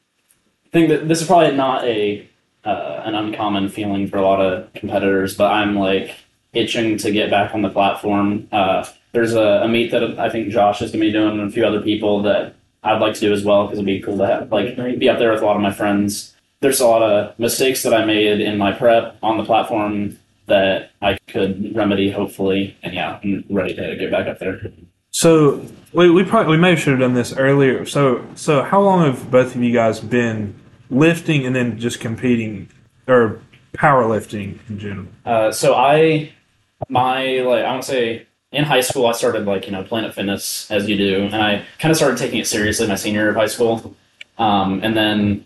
think 0.71 0.89
that 0.89 1.07
this 1.07 1.21
is 1.21 1.27
probably 1.27 1.55
not 1.55 1.83
a 1.83 2.27
uh, 2.63 3.01
an 3.03 3.13
uncommon 3.13 3.69
feeling 3.69 4.07
for 4.07 4.17
a 4.17 4.21
lot 4.21 4.39
of 4.39 4.71
competitors, 4.73 5.35
but 5.35 5.51
I'm 5.51 5.75
like 5.75 6.15
itching 6.53 6.97
to 6.99 7.11
get 7.11 7.29
back 7.29 7.53
on 7.53 7.61
the 7.61 7.69
platform. 7.69 8.47
Uh, 8.51 8.85
there's 9.11 9.33
a, 9.33 9.61
a 9.63 9.67
meet 9.67 9.91
that 9.91 10.19
I 10.19 10.29
think 10.29 10.49
Josh 10.49 10.81
is 10.81 10.91
going 10.91 11.01
to 11.01 11.07
be 11.07 11.11
doing 11.11 11.39
and 11.39 11.49
a 11.49 11.51
few 11.51 11.65
other 11.65 11.81
people 11.81 12.21
that 12.23 12.55
I'd 12.83 13.01
like 13.01 13.13
to 13.15 13.19
do 13.19 13.33
as 13.33 13.43
well 13.43 13.65
because 13.65 13.77
it'd 13.77 13.85
be 13.85 14.01
cool 14.01 14.17
to 14.17 14.25
have 14.25 14.51
like 14.51 14.75
be 14.99 15.09
up 15.09 15.19
there 15.19 15.31
with 15.31 15.41
a 15.41 15.45
lot 15.45 15.55
of 15.55 15.61
my 15.61 15.71
friends. 15.73 16.35
There's 16.61 16.79
a 16.79 16.87
lot 16.87 17.01
of 17.01 17.37
mistakes 17.39 17.83
that 17.83 17.93
I 17.93 18.05
made 18.05 18.41
in 18.41 18.57
my 18.57 18.71
prep 18.71 19.17
on 19.23 19.37
the 19.37 19.43
platform 19.43 20.17
that 20.47 20.91
I 21.01 21.17
could 21.27 21.75
remedy 21.75 22.11
hopefully, 22.11 22.75
and 22.83 22.93
yeah, 22.93 23.19
I'm 23.23 23.45
ready 23.49 23.73
to 23.75 23.95
get 23.95 24.11
back 24.11 24.27
up 24.27 24.39
there. 24.39 24.71
So 25.11 25.65
we 25.93 26.09
we 26.09 26.23
probably 26.23 26.51
we 26.51 26.57
may 26.57 26.71
have 26.71 26.79
should 26.79 26.91
have 26.91 26.99
done 26.99 27.13
this 27.13 27.33
earlier. 27.33 27.85
So 27.85 28.25
so 28.35 28.63
how 28.63 28.81
long 28.81 29.05
have 29.05 29.29
both 29.29 29.55
of 29.55 29.61
you 29.61 29.73
guys 29.73 29.99
been 29.99 30.55
lifting 30.89 31.45
and 31.45 31.55
then 31.55 31.79
just 31.79 31.99
competing 31.99 32.69
or 33.07 33.39
powerlifting 33.73 34.59
in 34.69 34.79
general? 34.79 35.07
Uh, 35.25 35.51
so 35.51 35.75
I, 35.75 36.31
my 36.89 37.41
like 37.41 37.65
I 37.65 37.71
want 37.71 37.83
to 37.83 37.87
say 37.87 38.27
in 38.51 38.65
high 38.65 38.81
school 38.81 39.07
I 39.07 39.13
started 39.13 39.45
like 39.45 39.65
you 39.65 39.71
know 39.71 39.83
Planet 39.83 40.13
Fitness 40.13 40.69
as 40.69 40.89
you 40.89 40.97
do, 40.97 41.23
and 41.23 41.35
I 41.35 41.65
kind 41.79 41.91
of 41.91 41.97
started 41.97 42.17
taking 42.17 42.39
it 42.39 42.47
seriously 42.47 42.87
my 42.87 42.95
senior 42.95 43.21
year 43.21 43.29
of 43.29 43.35
high 43.35 43.47
school, 43.47 43.95
um, 44.37 44.81
and 44.83 44.95
then 44.95 45.45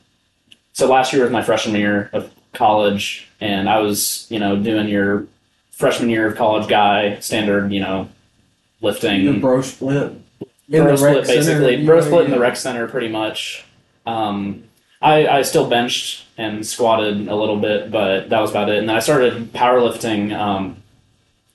so 0.73 0.87
last 0.87 1.13
year 1.13 1.23
was 1.23 1.31
my 1.31 1.43
freshman 1.43 1.75
year 1.75 2.09
of 2.13 2.33
college, 2.53 3.29
and 3.39 3.69
I 3.69 3.79
was 3.79 4.27
you 4.29 4.39
know 4.39 4.55
doing 4.55 4.87
your 4.87 5.27
freshman 5.71 6.09
year 6.09 6.27
of 6.27 6.37
college 6.37 6.67
guy 6.67 7.19
standard 7.19 7.71
you 7.71 7.79
know 7.79 8.09
lifting. 8.81 9.21
Your 9.21 9.39
bro 9.39 9.61
split. 9.61 10.13
In 10.67 10.83
bro 10.83 10.91
the 10.91 10.97
split 10.97 11.15
rec 11.15 11.25
center, 11.25 11.39
basically. 11.39 11.75
you 11.75 11.85
bro 11.85 12.01
split 12.01 12.25
in 12.25 12.31
the 12.31 12.39
rec 12.39 12.55
center 12.55 12.87
pretty 12.87 13.09
much. 13.09 13.65
Um, 14.07 14.63
I, 15.01 15.27
I 15.27 15.41
still 15.43 15.69
benched 15.69 16.25
and 16.37 16.65
squatted 16.65 17.27
a 17.27 17.35
little 17.35 17.57
bit 17.59 17.91
but 17.91 18.29
that 18.29 18.39
was 18.39 18.49
about 18.49 18.69
it. 18.69 18.77
And 18.77 18.89
then 18.89 18.95
i 18.95 18.99
started 18.99 19.53
powerlifting 19.53 20.35
um, 20.37 20.77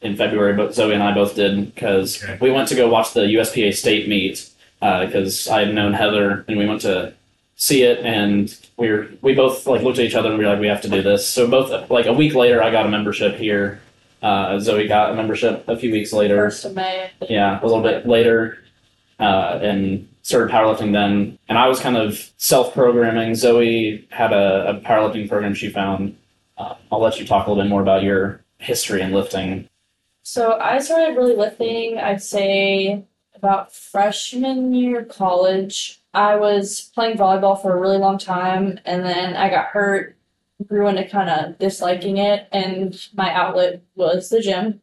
in 0.03 0.17
february 0.17 0.55
but 0.55 0.75
zoe 0.75 0.93
and 0.95 1.03
i 1.03 1.13
both 1.13 1.35
did 1.35 1.75
because 1.75 2.23
Okay. 2.23 2.39
we 2.41 2.51
went 2.51 2.69
to 2.69 2.75
go 2.75 2.89
watch 2.89 3.13
the 3.13 3.21
uspa 3.23 3.73
state 3.75 4.09
meet 4.09 4.49
because 4.81 5.47
i 5.49 5.61
had 5.65 5.75
known 5.75 5.93
heather 5.93 6.45
and 6.49 6.57
we 6.59 6.67
went 6.67 6.81
to 6.81 7.13
see 7.57 7.83
it 7.83 7.99
and 7.99 8.57
we 8.79 8.89
were 8.91 9.09
we 9.21 9.35
both 9.35 9.67
like 9.67 9.83
looked 9.83 9.99
at 9.99 10.05
each 10.07 10.15
other 10.15 10.31
and 10.31 10.39
we 10.39 10.45
were 10.45 10.51
like 10.53 10.61
we 10.61 10.67
have 10.69 10.81
to 10.81 10.89
do 10.89 11.03
this 11.03 11.27
so 11.29 11.47
both 11.47 11.91
like 11.91 12.07
a 12.07 12.13
week 12.13 12.35
later 12.35 12.63
i 12.63 12.71
got 12.71 12.87
a 12.87 12.89
membership 12.89 13.37
here 13.37 13.81
uh, 14.23 14.59
zoe 14.59 14.87
got 14.89 15.11
a 15.13 15.15
membership 15.15 15.67
a 15.69 15.77
few 15.79 15.91
weeks 15.93 16.13
later 16.13 16.37
First 16.51 16.65
of 16.67 16.75
May. 16.75 17.11
yeah, 17.29 17.59
a 17.59 17.65
little 17.65 17.83
bit 17.83 18.07
later, 18.07 18.59
uh, 19.19 19.59
and 19.63 20.07
started 20.21 20.53
powerlifting 20.53 20.93
then. 20.93 21.39
And 21.49 21.57
I 21.57 21.69
was 21.69 21.81
kind 21.81 21.97
of 21.97 22.31
self-programming. 22.37 23.35
Zoe 23.35 24.07
had 24.11 24.35
a, 24.35 24.69
a 24.69 24.75
powerlifting 24.81 25.27
program 25.27 25.55
she 25.55 25.71
found. 25.71 26.19
Uh, 26.59 26.75
I'll 26.93 27.01
let 27.01 27.19
you 27.19 27.27
talk 27.27 27.47
a 27.47 27.51
little 27.51 27.65
bit 27.65 27.71
more 27.71 27.81
about 27.81 28.03
your 28.03 28.43
history 28.59 29.01
in 29.01 29.13
lifting. 29.13 29.67
So 30.23 30.59
I 30.59 30.79
started 30.79 31.17
really 31.17 31.37
lifting, 31.37 31.99
I'd 31.99 32.23
say 32.23 33.05
about 33.35 33.75
freshman 33.75 34.75
year 34.75 35.05
college. 35.05 36.01
I 36.13 36.37
was 36.37 36.91
playing 36.95 37.17
volleyball 37.17 37.61
for 37.61 37.73
a 37.77 37.81
really 37.81 37.99
long 37.99 38.19
time 38.19 38.79
and 38.85 39.05
then 39.05 39.35
I 39.35 39.49
got 39.49 39.67
hurt, 39.67 40.17
grew 40.67 40.89
into 40.89 41.09
kind 41.09 41.31
of 41.31 41.59
disliking 41.59 42.19
it, 42.19 42.49
and 42.53 43.09
my 43.15 43.33
outlet 43.33 43.83
was 43.95 44.29
the 44.29 44.41
gym. 44.41 44.83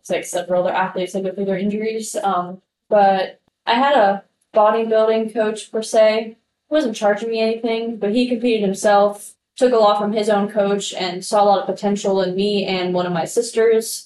It's 0.00 0.10
like 0.10 0.24
several 0.24 0.62
other 0.64 0.74
athletes 0.74 1.12
that 1.12 1.22
go 1.22 1.32
through 1.32 1.44
their 1.44 1.58
injuries. 1.58 2.16
Um, 2.16 2.60
but 2.88 3.40
I 3.66 3.74
had 3.74 3.96
a 3.96 4.24
bodybuilding 4.54 5.32
coach 5.32 5.70
per 5.70 5.82
se. 5.82 6.36
He 6.68 6.74
wasn't 6.74 6.96
charging 6.96 7.30
me 7.30 7.40
anything, 7.40 7.98
but 7.98 8.14
he 8.14 8.28
competed 8.28 8.62
himself, 8.62 9.34
took 9.56 9.72
a 9.72 9.76
lot 9.76 9.98
from 9.98 10.12
his 10.12 10.28
own 10.28 10.48
coach, 10.48 10.92
and 10.92 11.24
saw 11.24 11.42
a 11.42 11.46
lot 11.46 11.60
of 11.60 11.66
potential 11.66 12.20
in 12.20 12.34
me 12.34 12.64
and 12.64 12.94
one 12.94 13.06
of 13.06 13.12
my 13.12 13.24
sisters 13.24 14.05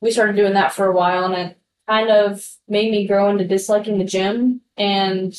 we 0.00 0.10
started 0.10 0.36
doing 0.36 0.54
that 0.54 0.72
for 0.72 0.86
a 0.86 0.92
while 0.92 1.24
and 1.24 1.34
it 1.34 1.58
kind 1.88 2.10
of 2.10 2.48
made 2.68 2.90
me 2.90 3.06
grow 3.06 3.28
into 3.28 3.44
disliking 3.44 3.98
the 3.98 4.04
gym 4.04 4.60
and 4.76 5.34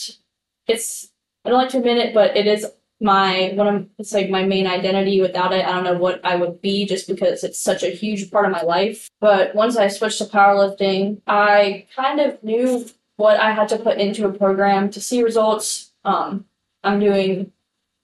it's 0.68 1.12
I 1.44 1.50
don't 1.50 1.58
like 1.58 1.70
to 1.70 1.80
admit 1.80 1.98
it, 1.98 2.14
but 2.14 2.38
it 2.38 2.46
is 2.46 2.66
my 3.00 3.52
one 3.56 3.68
of 3.68 3.88
it's 3.98 4.14
like 4.14 4.30
my 4.30 4.44
main 4.44 4.68
identity. 4.68 5.22
Without 5.22 5.54
it, 5.54 5.66
I 5.66 5.72
don't 5.72 5.84
know 5.84 5.98
what 5.98 6.24
I 6.24 6.36
would 6.36 6.62
be 6.62 6.86
just 6.86 7.08
because 7.08 7.44
it's 7.44 7.60
such 7.60 7.84
a 7.84 7.90
huge 7.90 8.30
part 8.30 8.46
of 8.46 8.52
my 8.52 8.62
life. 8.62 9.10
But 9.20 9.56
once 9.56 9.76
I 9.76 9.88
switched 9.88 10.20
to 10.20 10.26
powerlifting, 10.26 11.22
I 11.26 11.88
kind 11.96 12.20
of 12.20 12.44
knew 12.44 12.86
what 13.16 13.40
I 13.40 13.52
had 13.52 13.70
to 13.70 13.78
put 13.78 13.98
into 13.98 14.28
a 14.28 14.34
program 14.34 14.92
to 14.92 15.02
see 15.02 15.24
results. 15.24 15.92
Um, 16.06 16.46
I'm 16.84 17.00
doing 17.00 17.52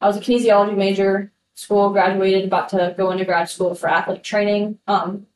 I 0.01 0.07
was 0.07 0.17
a 0.17 0.21
kinesiology 0.21 0.75
major, 0.75 1.31
school 1.53 1.91
graduated, 1.91 2.45
about 2.45 2.69
to 2.69 2.95
go 2.97 3.11
into 3.11 3.25
grad 3.25 3.49
school 3.49 3.75
for 3.75 3.89
athletic 3.89 4.23
training. 4.23 4.79
Um, 4.87 5.27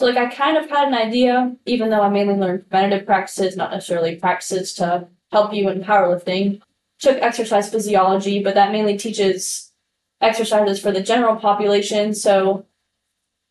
so 0.00 0.06
like 0.06 0.16
I 0.16 0.34
kind 0.34 0.56
of 0.56 0.70
had 0.70 0.88
an 0.88 0.94
idea, 0.94 1.54
even 1.66 1.90
though 1.90 2.00
I 2.00 2.08
mainly 2.08 2.32
learned 2.32 2.70
preventative 2.70 3.04
practices, 3.04 3.54
not 3.54 3.70
necessarily 3.70 4.16
practices 4.16 4.72
to 4.76 5.06
help 5.30 5.52
you 5.52 5.68
in 5.68 5.84
powerlifting. 5.84 6.62
Took 7.00 7.18
exercise 7.18 7.68
physiology, 7.68 8.42
but 8.42 8.54
that 8.54 8.72
mainly 8.72 8.96
teaches 8.96 9.72
exercises 10.22 10.80
for 10.80 10.90
the 10.90 11.02
general 11.02 11.36
population. 11.36 12.14
So 12.14 12.64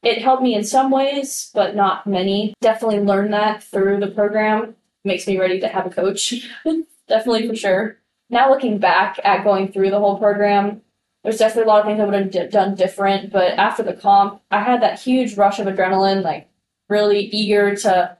it 0.02 0.24
helped 0.24 0.42
me 0.42 0.56
in 0.56 0.64
some 0.64 0.90
ways, 0.90 1.52
but 1.54 1.76
not 1.76 2.08
many. 2.08 2.56
Definitely 2.62 3.02
learned 3.02 3.32
that 3.32 3.62
through 3.62 4.00
the 4.00 4.08
program. 4.08 4.76
Makes 5.06 5.28
me 5.28 5.38
ready 5.38 5.60
to 5.60 5.68
have 5.68 5.86
a 5.86 5.92
coach. 5.92 6.50
Definitely 7.08 7.48
for 7.48 7.56
sure. 7.56 7.98
Now 8.32 8.50
looking 8.50 8.80
back 8.80 9.20
at 9.24 9.44
going 9.44 9.72
through 9.72 9.92
the 9.92 10.00
whole 10.00 10.18
program, 10.18 10.82
there's 11.24 11.38
definitely 11.38 11.64
a 11.64 11.68
lot 11.68 11.82
of 11.82 11.86
things 11.86 12.00
I 12.00 12.06
would 12.06 12.14
have 12.16 12.32
d- 12.32 12.48
done 12.48 12.76
different. 12.76 13.32
But 13.32 13.54
after 13.60 13.84
the 13.84 13.94
comp, 13.94 14.42
I 14.52 14.62
had 14.62 14.82
that 14.82 15.00
huge 15.00 15.36
rush 15.36 15.60
of 15.60 15.68
adrenaline, 15.68 16.24
like 16.24 16.49
really 16.90 17.26
eager 17.28 17.76
to 17.76 18.18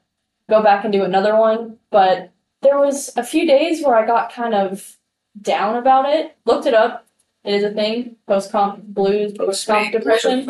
go 0.50 0.64
back 0.64 0.84
and 0.84 0.94
do 0.94 1.04
another 1.04 1.36
one. 1.36 1.78
But 1.92 2.32
there 2.62 2.80
was 2.80 3.12
a 3.18 3.24
few 3.24 3.46
days 3.46 3.84
where 3.84 3.96
I 3.96 4.06
got 4.06 4.32
kind 4.32 4.54
of 4.54 4.98
down 5.42 5.76
about 5.76 6.06
it. 6.08 6.36
Looked 6.46 6.66
it 6.66 6.74
up. 6.74 7.06
It 7.44 7.54
is 7.54 7.64
a 7.64 7.72
thing. 7.72 8.16
Post 8.28 8.52
comp 8.52 8.84
blues, 8.84 9.34
post 9.34 9.66
comp 9.68 9.92
depression. 9.92 10.50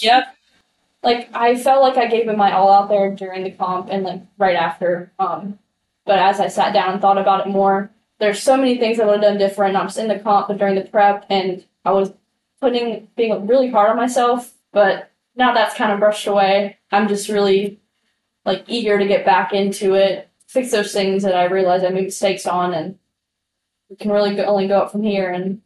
Yep. 0.00 0.36
like 1.02 1.28
I 1.34 1.56
felt 1.56 1.82
like 1.82 1.96
I 1.96 2.06
gave 2.08 2.28
it 2.28 2.36
my 2.36 2.52
all 2.52 2.72
out 2.72 2.88
there 2.88 3.14
during 3.14 3.44
the 3.44 3.50
comp 3.50 3.88
and 3.90 4.02
like 4.04 4.22
right 4.38 4.56
after. 4.56 5.12
Um, 5.18 5.58
but 6.06 6.18
as 6.18 6.40
I 6.40 6.48
sat 6.48 6.72
down 6.72 6.92
and 6.94 7.00
thought 7.00 7.18
about 7.18 7.46
it 7.46 7.50
more, 7.50 7.90
there's 8.18 8.42
so 8.42 8.56
many 8.56 8.78
things 8.78 8.98
I 8.98 9.04
would 9.04 9.22
have 9.22 9.22
done 9.22 9.38
different. 9.38 9.76
I 9.76 9.84
was 9.84 9.98
in 9.98 10.08
the 10.08 10.18
comp 10.18 10.48
but 10.48 10.58
during 10.58 10.74
the 10.74 10.82
prep, 10.82 11.26
and 11.30 11.64
I 11.84 11.92
was 11.92 12.12
putting 12.60 13.08
being 13.16 13.46
really 13.46 13.70
hard 13.70 13.90
on 13.90 13.96
myself. 13.96 14.54
But 14.72 15.10
now 15.36 15.54
that's 15.54 15.74
kind 15.74 15.92
of 15.92 16.00
brushed 16.00 16.26
away. 16.26 16.78
I'm 16.90 17.08
just 17.08 17.28
really 17.28 17.80
like 18.44 18.64
eager 18.66 18.98
to 18.98 19.06
get 19.06 19.24
back 19.24 19.52
into 19.52 19.94
it, 19.94 20.28
fix 20.46 20.70
those 20.70 20.92
things 20.92 21.22
that 21.22 21.34
I 21.34 21.44
realized 21.44 21.84
I 21.84 21.90
made 21.90 22.04
mistakes 22.04 22.46
on, 22.46 22.74
and 22.74 22.98
we 23.88 23.96
can 23.96 24.10
really 24.10 24.34
go, 24.34 24.44
only 24.44 24.66
go 24.66 24.80
up 24.80 24.92
from 24.92 25.02
here. 25.02 25.30
And 25.30 25.62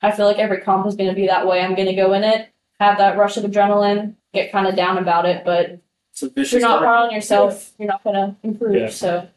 I 0.00 0.12
feel 0.12 0.26
like 0.26 0.38
every 0.38 0.60
comp 0.60 0.86
is 0.86 0.94
going 0.94 1.10
to 1.10 1.16
be 1.16 1.26
that 1.26 1.46
way. 1.46 1.60
I'm 1.60 1.74
going 1.74 1.88
to 1.88 1.94
go 1.94 2.12
in 2.12 2.24
it, 2.24 2.50
have 2.78 2.98
that 2.98 3.16
rush 3.16 3.36
of 3.36 3.44
adrenaline, 3.44 4.14
get 4.32 4.52
kind 4.52 4.66
of 4.66 4.76
down 4.76 4.98
about 4.98 5.26
it, 5.26 5.44
but 5.44 5.78
if 6.20 6.52
you're 6.52 6.60
not 6.60 6.78
circle. 6.78 6.86
hard 6.86 7.08
on 7.08 7.10
yourself, 7.10 7.72
you're 7.78 7.88
not 7.88 8.04
going 8.04 8.16
to 8.16 8.36
improve. 8.42 8.74
Yeah. 8.76 8.90
So 8.90 9.28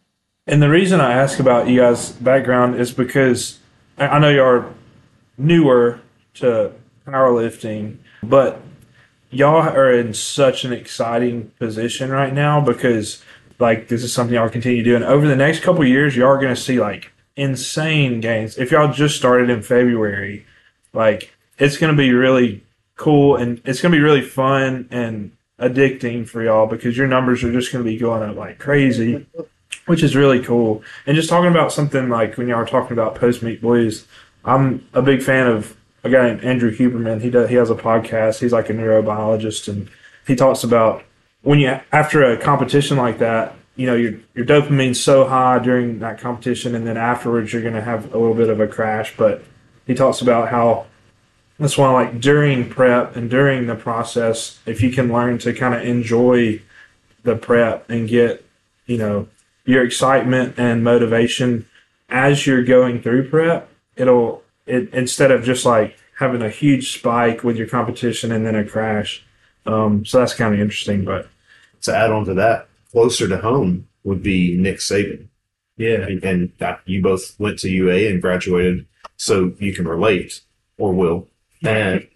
And 0.45 0.61
the 0.61 0.69
reason 0.69 0.99
I 0.99 1.13
ask 1.13 1.39
about 1.39 1.67
you 1.67 1.79
guys' 1.79 2.11
background 2.11 2.75
is 2.75 2.91
because 2.91 3.59
I 3.97 4.07
I 4.07 4.19
know 4.19 4.29
you 4.29 4.43
are 4.43 4.73
newer 5.37 6.01
to 6.35 6.71
powerlifting, 7.07 7.97
but 8.21 8.61
y'all 9.31 9.67
are 9.67 9.93
in 9.93 10.13
such 10.13 10.65
an 10.65 10.73
exciting 10.73 11.51
position 11.59 12.11
right 12.11 12.33
now 12.33 12.61
because 12.61 13.23
like 13.59 13.87
this 13.87 14.03
is 14.03 14.13
something 14.13 14.35
y'all 14.35 14.49
continue 14.49 14.83
doing. 14.83 15.03
Over 15.03 15.27
the 15.27 15.35
next 15.35 15.61
couple 15.61 15.85
years, 15.85 16.15
y'all 16.15 16.29
are 16.29 16.39
going 16.39 16.55
to 16.55 16.61
see 16.61 16.79
like 16.79 17.11
insane 17.35 18.21
gains. 18.21 18.57
If 18.57 18.71
y'all 18.71 18.93
just 18.93 19.15
started 19.15 19.49
in 19.49 19.61
February, 19.61 20.45
like 20.93 21.35
it's 21.57 21.77
going 21.77 21.95
to 21.95 21.97
be 21.97 22.11
really 22.11 22.63
cool 22.95 23.35
and 23.35 23.61
it's 23.65 23.81
going 23.81 23.91
to 23.91 23.97
be 23.97 24.03
really 24.03 24.21
fun 24.21 24.87
and 24.91 25.31
addicting 25.59 26.27
for 26.27 26.43
y'all 26.43 26.67
because 26.67 26.97
your 26.97 27.07
numbers 27.07 27.43
are 27.43 27.51
just 27.51 27.71
going 27.71 27.83
to 27.83 27.89
be 27.89 27.97
going 27.97 28.29
up 28.29 28.35
like 28.35 28.59
crazy 28.59 29.25
which 29.85 30.03
is 30.03 30.15
really 30.15 30.41
cool. 30.41 30.83
And 31.05 31.15
just 31.15 31.29
talking 31.29 31.51
about 31.51 31.71
something 31.71 32.09
like 32.09 32.37
when 32.37 32.47
y'all 32.47 32.59
were 32.59 32.65
talking 32.65 32.93
about 32.93 33.15
post 33.15 33.43
meet 33.43 33.61
boys, 33.61 34.05
I'm 34.43 34.87
a 34.93 35.01
big 35.01 35.21
fan 35.21 35.47
of 35.47 35.75
a 36.05 36.09
guy 36.09 36.27
named 36.27 36.43
Andrew 36.43 36.75
Huberman. 36.75 37.21
He 37.21 37.29
does 37.29 37.49
he 37.49 37.55
has 37.55 37.69
a 37.69 37.75
podcast. 37.75 38.39
He's 38.39 38.53
like 38.53 38.69
a 38.69 38.73
neurobiologist, 38.73 39.67
and 39.67 39.89
he 40.27 40.35
talks 40.35 40.63
about 40.63 41.03
when 41.41 41.59
you 41.59 41.79
after 41.91 42.23
a 42.23 42.37
competition 42.37 42.97
like 42.97 43.17
that, 43.19 43.55
you 43.75 43.87
know 43.87 43.95
your 43.95 44.13
your 44.35 44.45
dopamine's 44.45 45.01
so 45.01 45.25
high 45.25 45.59
during 45.59 45.99
that 45.99 46.19
competition, 46.19 46.75
and 46.75 46.85
then 46.85 46.95
afterwards 46.95 47.51
you're 47.51 47.63
going 47.63 47.73
to 47.73 47.81
have 47.81 48.13
a 48.13 48.17
little 48.17 48.35
bit 48.35 48.49
of 48.49 48.59
a 48.59 48.67
crash. 48.67 49.17
But 49.17 49.43
he 49.87 49.95
talks 49.95 50.21
about 50.21 50.49
how 50.49 50.85
that's 51.59 51.77
why 51.77 51.91
like 51.91 52.21
during 52.21 52.69
prep 52.69 53.15
and 53.15 53.29
during 53.29 53.65
the 53.65 53.75
process, 53.75 54.59
if 54.65 54.81
you 54.81 54.91
can 54.91 55.11
learn 55.11 55.39
to 55.39 55.53
kind 55.53 55.73
of 55.73 55.81
enjoy 55.81 56.61
the 57.23 57.35
prep 57.35 57.89
and 57.89 58.07
get 58.07 58.45
you 58.85 58.97
know 58.97 59.27
your 59.65 59.83
excitement 59.83 60.53
and 60.57 60.83
motivation 60.83 61.65
as 62.07 62.45
you're 62.45 62.63
going 62.63 63.01
through 63.01 63.27
prep 63.27 63.67
it'll 63.95 64.43
it 64.65 64.93
instead 64.93 65.31
of 65.31 65.43
just 65.43 65.65
like 65.65 65.97
having 66.17 66.41
a 66.41 66.49
huge 66.49 66.93
spike 66.93 67.43
with 67.43 67.57
your 67.57 67.67
competition 67.67 68.31
and 68.31 68.45
then 68.45 68.55
a 68.55 68.63
crash 68.65 69.23
um, 69.65 70.05
so 70.05 70.19
that's 70.19 70.33
kind 70.33 70.53
of 70.53 70.59
interesting 70.59 71.03
but 71.03 71.27
To 71.83 71.95
add 71.95 72.11
on 72.11 72.25
to 72.25 72.33
that, 72.35 72.67
closer 72.91 73.27
to 73.27 73.37
home 73.37 73.87
would 74.03 74.21
be 74.23 74.57
Nick 74.57 74.77
Saban. 74.77 75.27
yeah 75.77 76.01
and, 76.07 76.23
and 76.23 76.51
that 76.59 76.81
you 76.85 77.01
both 77.01 77.37
went 77.39 77.59
to 77.59 77.69
UA 77.69 78.09
and 78.09 78.21
graduated, 78.21 78.85
so 79.17 79.53
you 79.59 79.73
can 79.73 79.87
relate 79.87 80.41
or 80.77 80.93
will, 80.93 81.27
and 81.63 82.07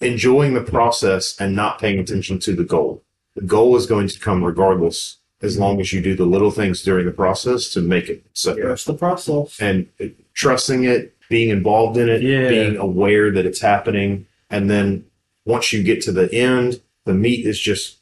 enjoying 0.00 0.54
the 0.54 0.60
process 0.62 1.36
and 1.40 1.54
not 1.54 1.78
paying 1.80 1.98
attention 1.98 2.38
to 2.40 2.54
the 2.54 2.64
goal. 2.64 3.02
The 3.34 3.42
goal 3.42 3.76
is 3.76 3.86
going 3.86 4.08
to 4.08 4.18
come 4.18 4.42
regardless, 4.42 5.18
as 5.42 5.58
long 5.58 5.80
as 5.80 5.92
you 5.92 6.00
do 6.00 6.16
the 6.16 6.24
little 6.26 6.50
things 6.50 6.82
during 6.82 7.06
the 7.06 7.12
process 7.12 7.68
to 7.74 7.80
make 7.80 8.08
it. 8.08 8.24
So, 8.32 8.54
That's 8.54 8.84
the 8.84 8.94
process. 8.94 9.56
and 9.60 9.88
trusting 10.34 10.84
it, 10.84 11.14
being 11.28 11.50
involved 11.50 11.96
in 11.96 12.08
it, 12.08 12.22
Yeah. 12.22 12.48
being 12.48 12.76
aware 12.76 13.30
that 13.30 13.44
it's 13.46 13.60
happening, 13.60 14.26
and 14.50 14.70
then 14.70 15.04
once 15.44 15.72
you 15.72 15.82
get 15.82 16.00
to 16.02 16.12
the 16.12 16.32
end, 16.32 16.80
the 17.04 17.14
meat 17.14 17.46
is 17.46 17.58
just 17.58 17.98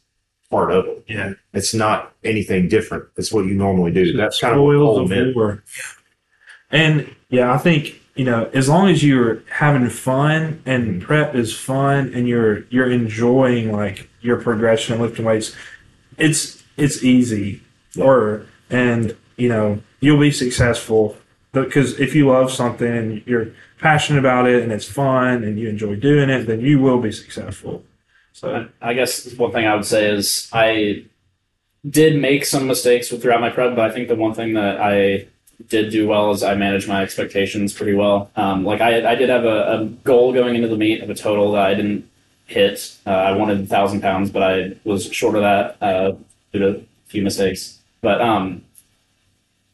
part 0.51 0.70
of 0.70 0.87
it. 0.87 1.05
yeah 1.09 1.33
It's 1.53 1.74
not 1.74 2.12
anything 2.24 2.68
different. 2.68 3.05
It's 3.16 3.33
what 3.33 3.47
you 3.47 3.55
normally 3.55 3.91
do. 3.93 4.12
That's 4.16 4.41
kind 4.41 4.55
of 4.55 4.62
what 4.62 4.74
Spoils 4.74 4.97
Cole 4.97 5.05
of 5.05 5.11
meant. 5.11 5.37
war. 5.37 5.62
And 6.70 7.14
yeah, 7.29 7.53
I 7.53 7.59
think 7.59 8.01
you 8.14 8.24
know 8.24 8.51
as 8.55 8.68
long 8.68 8.89
as 8.89 9.03
you're 9.05 9.43
having 9.51 9.89
fun 9.89 10.62
and 10.66 10.87
mm-hmm. 10.87 11.01
prep 11.01 11.35
is 11.35 11.55
fun 11.57 12.12
and 12.14 12.29
you're 12.29 12.64
you're 12.70 12.91
enjoying 12.91 13.72
like 13.72 14.09
your 14.20 14.37
progression 14.41 14.95
and 14.95 15.03
lifting 15.03 15.24
weights, 15.24 15.55
it's 16.18 16.62
it's 16.77 17.03
easy. 17.05 17.61
Or 17.99 18.47
and 18.70 19.16
you 19.37 19.49
know 19.49 19.81
you'll 20.01 20.20
be 20.20 20.31
successful 20.31 21.16
because 21.65 21.99
if 21.99 22.15
you 22.15 22.29
love 22.29 22.51
something 22.53 22.91
and 22.91 23.23
you're 23.27 23.49
passionate 23.79 24.19
about 24.19 24.49
it 24.49 24.63
and 24.63 24.73
it's 24.73 24.85
fun 24.85 25.45
and 25.45 25.59
you 25.59 25.69
enjoy 25.69 25.97
doing 25.97 26.31
it, 26.31 26.47
then 26.47 26.61
you 26.61 26.81
will 26.81 27.01
be 27.01 27.13
successful. 27.13 27.85
So 28.33 28.69
I 28.83 28.95
guess 28.95 29.35
one 29.35 29.53
thing 29.53 29.67
I 29.67 29.75
would 29.75 29.87
say 29.87 30.11
is 30.11 30.51
I 30.53 31.05
did 31.89 32.21
make 32.21 32.45
some 32.45 32.67
mistakes 32.67 33.09
throughout 33.09 33.41
my 33.41 33.51
prep, 33.51 33.75
but 33.75 33.91
I 33.91 33.95
think 33.95 34.09
the 34.09 34.17
one 34.17 34.35
thing 34.35 34.55
that 34.55 34.81
I 34.81 35.29
did 35.69 35.91
do 35.91 36.07
well 36.07 36.33
is 36.33 36.43
I 36.43 36.55
managed 36.55 36.87
my 36.87 37.03
expectations 37.03 37.73
pretty 37.73 37.95
well. 37.95 38.31
Um, 38.37 38.65
like 38.65 38.81
I, 38.81 39.13
I 39.13 39.15
did 39.15 39.31
have 39.31 39.45
a, 39.45 39.81
a 39.81 39.85
goal 40.05 40.33
going 40.33 40.55
into 40.55 40.69
the 40.69 40.77
meet 40.77 41.03
of 41.03 41.09
a 41.09 41.15
total 41.15 41.53
that 41.53 41.63
I 41.63 41.75
didn't 41.75 42.09
hit. 42.45 42.95
Uh, 43.07 43.11
I 43.11 43.33
wanted 43.33 43.61
a 43.61 43.67
thousand 43.67 44.03
pounds, 44.03 44.31
but 44.31 44.43
I 44.43 44.77
was 44.85 45.11
short 45.11 45.35
of 45.35 45.43
that 45.43 45.77
uh, 45.81 46.13
due 46.53 46.59
to 46.59 46.69
a 46.79 46.81
few 47.07 47.23
mistakes. 47.23 47.79
But 48.03 48.21
um, 48.21 48.66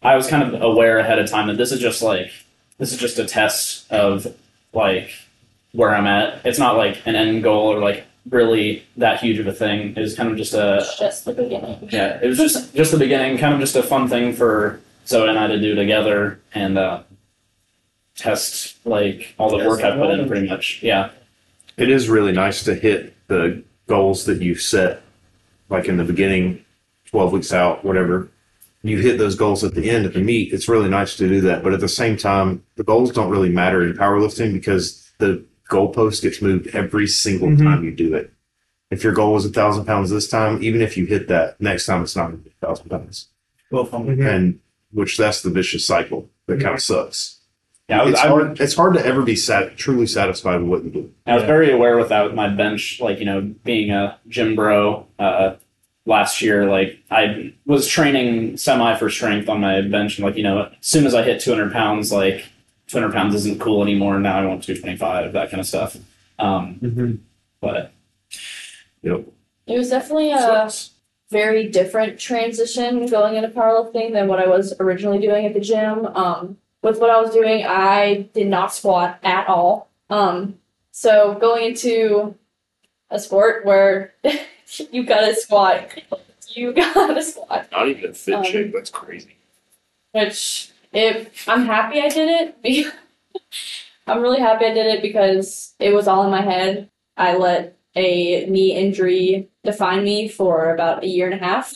I 0.03 0.16
was 0.16 0.26
kind 0.26 0.42
of 0.42 0.61
aware 0.62 0.98
ahead 0.98 1.18
of 1.18 1.30
time 1.30 1.46
that 1.48 1.57
this 1.57 1.72
is 1.72 1.80
just 1.80 2.03
like 2.03 2.32
this 2.78 2.92
is 2.92 2.98
just 2.98 3.18
a 3.18 3.24
test 3.24 3.90
of 3.92 4.26
like 4.72 5.11
where 5.72 5.94
I'm 5.94 6.07
at. 6.07 6.44
It's 6.44 6.59
not 6.59 6.76
like 6.76 7.07
an 7.07 7.14
end 7.14 7.42
goal 7.42 7.72
or 7.72 7.78
like 7.78 8.05
really 8.28 8.84
that 8.96 9.20
huge 9.20 9.38
of 9.38 9.46
a 9.46 9.53
thing. 9.53 9.94
It 9.96 10.00
was 10.00 10.14
kind 10.14 10.30
of 10.30 10.36
just 10.36 10.55
a 10.55 10.78
it's 10.78 10.98
just 10.98 11.24
the 11.24 11.32
beginning. 11.32 11.88
yeah. 11.90 12.18
It 12.22 12.26
was 12.26 12.38
just 12.38 12.74
just 12.74 12.92
the 12.92 12.98
beginning, 12.98 13.38
kind 13.38 13.55
of 13.55 13.61
just 13.61 13.76
a 13.76 13.82
fun 13.82 14.09
thing 14.09 14.32
for 14.32 14.80
Zoe 15.07 15.28
and 15.28 15.38
I 15.38 15.46
to 15.48 15.59
do 15.59 15.74
together 15.74 16.40
and 16.55 16.78
uh, 16.78 17.03
test 18.16 18.84
like 18.84 19.34
all 19.38 19.50
the 19.50 19.59
Test 19.59 19.68
work 19.68 19.82
I 19.82 19.90
the 19.90 20.03
put 20.03 20.18
in. 20.18 20.28
Pretty 20.28 20.48
much, 20.48 20.82
yeah. 20.82 21.11
it 21.76 21.90
is 21.90 22.09
really 22.09 22.32
nice 22.32 22.64
to 22.64 22.74
hit 22.74 23.14
the 23.28 23.62
goals 23.86 24.24
that 24.26 24.42
you've 24.42 24.61
set, 24.61 25.03
like 25.68 25.86
in 25.86 25.96
the 25.96 26.05
beginning, 26.05 26.64
12 27.07 27.32
weeks 27.32 27.53
out, 27.53 27.84
whatever. 27.84 28.28
You 28.85 28.99
hit 28.99 29.18
those 29.18 29.37
goals 29.37 29.62
at 29.62 29.74
the 29.74 29.89
end 29.91 30.07
at 30.07 30.12
the 30.14 30.20
meet. 30.20 30.53
It's 30.53 30.68
really 30.68 30.89
nice 30.89 31.16
to 31.16 31.28
do 31.28 31.41
that. 31.43 31.62
But 31.62 31.72
at 31.72 31.80
the 31.80 31.89
same 31.89 32.16
time, 32.16 32.64
the 32.76 32.83
goals 32.85 33.12
don't 33.12 33.30
really 33.30 33.49
matter 33.49 33.83
in 33.83 33.95
powerlifting 33.95 34.53
because 34.53 35.09
the 35.18 35.45
goalpost 35.70 36.22
gets 36.22 36.43
moved 36.43 36.68
every 36.74 37.07
single 37.07 37.49
Mhm. 37.49 37.59
time 37.62 37.85
you 37.85 37.93
do 37.93 38.14
it. 38.14 38.33
If 38.91 39.05
your 39.05 39.12
goal 39.12 39.33
was 39.35 39.47
a 39.47 39.51
thousand 39.51 39.85
pounds 39.87 40.11
this 40.11 40.28
time, 40.28 40.59
even 40.62 40.83
if 40.83 40.97
you 40.97 41.07
hit 41.07 41.28
that 41.28 41.61
next 41.61 41.87
time, 41.87 42.03
it's 42.03 42.16
not 42.16 42.26
going 42.30 42.39
to 42.39 42.45
be 42.45 42.51
a 42.61 42.66
thousand 42.66 42.89
pounds. 42.91 43.28
Well, 43.70 43.85
if 43.85 43.95
I'm- 43.95 44.05
Mhm. 44.07 44.26
And 44.28 44.59
which 44.93 45.16
that's 45.16 45.41
the 45.43 45.49
vicious 45.51 45.87
cycle 45.87 46.28
that 46.49 46.61
kind 46.61 46.74
of 46.74 46.80
sucks. 46.83 47.39
Yeah, 47.89 48.05
was, 48.05 48.12
it's 48.14 48.20
I, 48.22 48.28
hard. 48.28 48.61
It's 48.61 48.74
hard 48.74 48.95
to 48.95 49.07
ever 49.07 49.22
be 49.22 49.35
sat, 49.37 49.76
truly 49.76 50.07
satisfied 50.07 50.61
with 50.61 50.68
what 50.68 50.85
you 50.85 50.91
do. 50.91 51.11
I 51.26 51.35
was 51.35 51.43
Yeah. 51.43 51.47
very 51.47 51.70
aware 51.70 51.97
with 51.97 52.09
that 52.11 52.24
with 52.24 52.35
my 52.35 52.49
bench, 52.49 52.99
like 53.01 53.18
you 53.18 53.24
know, 53.24 53.51
being 53.64 53.91
a 53.91 54.16
gym 54.28 54.55
bro. 54.55 55.07
Uh, 55.18 55.55
last 56.07 56.42
year, 56.42 56.66
like 56.68 56.98
I 57.11 57.55
was 57.66 57.86
training 57.86 58.57
semi 58.57 58.94
for 58.96 59.09
strength 59.11 59.48
on 59.48 59.61
my 59.61 59.80
bench, 59.82 60.18
and 60.18 60.24
like 60.26 60.36
you 60.36 60.42
know, 60.42 60.64
as 60.64 60.72
soon 60.80 61.07
as 61.07 61.14
I 61.14 61.22
hit 61.22 61.40
200 61.40 61.72
pounds, 61.72 62.12
like 62.12 62.46
200 62.88 63.12
pounds 63.14 63.34
isn't 63.34 63.61
cool 63.61 63.82
anymore. 63.82 64.18
Now 64.18 64.38
I 64.38 64.46
want 64.46 64.62
225, 64.64 65.32
that 65.32 65.50
kind 65.50 65.61
of 65.61 65.66
stuff. 65.66 65.96
Um, 66.38 66.78
Mhm. 66.82 67.18
but 67.61 67.92
Yep. 69.03 69.24
It 69.66 69.78
was 69.78 69.90
definitely 69.90 70.32
a 70.32 70.68
very 71.30 71.68
different 71.68 72.18
transition 72.18 73.07
going 73.07 73.36
into 73.36 73.48
powerlifting 73.48 74.12
than 74.12 74.28
what 74.28 74.38
I 74.38 74.46
was 74.46 74.74
originally 74.80 75.18
doing 75.18 75.46
at 75.46 75.55
the 75.55 75.61
gym. 75.61 76.07
Um, 76.07 76.59
with 76.82 76.98
what 77.00 77.11
I 77.11 77.20
was 77.20 77.32
doing, 77.32 77.64
I 77.64 78.28
did 78.34 78.48
not 78.48 78.74
squat 78.74 79.18
at 79.22 79.48
all. 79.48 79.88
Um, 80.11 80.59
so 80.90 81.34
going 81.40 81.64
into 81.64 82.34
a 83.11 83.18
sport 83.18 83.64
where 83.64 84.12
you 84.92 85.04
gotta 85.04 85.34
squat, 85.34 85.98
you 86.48 86.72
gotta 86.72 87.22
squat. 87.22 87.68
Not 87.72 87.88
even 87.88 88.04
in 88.06 88.14
fit 88.14 88.34
Um, 88.34 88.44
shape. 88.44 88.72
That's 88.72 88.90
crazy. 88.90 89.36
Which, 90.12 90.70
if 90.92 91.48
I'm 91.48 91.64
happy 91.64 92.00
I 92.00 92.08
did 92.08 92.54
it, 92.64 92.94
I'm 94.06 94.20
really 94.20 94.40
happy 94.40 94.66
I 94.66 94.74
did 94.74 94.86
it 94.86 95.02
because 95.02 95.74
it 95.78 95.94
was 95.94 96.08
all 96.08 96.24
in 96.24 96.30
my 96.30 96.42
head. 96.42 96.90
I 97.16 97.36
let 97.36 97.76
a 97.94 98.46
knee 98.46 98.74
injury 98.74 99.48
define 99.64 100.04
me 100.04 100.28
for 100.28 100.74
about 100.74 101.04
a 101.04 101.06
year 101.06 101.30
and 101.30 101.40
a 101.40 101.44
half. 101.44 101.74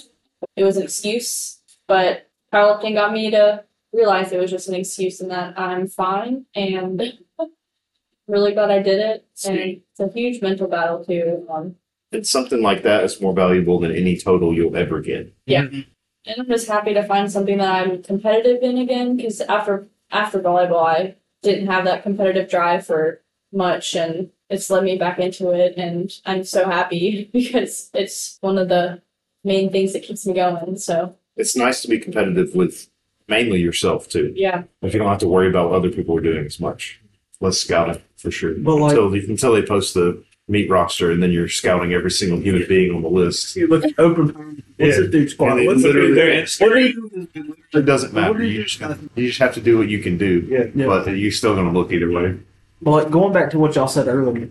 It 0.57 0.65
was 0.65 0.77
an 0.77 0.83
excuse, 0.85 1.61
but 1.87 2.29
powerlifting 2.53 2.95
got 2.95 3.13
me 3.13 3.31
to 3.31 3.65
realize 3.93 4.33
it 4.33 4.41
was 4.41 4.51
just 4.51 4.69
an 4.69 4.75
excuse 4.75 5.21
and 5.21 5.31
that 5.31 5.59
I'm 5.59 5.87
fine. 5.89 6.47
And 6.55 7.01
really 8.27 8.53
glad 8.53 8.71
I 8.71 8.83
did 8.83 8.99
it. 8.99 9.27
And 9.47 9.59
it's 9.59 10.01
a 10.01 10.09
huge 10.09 10.43
mental 10.43 10.69
battle 10.69 11.05
too. 11.05 11.47
Um, 11.51 11.77
And 12.17 12.27
something 12.27 12.63
like 12.63 12.83
that 12.85 13.05
is 13.05 13.21
more 13.21 13.35
valuable 13.35 13.79
than 13.79 13.95
any 13.95 14.17
total 14.17 14.55
you'll 14.55 14.77
ever 14.77 15.01
get. 15.01 15.35
Yeah. 15.45 15.65
Mm-hmm. 15.65 15.81
And 16.29 16.37
I'm 16.41 16.47
just 16.49 16.67
happy 16.67 16.95
to 16.95 17.05
find 17.05 17.31
something 17.31 17.59
that 17.59 17.87
I'm 17.87 18.03
competitive 18.03 18.63
in 18.63 18.79
again 18.79 19.17
because 19.17 19.41
after 19.43 19.87
after 20.11 20.41
volleyball, 20.41 20.85
I 20.87 21.15
didn't 21.43 21.67
have 21.67 21.85
that 21.85 22.03
competitive 22.03 22.49
drive 22.49 22.87
for 22.87 23.21
much, 23.53 23.95
and 23.95 24.31
it's 24.49 24.71
led 24.71 24.83
me 24.85 24.97
back 24.97 25.19
into 25.19 25.51
it. 25.51 25.75
And 25.77 26.11
I'm 26.25 26.43
so 26.45 26.65
happy 26.69 27.29
because 27.33 27.91
it's 27.95 28.39
one 28.41 28.57
of 28.59 28.69
the 28.69 29.03
main 29.45 29.71
things 29.71 29.93
that 29.93 30.03
keeps 30.03 30.27
me 30.27 30.35
going. 30.35 30.79
So 30.79 31.15
It's 31.37 31.55
nice 31.57 31.83
to 31.83 31.89
be 31.89 31.99
competitive 31.99 32.55
with 32.55 32.89
mainly 33.29 33.61
yourself 33.61 34.09
too. 34.09 34.33
yeah, 34.35 34.63
If 34.83 34.95
you 34.95 34.99
don't 34.99 35.09
have 35.09 35.19
to 35.19 35.29
worry 35.29 35.49
about 35.49 35.71
what 35.71 35.77
other 35.77 35.91
people 35.91 36.17
are 36.17 36.21
doing 36.23 36.47
as 36.47 36.59
much. 36.59 37.01
Less 37.41 37.59
scouting 37.59 38.01
for 38.17 38.31
sure. 38.31 38.55
But, 38.55 38.77
like- 38.77 38.93
until 38.93 39.11
they, 39.11 39.19
until 39.21 39.53
they 39.53 39.63
post 39.63 39.95
the 39.95 40.25
meet 40.49 40.71
roster 40.71 41.11
and 41.11 41.21
then 41.23 41.33
you're 41.33 41.49
scouting 41.49 41.93
every 41.93 42.11
single 42.11 42.39
human 42.39 42.65
being 42.69 42.95
on 42.95 43.03
the 43.03 43.09
list. 43.09 43.57
You 43.57 43.67
look 43.67 43.85
at 43.85 43.93
open. 43.99 44.27
What's 44.29 44.63
Yeah. 44.79 44.87
this 45.03 45.11
dude's 45.11 45.33
squad? 45.33 45.53
And 45.53 45.61
it 45.63 45.67
What's 45.67 45.83
the 45.83 45.89
literally- 45.89 46.15
dude? 46.15 46.49
What 46.61 46.73
are 46.73 46.81
you 46.81 47.29
doing? 47.35 47.55
It 47.75 47.83
doesn't 47.85 48.13
matter. 48.15 48.35
do 48.35 48.45
you 48.45 48.51
You 48.51 48.57
do, 48.59 48.63
just, 48.65 48.81
guys? 48.81 48.97
you 49.17 49.27
just 49.27 49.41
have 49.41 49.55
to 49.55 49.61
do 49.61 49.77
what 49.79 49.89
you 49.89 49.99
can 49.99 50.17
do. 50.17 50.47
Yeah. 50.49 50.67
Yeah. 50.75 50.87
But 50.87 51.07
you're 51.17 51.33
still 51.33 51.55
going 51.55 51.67
to 51.67 51.73
look 51.77 51.91
either 51.93 52.11
way. 52.13 52.37
But 52.81 52.91
like 52.93 53.11
going 53.11 53.33
back 53.33 53.51
to 53.51 53.59
what 53.59 53.75
y'all 53.75 53.89
said 53.89 54.07
earlier, 54.07 54.49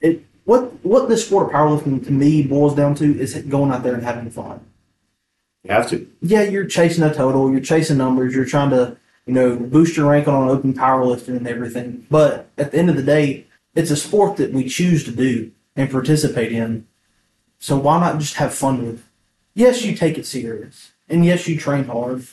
it 0.00 0.22
what 0.44 0.84
what 0.84 1.08
this 1.08 1.26
sport 1.26 1.48
of 1.48 1.52
powerlifting 1.52 2.04
to 2.06 2.12
me 2.12 2.42
boils 2.42 2.74
down 2.74 2.94
to 2.96 3.04
is 3.20 3.34
going 3.34 3.70
out 3.70 3.82
there 3.84 3.94
and 3.94 4.02
having 4.02 4.30
fun. 4.30 4.60
You 5.64 5.72
have 5.72 5.88
to. 5.90 6.06
Yeah, 6.22 6.42
you're 6.42 6.64
chasing 6.66 7.04
a 7.04 7.12
total, 7.14 7.50
you're 7.50 7.60
chasing 7.60 7.98
numbers, 7.98 8.34
you're 8.34 8.44
trying 8.44 8.70
to 8.70 8.96
you 9.26 9.34
know 9.34 9.56
boost 9.56 9.96
your 9.96 10.10
rank 10.10 10.26
on 10.28 10.48
open 10.48 10.72
powerlifting 10.74 11.36
and 11.36 11.46
everything. 11.46 12.06
But 12.10 12.48
at 12.58 12.72
the 12.72 12.78
end 12.78 12.90
of 12.90 12.96
the 12.96 13.02
day, 13.02 13.45
it's 13.76 13.90
a 13.90 13.96
sport 13.96 14.36
that 14.38 14.52
we 14.52 14.68
choose 14.68 15.04
to 15.04 15.12
do 15.12 15.52
and 15.76 15.90
participate 15.90 16.50
in. 16.52 16.86
So 17.58 17.76
why 17.76 18.00
not 18.00 18.18
just 18.18 18.34
have 18.34 18.52
fun 18.54 18.84
with? 18.84 18.94
it? 18.98 19.04
Yes, 19.54 19.84
you 19.84 19.94
take 19.96 20.18
it 20.18 20.26
serious, 20.26 20.92
and 21.08 21.24
yes, 21.24 21.46
you 21.48 21.58
train 21.58 21.84
hard, 21.84 22.26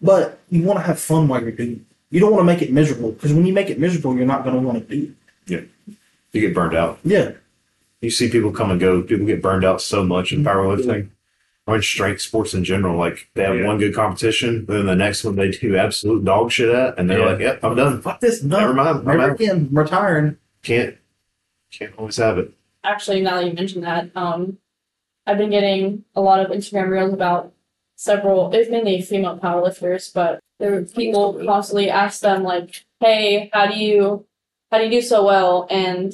but 0.00 0.40
you 0.50 0.62
want 0.62 0.78
to 0.80 0.84
have 0.84 0.98
fun 0.98 1.28
while 1.28 1.40
you're 1.42 1.52
doing 1.52 1.72
it. 1.72 1.80
You 2.10 2.20
don't 2.20 2.32
want 2.32 2.40
to 2.40 2.44
make 2.52 2.62
it 2.62 2.72
miserable 2.72 3.12
because 3.12 3.32
when 3.32 3.44
you 3.46 3.52
make 3.52 3.70
it 3.70 3.78
miserable, 3.78 4.16
you're 4.16 4.26
not 4.26 4.44
going 4.44 4.54
to 4.56 4.60
want 4.62 4.88
to 4.88 4.96
do 4.96 5.02
it. 5.48 5.50
Yeah. 5.52 5.94
You 6.32 6.40
get 6.40 6.54
burned 6.54 6.74
out. 6.76 6.98
Yeah. 7.04 7.32
You 8.00 8.10
see 8.10 8.28
people 8.28 8.52
come 8.52 8.70
and 8.70 8.78
go. 8.80 9.02
People 9.02 9.26
get 9.26 9.42
burned 9.42 9.64
out 9.64 9.80
so 9.80 10.04
much 10.04 10.32
in 10.32 10.44
powerlifting. 10.44 11.08
Or 11.66 11.76
in 11.76 11.82
strength 11.82 12.20
sports 12.20 12.52
in 12.52 12.62
general. 12.62 12.98
Like 12.98 13.28
they 13.34 13.42
have 13.44 13.56
Yeah. 13.56 13.66
one 13.66 13.78
good 13.78 13.94
competition, 13.94 14.66
then 14.66 14.84
the 14.86 14.94
next 14.94 15.24
one 15.24 15.36
they 15.36 15.50
do 15.50 15.76
absolute 15.76 16.22
dog 16.24 16.52
shit 16.52 16.68
at, 16.68 16.98
and 16.98 17.08
they're 17.08 17.20
Yeah. 17.20 17.24
like, 17.26 17.38
"Yep, 17.40 17.64
I'm 17.64 17.74
done. 17.74 18.02
Fuck 18.02 18.20
this. 18.20 18.42
No. 18.42 18.60
Never 18.60 18.74
mind. 18.74 19.08
I'm 19.08 19.18
Never 19.18 19.32
again. 19.34 19.68
I'm 19.70 19.78
retiring. 19.78 20.36
Can't, 20.64 20.96
can't 21.70 21.94
always 21.96 22.16
have 22.16 22.38
it." 22.38 22.52
actually, 22.84 23.22
now 23.22 23.36
that 23.36 23.46
you 23.46 23.52
mentioned 23.54 23.84
that, 23.84 24.10
um, 24.14 24.58
I've 25.26 25.38
been 25.38 25.50
getting 25.50 26.04
a 26.14 26.20
lot 26.20 26.40
of 26.40 26.50
Instagram 26.50 26.90
reels 26.90 27.14
about 27.14 27.52
several. 27.96 28.52
It's 28.54 28.70
mainly 28.70 29.00
female 29.00 29.38
powerlifters, 29.38 30.12
but 30.12 30.40
there 30.60 30.72
were 30.72 30.82
people 30.82 31.42
constantly 31.44 31.90
ask 31.90 32.20
them 32.20 32.42
like, 32.42 32.84
"Hey, 33.00 33.50
how 33.52 33.66
do 33.66 33.76
you, 33.76 34.26
how 34.70 34.78
do 34.78 34.84
you 34.84 34.90
do 34.90 35.00
so 35.00 35.24
well?" 35.24 35.66
And 35.70 36.12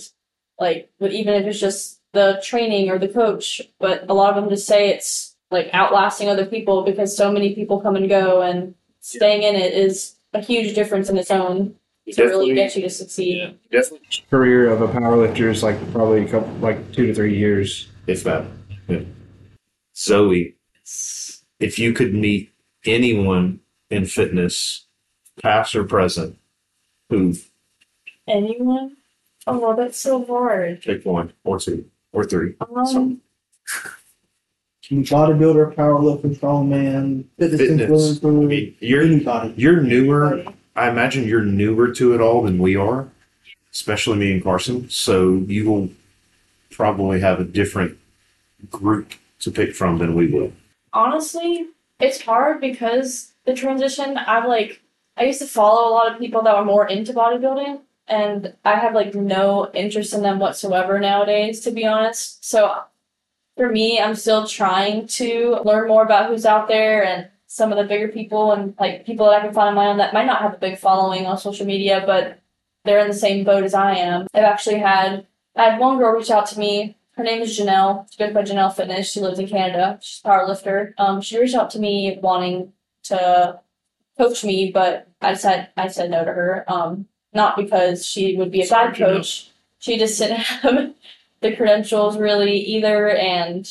like, 0.59 0.91
even 1.01 1.35
if 1.35 1.47
it's 1.47 1.61
just 1.61 2.01
the 2.13 2.41
training 2.45 2.91
or 2.91 2.99
the 2.99 3.09
coach, 3.09 3.61
but 3.79 4.05
a 4.09 4.15
lot 4.15 4.31
of 4.31 4.43
them 4.43 4.51
just 4.51 4.67
say 4.67 4.91
it's 4.91 5.37
like 5.51 5.71
outlasting 5.73 6.29
other 6.29 6.47
people 6.47 6.83
because 6.83 7.17
so 7.17 7.33
many 7.33 7.55
people 7.55 7.81
come 7.81 7.97
and 7.97 8.09
go, 8.09 8.43
and 8.43 8.75
staying 9.01 9.43
in 9.43 9.57
it 9.57 9.75
is 9.75 10.17
a 10.33 10.41
huge 10.41 10.75
difference 10.75 11.09
in 11.09 11.19
its 11.19 11.31
own 11.31 11.75
to 12.13 12.25
really 12.25 12.55
get 12.55 12.75
you 12.77 12.83
to 12.83 12.91
succeed. 12.91 13.59
Definitely. 13.71 14.09
Career 14.31 14.71
of 14.71 14.83
a 14.83 14.89
powerlifter 14.89 15.51
is 15.51 15.63
like 15.63 15.79
probably 15.93 16.25
a 16.25 16.29
couple, 16.29 16.53
like 16.55 16.93
two 16.93 17.07
to 17.07 17.15
three 17.15 17.37
years. 17.37 17.89
If 18.07 18.25
that. 18.25 18.45
Yeah. 18.89 19.01
Zoe, 19.97 20.57
if 21.61 21.79
you 21.79 21.93
could 21.93 22.15
meet 22.15 22.51
anyone 22.87 23.61
in 23.91 24.07
fitness, 24.07 24.87
past 25.43 25.75
or 25.77 25.85
present, 25.85 26.39
who 27.11 27.35
Anyone? 28.27 28.97
Oh, 29.47 29.59
well, 29.59 29.75
that's 29.77 29.99
so 29.99 30.25
hard. 30.25 30.83
pick 30.83 31.05
one 31.05 31.33
or 31.45 31.59
two 31.59 31.85
or 32.13 32.25
three? 32.25 32.55
Um, 32.61 33.21
Bodybuilder, 34.91 35.75
powerlifter, 35.75 36.37
strongman, 36.37 37.25
fitness, 37.39 37.61
Fitness. 37.61 37.83
I 37.83 38.27
influencer, 38.27 38.47
mean, 38.49 38.77
you're 38.81 39.03
anybody. 39.03 39.55
you're 39.57 39.81
newer. 39.83 40.45
I 40.77 40.89
imagine 40.89 41.27
you're 41.27 41.43
newer 41.43 41.93
to 41.93 42.15
it 42.15 42.21
all 42.21 42.43
than 42.43 42.59
we 42.59 42.77
are, 42.77 43.09
especially 43.73 44.19
me 44.19 44.33
and 44.33 44.43
Carson. 44.43 44.89
So 44.89 45.45
you 45.47 45.69
will 45.69 45.91
probably 46.71 47.21
have 47.21 47.41
a 47.41 47.45
different 47.45 47.99
group 48.71 49.15
to 49.41 49.51
pick 49.51 49.75
from 49.75 49.99
than 49.99 50.15
we 50.15 50.27
will. 50.27 50.53
honestly, 50.93 51.67
it's 51.99 52.23
hard 52.23 52.61
because 52.61 53.33
the 53.45 53.55
transition. 53.55 54.19
I'm 54.19 54.47
like, 54.47 54.81
I 55.17 55.25
used 55.25 55.41
to 55.41 55.47
follow 55.47 55.89
a 55.89 55.95
lot 55.95 56.13
of 56.13 56.19
people 56.19 56.43
that 56.43 56.57
were 56.57 56.65
more 56.65 56.89
into 56.89 57.13
bodybuilding, 57.13 57.81
and 58.09 58.55
I 58.65 58.77
have 58.77 58.95
like 58.95 59.15
no 59.15 59.71
interest 59.75 60.15
in 60.15 60.23
them 60.23 60.39
whatsoever 60.39 60.99
nowadays, 60.99 61.61
to 61.61 61.71
be 61.71 61.87
honest. 61.87 62.45
So 62.45 62.83
for 63.57 63.71
me, 63.71 64.01
I'm 64.01 64.15
still 64.15 64.47
trying 64.47 65.07
to 65.09 65.61
learn 65.65 65.89
more 65.89 66.05
about 66.05 66.31
who's 66.31 66.47
out 66.47 66.69
there 66.69 67.05
and 67.05 67.29
some 67.53 67.73
of 67.73 67.79
the 67.79 67.85
bigger 67.85 68.07
people 68.07 68.53
and 68.53 68.75
like 68.79 69.05
people 69.05 69.27
that 69.27 69.41
I 69.41 69.45
can 69.45 69.53
find 69.53 69.71
on 69.71 69.75
my 69.75 69.89
own 69.89 69.97
that 69.97 70.15
might 70.15 70.27
not 70.27 70.41
have 70.41 70.55
a 70.55 70.59
big 70.59 70.79
following 70.79 71.27
on 71.27 71.37
social 71.37 71.67
media, 71.67 72.01
but 72.07 72.39
they're 72.85 73.01
in 73.01 73.09
the 73.09 73.13
same 73.13 73.45
boat 73.45 73.65
as 73.65 73.75
I 73.75 73.97
am. 73.97 74.29
I've 74.33 74.45
actually 74.45 74.79
had 74.79 75.27
I 75.57 75.71
had 75.71 75.81
one 75.81 75.99
girl 75.99 76.13
reach 76.13 76.31
out 76.31 76.47
to 76.51 76.59
me. 76.61 76.97
Her 77.17 77.25
name 77.25 77.43
is 77.43 77.59
Janelle. 77.59 78.07
She 78.13 78.25
goes 78.25 78.33
by 78.33 78.45
Janelle 78.45 78.73
Fitness. 78.73 79.11
She 79.11 79.21
lives 79.21 79.41
in 79.41 79.49
Canada. 79.49 79.99
She's 80.01 80.23
a 80.25 80.29
powerlifter. 80.29 80.93
Um, 80.97 81.21
she 81.21 81.41
reached 81.41 81.57
out 81.57 81.71
to 81.71 81.81
me 81.81 82.21
wanting 82.23 82.73
to 83.05 83.59
coach 84.17 84.45
me, 84.45 84.71
but 84.73 85.09
I 85.21 85.35
said 85.35 85.71
I 85.77 85.89
said 85.89 86.09
no 86.09 86.25
to 86.25 86.33
her. 86.33 86.65
Um, 86.69 87.07
not 87.35 87.57
because 87.57 88.07
she 88.07 88.37
would 88.37 88.53
be 88.53 88.63
a 88.63 88.69
bad 88.69 88.95
coach. 88.95 89.51
She 89.81 89.99
just 89.99 90.21
didn't 90.21 90.37
have 90.39 90.95
the 91.41 91.57
credentials 91.57 92.17
really 92.17 92.61
either, 92.61 93.09
and 93.09 93.69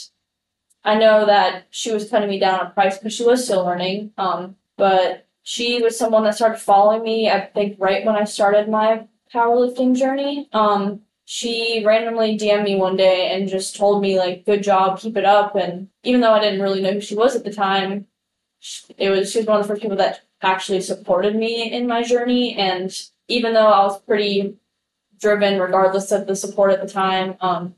I 0.84 0.96
know 0.96 1.26
that 1.26 1.68
she 1.70 1.92
was 1.92 2.10
cutting 2.10 2.30
me 2.30 2.40
down 2.40 2.60
on 2.60 2.74
price 2.74 2.98
because 2.98 3.14
she 3.14 3.26
was 3.26 3.44
still 3.44 3.66
learning. 3.66 4.12
Um, 4.18 4.56
but 4.78 5.28
she 5.44 5.82
was 5.82 5.98
someone 5.98 6.24
that 6.24 6.36
started 6.36 6.60
following 6.60 7.04
me. 7.04 7.30
I 7.30 7.42
think 7.42 7.76
right 7.80 8.06
when 8.06 8.16
I 8.16 8.24
started 8.24 8.70
my 8.70 9.08
powerlifting 9.34 9.96
journey. 9.96 10.50
Um, 10.54 11.02
she 11.26 11.84
randomly 11.86 12.38
DM'd 12.38 12.64
me 12.64 12.76
one 12.76 12.96
day 12.96 13.32
and 13.32 13.48
just 13.48 13.76
told 13.76 14.02
me 14.02 14.18
like, 14.18 14.46
"Good 14.46 14.64
job, 14.64 15.00
keep 15.00 15.16
it 15.16 15.26
up." 15.26 15.56
And 15.56 15.90
even 16.04 16.22
though 16.22 16.34
I 16.34 16.40
didn't 16.40 16.62
really 16.62 16.82
know 16.82 16.94
who 16.94 17.02
she 17.02 17.16
was 17.16 17.36
at 17.36 17.44
the 17.44 17.54
time, 17.54 18.08
it 18.98 19.10
was 19.10 19.32
she 19.32 19.40
was 19.40 19.48
one 19.48 19.60
of 19.60 19.68
the 19.68 19.74
first 19.74 19.82
people 19.82 19.98
that 19.98 20.22
actually 20.42 20.82
supported 20.82 21.36
me 21.36 21.72
in 21.72 21.88
my 21.88 22.04
journey. 22.04 22.56
And 22.56 22.92
even 23.28 23.54
though 23.54 23.68
I 23.68 23.84
was 23.84 24.02
pretty 24.02 24.58
driven, 25.20 25.60
regardless 25.60 26.12
of 26.12 26.26
the 26.28 26.36
support 26.36 26.72
at 26.72 26.82
the 26.82 26.92
time, 26.92 27.36
um, 27.42 27.76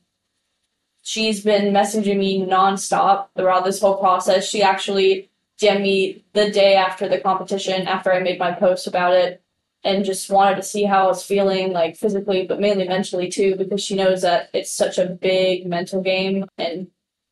she's 1.01 1.43
been 1.43 1.73
messaging 1.73 2.17
me 2.17 2.45
nonstop 2.45 3.27
throughout 3.35 3.65
this 3.65 3.81
whole 3.81 3.97
process. 3.97 4.47
She 4.47 4.61
actually 4.61 5.29
DM'd 5.59 5.81
me 5.81 6.23
the 6.33 6.49
day 6.51 6.75
after 6.75 7.07
the 7.07 7.19
competition, 7.19 7.87
after 7.87 8.11
I 8.11 8.19
made 8.19 8.39
my 8.39 8.51
post 8.51 8.87
about 8.87 9.13
it, 9.13 9.41
and 9.83 10.05
just 10.05 10.29
wanted 10.29 10.55
to 10.55 10.63
see 10.63 10.83
how 10.83 11.05
I 11.05 11.07
was 11.07 11.23
feeling, 11.23 11.71
like 11.71 11.95
physically, 11.95 12.45
but 12.45 12.59
mainly 12.59 12.87
mentally 12.87 13.29
too, 13.29 13.55
because 13.55 13.81
she 13.81 13.95
knows 13.95 14.21
that 14.21 14.49
it's 14.53 14.71
such 14.71 14.97
a 14.97 15.05
big 15.05 15.65
mental 15.65 16.01
game, 16.01 16.45
and 16.57 16.87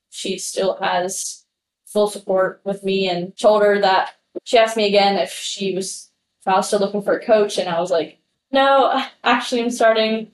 she 0.10 0.38
still 0.38 0.78
has 0.82 1.46
full 1.86 2.08
support 2.08 2.62
with 2.64 2.84
me. 2.84 3.10
And 3.10 3.38
told 3.38 3.64
her 3.64 3.80
that 3.82 4.16
she 4.44 4.58
asked 4.58 4.78
me 4.78 4.88
again 4.88 5.16
if 5.18 5.32
she 5.32 5.76
was 5.76 6.12
if 6.42 6.48
I 6.48 6.56
was 6.56 6.68
still 6.68 6.80
looking 6.80 7.02
for 7.02 7.18
a 7.18 7.26
coach, 7.26 7.58
and 7.58 7.70
I 7.70 7.80
was 7.80 7.92
like, 7.92 8.20
no, 8.52 9.04
actually, 9.24 9.62
I'm 9.62 9.72
starting 9.72 10.32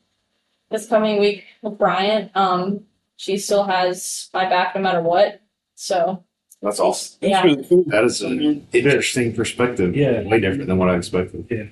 this 0.69 0.87
coming 0.87 1.19
week 1.19 1.43
with 1.61 1.77
Bryant. 1.77 2.31
Um, 2.35 2.85
she 3.17 3.37
still 3.37 3.63
has 3.63 4.29
my 4.33 4.47
back 4.49 4.75
no 4.75 4.81
matter 4.81 5.01
what. 5.01 5.41
So 5.75 6.23
That's 6.61 6.79
awesome. 6.79 7.17
yeah, 7.21 7.41
That 7.87 8.03
is 8.05 8.21
an 8.21 8.67
interesting 8.73 9.33
perspective. 9.33 9.95
Yeah. 9.95 10.21
Way 10.23 10.39
different 10.39 10.67
than 10.67 10.77
what 10.77 10.89
I 10.89 10.95
expected. 10.95 11.47
Yeah. 11.49 11.65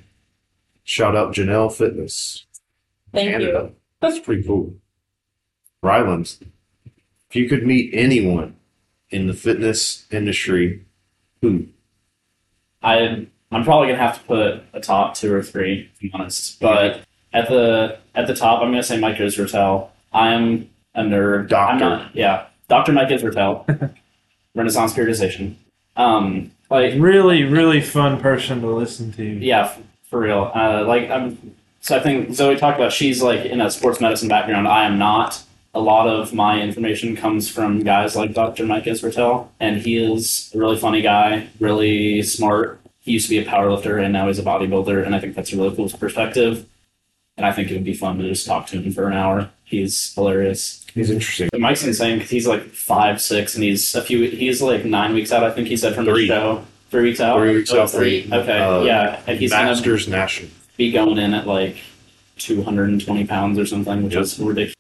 Shout 0.83 1.15
out 1.15 1.33
Janelle 1.33 1.71
Fitness. 1.73 2.45
thank 3.13 3.31
Canada. 3.31 3.71
That's 4.01 4.19
pretty 4.19 4.43
cool. 4.43 4.75
Reiland, 5.83 6.41
if 7.29 7.35
you 7.35 7.47
could 7.47 7.65
meet 7.65 7.89
anyone 7.93 8.55
in 9.09 9.27
the 9.27 9.33
fitness 9.33 10.05
industry, 10.11 10.85
who? 11.41 11.67
I 12.81 13.27
I'm 13.51 13.63
probably 13.63 13.87
gonna 13.89 13.99
have 13.99 14.19
to 14.19 14.23
put 14.25 14.63
a 14.73 14.79
top 14.81 15.15
two 15.15 15.33
or 15.33 15.41
three, 15.43 15.89
to 15.95 16.01
be 16.01 16.11
honest. 16.13 16.59
But 16.59 17.01
at 17.31 17.47
the 17.49 17.99
at 18.15 18.27
the 18.27 18.35
top, 18.35 18.61
I'm 18.61 18.71
gonna 18.71 18.83
say 18.83 18.99
Mike 18.99 19.17
Israetel. 19.17 19.89
I 20.11 20.67
am 20.95 21.11
a 21.11 21.15
nerd. 21.15 21.39
I'm 21.41 21.47
Doctor. 21.47 21.79
not, 21.79 22.15
yeah, 22.15 22.45
Doctor 22.67 22.91
Mike 22.91 23.09
Israetel, 23.09 23.93
Renaissance 24.55 24.93
periodization. 24.93 25.55
Um, 25.95 26.51
like 26.69 26.93
Really, 26.97 27.43
really 27.43 27.81
fun 27.81 28.19
person 28.19 28.61
to 28.61 28.67
listen 28.67 29.11
to. 29.13 29.23
yeah, 29.23 29.65
f- 29.65 29.79
for 30.09 30.19
real. 30.19 30.51
Uh, 30.53 30.83
like 30.85 31.09
I'm. 31.09 31.55
So 31.81 31.97
I 31.97 31.99
think 31.99 32.33
Zoe 32.33 32.55
talked 32.55 32.79
about 32.79 32.93
she's 32.93 33.21
like 33.21 33.45
in 33.45 33.59
a 33.59 33.69
sports 33.69 33.99
medicine 33.99 34.29
background. 34.29 34.67
I 34.67 34.85
am 34.85 34.97
not. 34.97 35.43
a 35.75 35.79
lot 35.81 36.07
of 36.07 36.33
my 36.33 36.61
information 36.61 37.15
comes 37.15 37.49
from 37.49 37.83
guys 37.83 38.15
like 38.15 38.33
Dr. 38.33 38.63
Mike 38.65 38.85
Israetel, 38.85 39.47
and 39.59 39.77
he 39.81 39.97
is 39.97 40.51
a 40.53 40.57
really 40.59 40.77
funny 40.77 41.01
guy, 41.01 41.47
really 41.59 42.21
smart. 42.21 42.79
He 43.01 43.11
used 43.11 43.25
to 43.27 43.31
be 43.31 43.39
a 43.39 43.45
powerlifter, 43.45 44.01
and 44.01 44.13
now 44.13 44.27
he's 44.27 44.39
a 44.39 44.43
bodybuilder, 44.43 45.03
and 45.05 45.13
I 45.15 45.19
think 45.19 45.35
that's 45.35 45.51
a 45.51 45.57
really 45.57 45.75
cool 45.75 45.89
perspective. 45.89 46.65
And 47.37 47.45
I 47.45 47.51
think 47.51 47.69
it 47.69 47.73
would 47.73 47.83
be 47.83 47.95
fun 47.95 48.17
to 48.19 48.29
just 48.29 48.45
talk 48.47 48.67
to 48.67 48.79
him 48.81 48.93
for 48.93 49.07
an 49.07 49.13
hour. 49.13 49.49
He's 49.73 50.13
hilarious. 50.13 50.85
He's 50.93 51.09
interesting. 51.09 51.49
But 51.51 51.59
Mike's 51.61 51.83
insane 51.83 52.17
because 52.17 52.29
he's 52.29 52.45
like 52.47 52.63
five 52.69 53.19
six, 53.21 53.55
and 53.55 53.63
he's 53.63 53.95
a 53.95 54.01
few. 54.01 54.29
He's 54.29 54.61
like 54.61 54.85
nine 54.85 55.13
weeks 55.13 55.31
out. 55.31 55.43
I 55.43 55.49
think 55.51 55.67
he 55.67 55.75
said 55.77 55.95
from 55.95 56.05
Three. 56.05 56.27
the 56.27 56.33
show. 56.35 56.65
Three 56.91 57.03
weeks 57.03 57.19
out. 57.19 57.37
Three 57.39 57.55
weeks 57.55 57.71
Oh, 57.71 57.81
out. 57.81 57.89
three. 57.89 58.29
Okay. 58.31 58.59
Uh, 58.59 58.81
yeah, 58.83 59.19
and 59.25 59.39
he's 59.39 59.49
gonna 59.51 59.65
Masters 59.71 60.07
National. 60.07 60.51
be 60.77 60.91
going 60.91 61.17
in 61.17 61.33
at 61.33 61.47
like 61.47 61.77
220 62.37 63.25
pounds 63.25 63.57
or 63.57 63.65
something, 63.65 64.03
which 64.03 64.13
Yep. 64.13 64.21
is 64.23 64.39
ridiculous. 64.39 64.75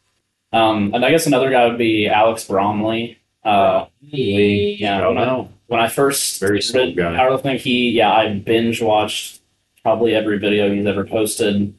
Um, 0.51 0.91
and 0.93 1.03
I 1.03 1.09
guess 1.09 1.25
another 1.25 1.49
guy 1.49 1.65
would 1.67 1.77
be 1.79 2.07
Alex 2.07 2.45
Bromley. 2.45 3.17
Uh, 3.43 3.85
he- 4.07 4.77
yeah, 4.79 5.03
Oh, 5.05 5.09
when 5.09 5.17
I, 5.17 5.25
no. 5.25 5.49
when 5.67 5.79
I 5.81 5.87
first 5.87 6.39
Very 6.39 6.61
started 6.61 6.93
smart 6.95 7.15
guy. 7.15 7.19
powerlifting, 7.19 7.57
he 7.59 7.89
yeah, 7.91 8.11
I 8.13 8.29
binge 8.33 8.81
watched 8.81 9.39
probably 9.81 10.13
every 10.13 10.37
video 10.37 10.71
he's 10.71 10.85
ever 10.85 11.03
posted. 11.05 11.73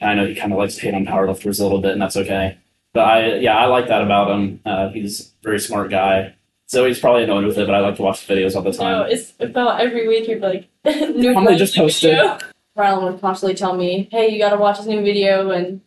I 0.00 0.14
know 0.14 0.26
he 0.26 0.34
kind 0.34 0.52
of 0.52 0.58
likes 0.58 0.76
to 0.76 0.80
hate 0.82 0.94
on 0.94 1.04
powerlifters 1.06 1.60
a 1.60 1.62
little 1.62 1.80
bit, 1.80 1.92
and 1.92 2.00
that's 2.02 2.16
okay. 2.16 2.58
But 2.92 3.00
I 3.02 3.34
yeah, 3.36 3.56
I 3.56 3.66
like 3.66 3.88
that 3.88 4.02
about 4.02 4.30
him. 4.30 4.60
Uh, 4.64 4.88
he's 4.90 5.20
a 5.20 5.24
very 5.44 5.60
smart 5.60 5.90
guy. 5.90 6.34
So 6.66 6.86
he's 6.86 7.00
probably 7.00 7.24
annoyed 7.24 7.44
with 7.44 7.58
it, 7.58 7.66
but 7.66 7.74
I 7.74 7.80
like 7.80 7.96
to 7.96 8.02
watch 8.02 8.26
the 8.26 8.34
videos 8.34 8.54
all 8.54 8.62
the 8.62 8.70
No, 8.70 8.76
time. 8.76 9.10
it's 9.10 9.32
about 9.40 9.80
every 9.80 10.06
week 10.06 10.28
you're 10.28 10.38
like 10.38 10.68
new. 10.84 11.32
Probably 11.32 11.56
just 11.56 11.76
posted. 11.76 12.16
Rylan 12.78 13.12
would 13.12 13.20
constantly 13.20 13.54
tell 13.56 13.76
me, 13.76 14.08
"Hey, 14.10 14.28
you 14.28 14.38
got 14.38 14.50
to 14.50 14.56
watch 14.56 14.78
this 14.78 14.86
new 14.86 15.02
video." 15.02 15.50
And 15.50 15.80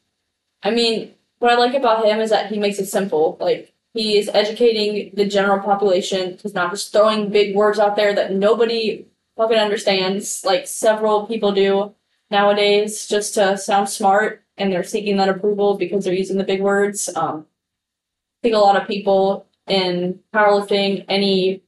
I 0.62 0.72
mean, 0.72 1.14
what 1.40 1.52
I 1.52 1.56
like 1.56 1.74
about 1.74 2.06
him 2.06 2.20
is 2.20 2.30
that 2.30 2.52
he 2.52 2.60
makes 2.60 2.80
it 2.80 2.86
simple. 2.88 3.38
Like 3.40 3.74
he 3.94 4.18
is 4.18 4.30
educating 4.34 5.12
the 5.16 5.26
general 5.26 5.60
population. 5.60 6.38
He's 6.42 6.54
not 6.54 6.72
just 6.72 6.92
throwing 6.92 7.30
big 7.30 7.56
words 7.56 7.80
out 7.80 7.96
there 7.96 8.14
that 8.16 8.34
nobody 8.34 9.06
fucking 9.38 9.58
understands. 9.58 10.44
Like 10.46 10.68
several 10.68 11.28
people 11.28 11.52
do 11.54 11.96
nowadays, 12.34 13.08
just 13.08 13.36
to 13.36 13.58
sound 13.58 13.88
smart, 13.88 14.44
and 14.58 14.74
they're 14.74 14.84
seeking 14.84 15.16
that 15.18 15.30
approval 15.30 15.78
because 15.78 16.04
they're 16.04 16.14
using 16.14 16.38
the 16.38 16.44
big 16.44 16.62
words. 16.62 17.08
Um, 17.16 17.46
I 17.46 18.40
think 18.44 18.56
a 18.56 18.60
lot 18.60 18.76
of 18.76 18.88
people 18.88 19.46
in 19.68 20.20
powerlifting, 20.34 21.06
any 21.08 21.64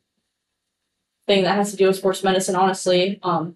thing 1.28 1.44
that 1.44 1.56
has 1.56 1.72
to 1.72 1.78
do 1.78 1.88
with 1.88 1.96
sports 1.96 2.24
medicine, 2.24 2.56
honestly. 2.56 3.20
Um, 3.24 3.56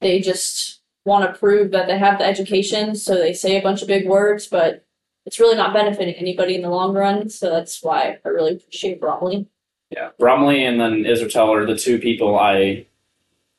they 0.00 0.20
just 0.20 0.80
want 1.04 1.24
to 1.24 1.38
prove 1.38 1.70
that 1.70 1.86
they 1.86 1.98
have 1.98 2.18
the 2.18 2.24
education, 2.24 2.96
so 2.96 3.14
they 3.14 3.32
say 3.32 3.58
a 3.58 3.62
bunch 3.62 3.82
of 3.82 3.88
big 3.88 4.06
words, 4.08 4.46
but 4.46 4.84
it's 5.26 5.38
really 5.38 5.56
not 5.56 5.72
benefiting 5.72 6.14
anybody 6.14 6.54
in 6.54 6.62
the 6.62 6.70
long 6.70 6.94
run. 6.94 7.28
So 7.28 7.50
that's 7.50 7.82
why 7.82 8.18
I 8.24 8.28
really 8.28 8.54
appreciate 8.54 9.00
Bromley. 9.00 9.46
Yeah, 9.90 10.10
Bromley 10.18 10.64
and 10.64 10.80
then 10.80 11.04
Israetel 11.04 11.48
are 11.48 11.66
the 11.66 11.78
two 11.78 11.98
people 11.98 12.38
I 12.38 12.86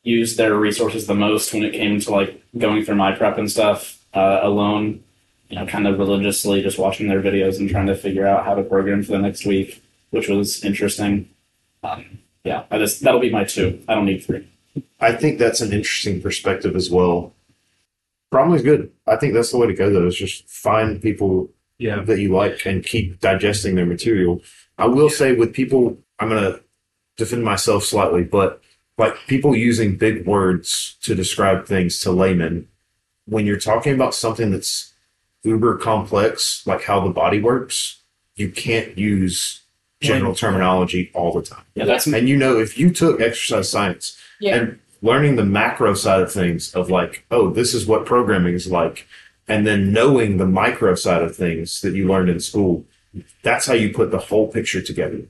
used 0.04 0.38
their 0.38 0.56
resources 0.56 1.08
the 1.08 1.16
most 1.16 1.54
when 1.54 1.64
it 1.64 1.74
came 1.74 2.00
to 2.00 2.12
like 2.12 2.41
going 2.58 2.84
through 2.84 2.95
my 2.95 3.12
prep 3.16 3.38
and 3.38 3.52
stuff 3.52 4.04
uh, 4.14 4.39
alone. 4.41 5.04
You 5.50 5.58
know, 5.58 5.66
kind 5.66 5.88
of 5.88 5.97
religiously 5.97 6.62
just 6.62 6.78
watching 6.78 7.08
their 7.08 7.22
videos 7.22 7.58
and 7.60 7.70
trying 7.70 7.88
to 7.88 7.95
figure 7.95 8.28
out 8.28 8.45
how 8.45 8.54
to 8.54 8.62
program 8.64 9.02
for 9.02 9.14
the 9.14 9.20
next 9.20 9.45
week, 9.45 9.82
which 10.12 10.28
was 10.30 10.64
interesting. 10.64 11.28
Um, 11.84 12.20
yeah, 12.43 12.66
I 12.70 12.78
just 12.78 13.02
that'll 13.02 13.20
be 13.20 13.32
my 13.32 13.45
two. 13.45 13.82
I 13.88 13.95
don't 13.95 14.06
need 14.06 14.24
three. 14.24 14.47
I 15.00 15.12
think 15.14 15.39
that's 15.39 15.62
an 15.62 15.74
interesting 15.74 16.22
perspective 16.22 16.76
as 16.76 16.89
well. 16.91 17.34
Bromley's 18.32 18.62
good. 18.62 18.91
I 19.08 19.16
think 19.16 19.34
that's 19.34 19.52
the 19.52 19.58
way 19.58 19.68
to 19.68 19.74
go 19.74 19.91
though, 19.91 20.06
is 20.08 20.16
just 20.16 20.47
find 20.47 21.02
people 21.02 21.50
Yeah. 21.80 22.02
that 22.04 22.20
you 22.20 22.32
like 22.34 22.66
and 22.66 22.86
keep 22.86 23.20
digesting 23.20 23.74
their 23.76 23.88
material. 23.88 24.41
I 24.78 24.86
will 24.86 25.10
say 25.10 25.34
with 25.34 25.52
people, 25.54 25.97
I'm 26.20 26.30
going 26.30 26.43
to 26.43 26.62
defend 27.18 27.43
myself 27.43 27.84
slightly, 27.86 28.24
but 28.24 28.62
like 29.00 29.16
people 29.28 29.56
using 29.56 29.95
big 29.95 30.28
words 30.28 30.97
to 31.02 31.16
describe 31.16 31.66
things 31.66 32.00
to 32.02 32.12
laymen, 32.12 32.68
when 33.26 33.45
you're 33.45 33.60
talking 33.60 33.93
about 33.93 34.14
something 34.14 34.52
that's 34.52 34.93
uber 35.43 35.78
complex, 35.78 36.68
like 36.68 36.84
how 36.84 37.00
the 37.00 37.10
body 37.10 37.41
works, 37.41 38.02
you 38.36 38.52
can't 38.52 38.97
use 38.97 39.62
general 40.02 40.36
terminology 40.36 41.12
all 41.14 41.32
the 41.34 41.41
time. 41.41 41.64
Yeah, 41.76 41.86
that's 41.86 42.06
And 42.08 42.28
you 42.28 42.38
know, 42.38 42.60
if 42.60 42.78
you 42.78 42.89
took 42.91 43.22
exercise 43.22 43.70
science 43.70 44.18
Yeah. 44.39 44.56
and 44.56 44.80
learning 45.02 45.38
the 45.38 45.45
macro 45.45 45.93
side 45.93 46.22
of 46.22 46.32
things 46.32 46.74
of 46.76 46.89
like, 46.89 47.26
oh, 47.32 47.50
this 47.50 47.74
is 47.74 47.86
what 47.86 48.06
programming 48.06 48.54
is 48.54 48.70
like, 48.70 49.08
and 49.47 49.66
then 49.66 49.93
knowing 49.93 50.38
the 50.38 50.45
micro 50.45 50.93
side 50.95 51.22
of 51.22 51.36
things 51.36 51.82
that 51.82 51.93
you 51.93 52.08
learned 52.08 52.30
in 52.30 52.39
school, 52.39 52.86
that's 53.43 53.66
how 53.66 53.74
you 53.74 53.93
put 53.93 54.12
the 54.12 54.20
whole 54.20 54.47
picture 54.52 54.82
together. 54.82 55.22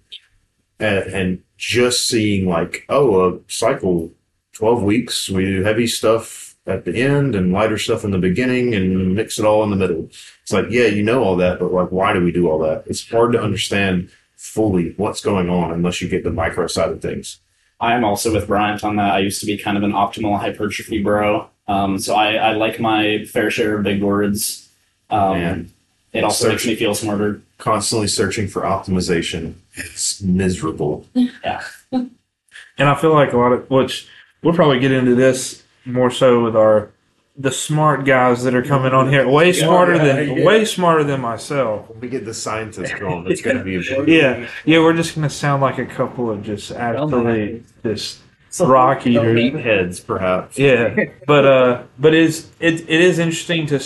And, 0.80 1.14
and 1.14 1.44
just 1.58 2.08
seeing 2.08 2.48
like, 2.48 2.86
oh, 2.90 3.30
a 3.36 3.40
cycle, 3.48 4.12
12 4.54 4.84
weeks, 4.84 5.30
we 5.30 5.46
do 5.46 5.64
heavy 5.64 5.88
stuff 5.88 6.56
at 6.66 6.86
the 6.86 6.96
end 7.02 7.36
and 7.36 7.52
lighter 7.52 7.78
stuff 7.78 8.04
in 8.04 8.12
the 8.12 8.18
beginning 8.18 8.74
and 8.76 9.16
mix 9.16 9.40
it 9.40 9.46
all 9.46 9.64
in 9.64 9.70
the 9.72 9.76
middle. 9.76 10.10
It's 10.44 10.54
like, 10.54 10.68
yeah, 10.70 10.86
you 10.86 11.04
know 11.04 11.24
all 11.24 11.36
that, 11.38 11.60
but 11.60 11.74
like, 11.74 11.92
why 11.92 12.14
do 12.14 12.24
we 12.24 12.32
do 12.32 12.50
all 12.50 12.60
that? 12.60 12.84
It's 12.88 13.10
hard 13.10 13.34
to 13.34 13.42
understand 13.42 14.10
fully 14.36 14.94
what's 14.98 15.22
going 15.22 15.50
on 15.50 15.72
unless 15.72 16.02
you 16.02 16.08
get 16.08 16.24
the 16.24 16.32
micro 16.32 16.68
side 16.68 16.90
of 16.92 17.02
things. 17.02 17.40
I 17.82 17.94
am 17.94 18.04
also 18.04 18.34
with 18.34 18.48
Bryant 18.48 18.84
on 18.84 18.98
that. 18.98 19.14
I 19.14 19.20
used 19.20 19.40
to 19.42 19.46
be 19.46 19.58
kind 19.58 19.78
of 19.78 19.84
an 19.84 19.92
optimal 19.94 20.38
hypertrophy 20.40 21.02
bro. 21.02 21.50
Um, 21.68 21.98
so 22.00 22.16
I, 22.16 22.34
I 22.36 22.54
like 22.54 22.80
my 22.80 23.26
fair 23.26 23.50
share 23.52 23.78
of 23.78 23.84
big 23.84 24.02
words. 24.02 24.70
Um, 25.10 25.32
Man. 25.40 25.72
it 26.14 26.24
also 26.24 26.46
Search- 26.46 26.52
makes 26.54 26.66
me 26.68 26.76
feel 26.76 26.94
smarter. 26.96 27.42
constantly 27.58 28.08
searching 28.08 28.48
for 28.48 28.62
optimization. 28.64 29.54
It's 29.80 30.22
miserable. 30.22 31.06
Yeah. 31.14 31.64
And 31.92 32.88
I 32.88 32.96
feel 32.96 33.14
like 33.14 33.34
a 33.34 33.38
lot 33.38 33.52
of 33.52 33.70
which 33.70 34.08
we'll 34.44 34.54
probably 34.54 34.80
get 34.80 34.92
into 34.92 35.16
this 35.16 35.64
more 35.86 36.12
so 36.12 36.44
with 36.44 36.56
our 36.56 36.92
the 37.40 37.52
smart 37.52 38.04
guys 38.04 38.44
that 38.44 38.54
are 38.54 38.62
coming 38.62 38.92
on 38.92 39.10
here. 39.10 39.28
Way 39.28 39.54
smarter 39.54 39.98
than 39.98 40.38
yeah. 40.38 40.46
way 40.46 40.66
smarter 40.66 41.06
than 41.06 41.22
myself. 41.22 41.90
When 41.90 42.02
we 42.02 42.10
get 42.10 42.26
the 42.26 42.34
scientists 42.34 42.94
going, 42.94 43.32
it's 43.32 43.42
going 43.42 43.58
to 43.58 43.64
be 43.64 43.78
a 43.78 43.80
Yeah, 44.06 44.50
yeah, 44.66 44.80
we're 44.80 44.94
just 44.94 45.16
gonna 45.16 45.30
sound 45.30 45.62
like 45.62 45.78
a 45.78 45.86
couple 45.86 46.30
of 46.30 46.44
just 46.44 46.72
absolutely 46.72 47.64
just 47.82 48.20
rock 48.60 49.08
eaters. 49.08 49.38
meatheads, 49.38 50.06
perhaps. 50.06 50.58
Yeah, 50.58 51.06
but 51.26 51.46
uh, 51.46 51.84
but 51.98 52.14
is 52.14 52.50
it 52.60 52.82
it 52.82 53.02
is 53.02 53.20
interesting 53.20 53.66
to 53.68 53.84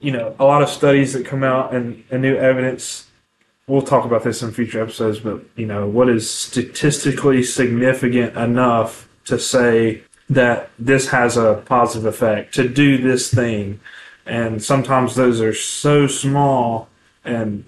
you 0.00 0.12
know 0.12 0.34
a 0.38 0.44
lot 0.44 0.62
of 0.62 0.70
studies 0.70 1.12
that 1.12 1.26
come 1.26 1.44
out 1.44 1.74
and, 1.74 2.04
and 2.10 2.22
new 2.22 2.36
evidence. 2.36 3.08
We'll 3.66 3.82
talk 3.82 4.04
about 4.04 4.24
this 4.24 4.42
in 4.42 4.52
future 4.52 4.82
episodes, 4.82 5.20
but 5.20 5.42
you 5.56 5.66
know 5.66 5.86
what 5.86 6.08
is 6.10 6.28
statistically 6.28 7.42
significant 7.42 8.36
enough 8.36 9.08
to 9.24 9.38
say 9.38 10.02
that 10.28 10.70
this 10.78 11.08
has 11.08 11.36
a 11.36 11.62
positive 11.66 12.04
effect 12.06 12.54
to 12.54 12.68
do 12.68 12.98
this 12.98 13.32
thing, 13.32 13.80
and 14.26 14.62
sometimes 14.62 15.14
those 15.14 15.40
are 15.40 15.54
so 15.54 16.06
small, 16.06 16.88
and 17.24 17.64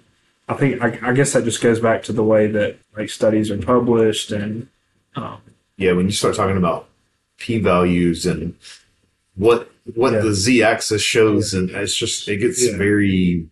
I 0.48 0.54
think 0.54 0.82
I, 0.82 0.98
I 1.02 1.12
guess 1.12 1.32
that 1.32 1.44
just 1.44 1.62
goes 1.62 1.80
back 1.80 2.02
to 2.04 2.12
the 2.12 2.22
way 2.24 2.46
that 2.48 2.76
like 2.96 3.08
studies 3.08 3.50
are 3.50 3.58
published 3.58 4.32
and 4.32 4.68
um, 5.16 5.38
Yeah, 5.78 5.92
when 5.92 6.06
you 6.06 6.12
start 6.12 6.34
talking 6.36 6.56
about 6.58 6.88
p 7.38 7.58
values 7.58 8.26
and 8.26 8.54
what 9.34 9.70
what 9.94 10.12
Yeah. 10.12 10.20
the 10.20 10.34
z 10.34 10.62
axis 10.62 11.00
shows, 11.00 11.54
and 11.54 11.70
it's 11.70 11.96
just 11.96 12.28
it 12.28 12.36
gets 12.36 12.62
Yeah. 12.66 12.76
very 12.76 13.48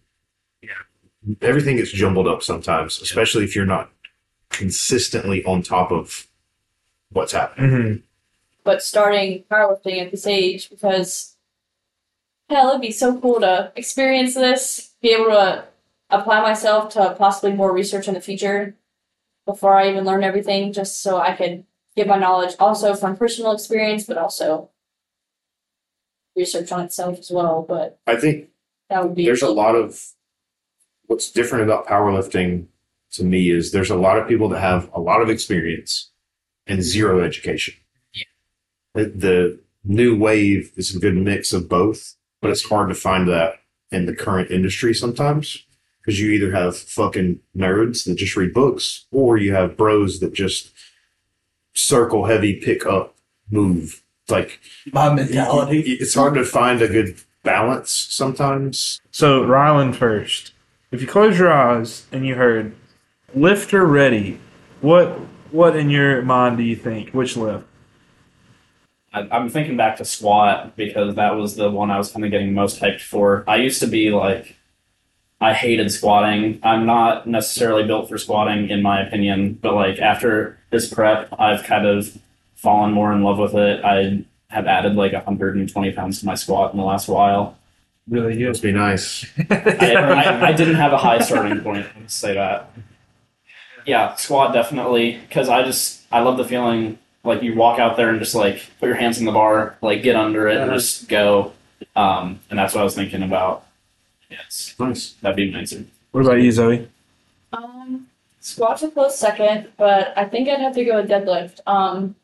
everything 1.40 1.76
gets 1.76 1.90
jumbled 1.90 2.28
up 2.28 2.42
sometimes, 2.42 3.00
especially 3.00 3.44
if 3.44 3.54
you're 3.56 3.66
not 3.66 3.90
consistently 4.50 5.44
on 5.44 5.62
top 5.62 5.90
of 5.90 6.26
what's 7.10 7.32
happening. 7.32 7.70
mhm. 7.70 8.02
but 8.64 8.82
starting 8.82 9.44
powerlifting 9.50 10.00
at 10.00 10.10
this 10.10 10.26
age 10.26 10.70
because 10.70 11.36
hell, 12.48 12.70
it'd 12.70 12.80
be 12.80 12.90
so 12.90 13.18
cool 13.20 13.40
to 13.40 13.72
experience 13.76 14.34
this, 14.34 14.94
be 15.02 15.10
able 15.10 15.26
to 15.26 15.64
apply 16.10 16.40
myself 16.40 16.92
to 16.94 17.14
possibly 17.18 17.52
more 17.52 17.72
research 17.72 18.08
in 18.08 18.14
the 18.14 18.20
future 18.20 18.76
before 19.46 19.74
I 19.74 19.88
even 19.90 20.04
learn 20.04 20.24
everything, 20.24 20.72
just 20.72 21.02
so 21.02 21.18
I 21.18 21.34
could 21.34 21.64
get 21.96 22.06
my 22.06 22.18
knowledge 22.18 22.54
also 22.58 22.94
from 22.94 23.16
personal 23.16 23.52
experience, 23.52 24.04
but 24.04 24.18
also 24.18 24.70
research 26.36 26.72
on 26.72 26.84
itself 26.84 27.18
as 27.18 27.30
well. 27.30 27.64
But 27.66 27.98
I 28.06 28.16
think 28.16 28.48
that 28.88 29.02
would 29.02 29.14
be 29.14 29.24
there's 29.24 29.42
a 29.42 29.50
lot 29.50 29.74
of 29.74 30.13
what's 31.06 31.30
different 31.30 31.64
about 31.64 31.86
powerlifting 31.86 32.66
to 33.12 33.24
me 33.24 33.50
is 33.50 33.70
there's 33.72 33.90
a 33.90 33.96
lot 33.96 34.18
of 34.18 34.28
people 34.28 34.48
that 34.48 34.60
have 34.60 34.90
a 34.92 35.00
lot 35.00 35.20
of 35.22 35.30
experience 35.30 36.10
and 36.66 36.82
zero 36.82 37.20
education. 37.20 37.74
The, 38.94 39.04
the 39.06 39.60
new 39.84 40.16
wave 40.16 40.72
is 40.76 40.94
a 40.94 40.98
good 40.98 41.14
mix 41.16 41.52
of 41.52 41.68
both, 41.68 42.16
but 42.40 42.50
it's 42.50 42.68
hard 42.68 42.88
to 42.88 42.94
find 42.94 43.28
that 43.28 43.54
in 43.90 44.06
the 44.06 44.14
current 44.14 44.50
industry 44.50 44.94
sometimes 44.94 45.64
because 46.00 46.20
you 46.20 46.30
either 46.32 46.52
have 46.52 46.76
fucking 46.76 47.40
nerds 47.56 48.04
that 48.04 48.16
just 48.16 48.36
read 48.36 48.52
books 48.52 49.06
or 49.10 49.36
you 49.36 49.54
have 49.54 49.76
bros 49.76 50.20
that 50.20 50.32
just 50.34 50.72
circle 51.74 52.26
heavy, 52.26 52.60
pick 52.60 52.84
up, 52.86 53.14
move. 53.50 54.02
Like 54.28 54.58
My 54.92 55.12
mentality. 55.12 55.80
it's 55.80 56.14
hard 56.14 56.34
to 56.34 56.44
find 56.44 56.80
a 56.80 56.88
good 56.88 57.16
balance 57.42 57.90
sometimes. 57.90 59.00
So 59.10 59.42
Reiland 59.42 59.96
first. 59.96 60.53
If 60.94 61.00
you 61.00 61.08
close 61.08 61.36
your 61.36 61.52
eyes 61.52 62.06
and 62.12 62.24
you 62.24 62.36
heard 62.36 62.72
lifter 63.34 63.84
ready, 63.84 64.38
what 64.80 65.08
what 65.50 65.74
in 65.74 65.90
your 65.90 66.22
mind 66.22 66.56
do 66.56 66.62
you 66.62 66.76
think? 66.76 67.10
Which 67.10 67.36
lift? 67.36 67.66
I, 69.12 69.26
I'm 69.32 69.48
thinking 69.48 69.76
back 69.76 69.96
to 69.96 70.04
squat 70.04 70.76
because 70.76 71.16
that 71.16 71.34
was 71.34 71.56
the 71.56 71.68
one 71.68 71.90
I 71.90 71.98
was 71.98 72.12
kind 72.12 72.24
of 72.24 72.30
getting 72.30 72.54
most 72.54 72.80
hyped 72.80 73.00
for. 73.00 73.42
I 73.48 73.56
used 73.56 73.80
to 73.80 73.88
be 73.88 74.10
like, 74.10 74.56
I 75.40 75.52
hated 75.52 75.90
squatting. 75.90 76.60
I'm 76.62 76.86
not 76.86 77.26
necessarily 77.26 77.84
built 77.84 78.08
for 78.08 78.16
squatting, 78.16 78.70
in 78.70 78.80
my 78.80 79.04
opinion, 79.04 79.54
but 79.54 79.74
like 79.74 79.98
after 79.98 80.60
this 80.70 80.92
prep, 80.92 81.28
I've 81.40 81.64
kind 81.64 81.86
of 81.86 82.16
fallen 82.54 82.92
more 82.92 83.12
in 83.12 83.24
love 83.24 83.38
with 83.38 83.54
it. 83.54 83.84
I 83.84 84.24
have 84.48 84.68
added 84.68 84.94
like 84.94 85.12
120 85.12 85.92
pounds 85.92 86.20
to 86.20 86.26
my 86.26 86.36
squat 86.36 86.72
in 86.72 86.78
the 86.78 86.84
last 86.84 87.08
while. 87.08 87.56
Really 88.08 88.36
good. 88.36 88.48
Must 88.48 88.62
be 88.62 88.72
nice. 88.72 89.26
I, 89.50 89.94
I, 89.94 90.48
I 90.48 90.52
didn't 90.52 90.74
have 90.74 90.92
a 90.92 90.98
high 90.98 91.20
starting 91.20 91.60
point. 91.60 91.86
Let's 91.98 92.14
say 92.14 92.34
that. 92.34 92.70
Yeah, 93.86 94.14
squat 94.16 94.52
definitely 94.52 95.18
because 95.26 95.48
I 95.48 95.62
just 95.62 96.02
I 96.12 96.20
love 96.20 96.36
the 96.36 96.44
feeling 96.44 96.98
like 97.22 97.42
you 97.42 97.54
walk 97.54 97.78
out 97.78 97.96
there 97.96 98.10
and 98.10 98.18
just 98.18 98.34
like 98.34 98.70
put 98.78 98.86
your 98.86 98.96
hands 98.96 99.18
in 99.18 99.24
the 99.24 99.32
bar, 99.32 99.76
like 99.80 100.02
get 100.02 100.16
under 100.16 100.48
it 100.48 100.58
and 100.58 100.70
just 100.72 101.08
go. 101.08 101.52
Um, 101.96 102.40
and 102.50 102.58
that's 102.58 102.74
what 102.74 102.80
I 102.80 102.84
was 102.84 102.94
thinking 102.94 103.22
about. 103.22 103.66
Yes, 104.30 104.74
Nice. 104.78 105.12
that'd 105.20 105.36
be 105.36 105.48
amazing. 105.48 105.90
What 106.12 106.24
about 106.24 106.40
you, 106.40 106.50
Zoe? 106.50 106.88
Um, 107.52 108.08
squats 108.40 108.82
a 108.82 108.90
close 108.90 109.18
second, 109.18 109.68
but 109.76 110.12
I 110.16 110.24
think 110.24 110.48
I'd 110.48 110.60
have 110.60 110.74
to 110.74 110.84
go 110.84 111.00
with 111.00 111.10
deadlift. 111.10 111.60
Um, 111.66 112.16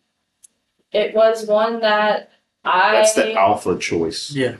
it 0.93 1.15
was 1.15 1.47
one 1.47 1.81
that 1.81 2.31
I 2.65 2.93
That's 2.97 3.15
the 3.15 3.35
alpha 3.35 3.79
choice. 3.79 4.31
Yeah. 4.33 4.57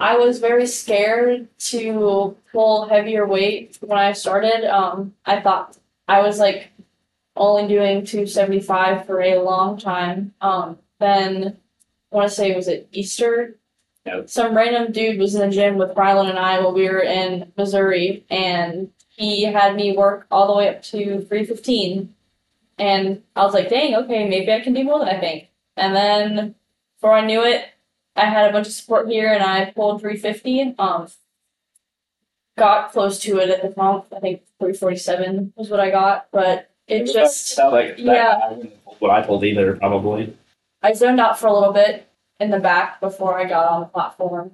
I 0.00 0.16
was 0.16 0.38
very 0.38 0.66
scared 0.66 1.48
to 1.58 2.36
pull 2.52 2.88
heavier 2.88 3.26
weight 3.26 3.78
when 3.80 3.98
I 3.98 4.12
started. 4.12 4.64
Um, 4.64 5.14
I 5.26 5.40
thought 5.40 5.76
I 6.06 6.20
was 6.22 6.38
like 6.38 6.70
only 7.36 7.66
doing 7.68 8.04
275 8.04 9.06
for 9.06 9.20
a 9.20 9.42
long 9.42 9.78
time. 9.78 10.34
Um, 10.40 10.78
then 11.00 11.58
I 12.12 12.16
want 12.16 12.28
to 12.28 12.34
say 12.34 12.54
was 12.54 12.68
it 12.68 12.88
Easter? 12.92 13.56
Some 14.26 14.56
random 14.56 14.92
dude 14.92 15.18
was 15.18 15.34
in 15.34 15.40
the 15.40 15.54
gym 15.54 15.76
with 15.76 15.94
Rylan 15.94 16.30
and 16.30 16.38
I 16.38 16.60
while 16.60 16.72
we 16.72 16.88
were 16.88 17.02
in 17.02 17.52
Missouri, 17.58 18.24
and 18.30 18.90
he 19.08 19.42
had 19.44 19.76
me 19.76 19.94
work 19.96 20.26
all 20.30 20.46
the 20.46 20.54
way 20.54 20.68
up 20.68 20.82
to 20.84 21.20
315. 21.20 22.14
And 22.78 23.22
I 23.36 23.44
was 23.44 23.52
like, 23.52 23.68
dang, 23.68 23.94
okay, 23.96 24.26
maybe 24.26 24.50
I 24.50 24.60
can 24.60 24.72
do 24.72 24.84
more 24.84 25.00
than 25.00 25.08
I 25.08 25.20
think. 25.20 25.48
And 25.76 25.94
then 25.94 26.54
before 26.96 27.14
I 27.14 27.26
knew 27.26 27.42
it, 27.44 27.66
I 28.18 28.26
had 28.26 28.50
a 28.50 28.52
bunch 28.52 28.66
of 28.66 28.72
support 28.72 29.08
here 29.08 29.32
and 29.32 29.42
I 29.42 29.70
pulled 29.70 30.00
350. 30.00 30.74
Um, 30.78 31.08
got 32.56 32.92
close 32.92 33.18
to 33.20 33.38
it 33.38 33.50
at 33.50 33.62
the 33.62 33.68
pump. 33.68 34.06
I 34.14 34.20
think 34.20 34.42
347 34.58 35.52
was 35.56 35.70
what 35.70 35.80
I 35.80 35.90
got, 35.90 36.28
but 36.32 36.70
it 36.86 37.06
just 37.12 37.56
That, 37.56 37.72
like, 37.72 37.96
that, 37.96 37.98
yeah. 37.98 38.40
I 38.42 38.52
wouldn't 38.52 38.72
what 38.98 39.10
I 39.10 39.22
pulled 39.22 39.44
either, 39.44 39.76
probably. 39.76 40.36
I 40.82 40.92
zoned 40.92 41.20
out 41.20 41.38
for 41.38 41.46
a 41.46 41.52
little 41.52 41.72
bit 41.72 42.08
in 42.40 42.50
the 42.50 42.58
back 42.58 43.00
before 43.00 43.38
I 43.38 43.44
got 43.44 43.70
on 43.70 43.80
the 43.80 43.86
platform. 43.86 44.52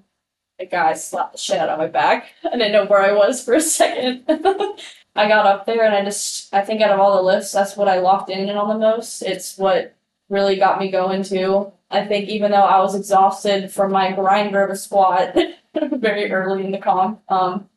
The 0.59 0.67
guy 0.67 0.95
slapped 0.95 1.33
the 1.33 1.39
shit 1.39 1.59
out 1.59 1.69
of 1.69 1.79
my 1.79 1.87
back. 1.87 2.27
I 2.45 2.51
didn't 2.51 2.73
know 2.73 2.87
where 2.87 3.03
I 3.03 3.13
was 3.13 3.43
for 3.43 3.55
a 3.55 3.61
second. 3.61 4.25
I 5.17 5.29
got 5.29 5.47
up 5.47 5.65
there 5.65 5.85
and 5.85 5.95
I 5.95 6.05
just 6.05 6.53
I 6.53 6.63
think 6.63 6.81
out 6.81 6.91
of 6.91 7.01
all 7.01 7.17
the 7.17 7.23
lifts, 7.23 7.53
that's 7.53 7.77
what 7.77 7.89
I 7.89 8.01
locked 8.01 8.31
in 8.31 8.51
on 8.51 8.69
the 8.69 8.79
most. 8.79 9.23
It's 9.23 9.57
what 9.57 9.95
really 10.29 10.57
got 10.57 10.81
me 10.81 10.91
going 10.91 11.23
too. 11.23 11.73
I 11.95 12.05
think 12.05 12.29
even 12.29 12.51
though 12.51 12.57
I 12.57 12.81
was 12.81 12.97
exhausted 12.97 13.71
from 13.71 13.93
my 13.93 14.11
grinder 14.11 14.65
of 14.65 14.71
a 14.71 14.77
squat 14.77 15.37
very 15.93 16.31
early 16.33 16.65
in 16.65 16.73
the 16.73 16.79
comp, 16.79 17.21
um, 17.31 17.69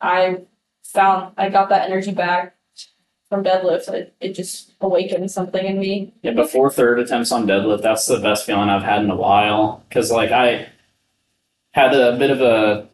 I 0.00 0.38
found 0.82 1.34
I 1.36 1.50
got 1.50 1.68
that 1.68 1.90
energy 1.90 2.12
back 2.12 2.56
from 3.28 3.44
deadlifts. 3.44 3.92
It, 3.92 4.14
it 4.18 4.32
just 4.32 4.72
awakened 4.80 5.30
something 5.30 5.64
in 5.64 5.78
me. 5.78 6.14
Yeah, 6.22 6.32
before 6.32 6.70
third 6.70 7.00
attempts 7.00 7.30
on 7.30 7.46
deadlift, 7.46 7.82
that's 7.82 8.06
the 8.06 8.18
best 8.18 8.46
feeling 8.46 8.70
I've 8.70 8.82
had 8.82 9.02
in 9.02 9.10
a 9.10 9.16
while. 9.16 9.84
Because 9.88 10.10
like 10.10 10.30
I 10.30 10.68
had 11.72 11.94
a 11.94 12.16
bit 12.16 12.30
of 12.30 12.40
a 12.40 12.88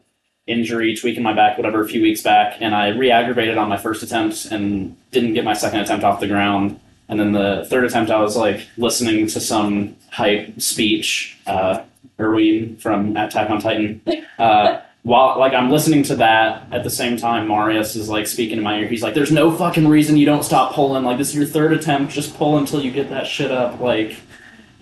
injury, 0.47 0.97
tweaking 0.97 1.23
my 1.23 1.33
back, 1.33 1.57
whatever, 1.57 1.81
a 1.81 1.87
few 1.87 2.01
weeks 2.01 2.21
back, 2.21 2.57
and 2.59 2.75
I 2.75 2.89
re-aggravated 2.89 3.57
on 3.57 3.69
my 3.69 3.77
first 3.77 4.03
attempt 4.03 4.45
and 4.51 4.97
didn't 5.11 5.33
get 5.33 5.45
my 5.45 5.53
second 5.53 5.79
attempt 5.79 6.03
off 6.03 6.19
the 6.19 6.27
ground. 6.27 6.79
And 7.07 7.19
then 7.19 7.31
the 7.33 7.65
third 7.69 7.83
attempt, 7.83 8.11
I 8.11 8.19
was 8.19 8.35
like 8.35 8.67
listening 8.77 9.27
to 9.27 9.39
some 9.39 9.95
hype 10.11 10.59
speech, 10.59 11.37
uh, 11.45 11.83
Erwin 12.19 12.77
from 12.77 13.15
Attack 13.17 13.49
on 13.49 13.61
Titan. 13.61 14.01
Uh, 14.37 14.81
while 15.03 15.39
like 15.39 15.53
I'm 15.53 15.69
listening 15.69 16.03
to 16.03 16.15
that 16.17 16.67
at 16.73 16.83
the 16.83 16.89
same 16.89 17.15
time, 17.15 17.47
Marius 17.47 17.95
is 17.95 18.09
like 18.09 18.27
speaking 18.27 18.57
in 18.57 18.63
my 18.63 18.79
ear. 18.79 18.87
He's 18.89 19.01
like, 19.01 19.13
"There's 19.13 19.31
no 19.31 19.49
fucking 19.49 19.87
reason 19.87 20.17
you 20.17 20.25
don't 20.25 20.43
stop 20.43 20.73
pulling. 20.73 21.05
Like 21.05 21.17
this 21.17 21.29
is 21.29 21.35
your 21.35 21.45
third 21.45 21.71
attempt. 21.71 22.11
Just 22.11 22.35
pull 22.35 22.57
until 22.57 22.81
you 22.81 22.91
get 22.91 23.09
that 23.11 23.27
shit 23.27 23.49
up." 23.49 23.79
Like 23.79 24.17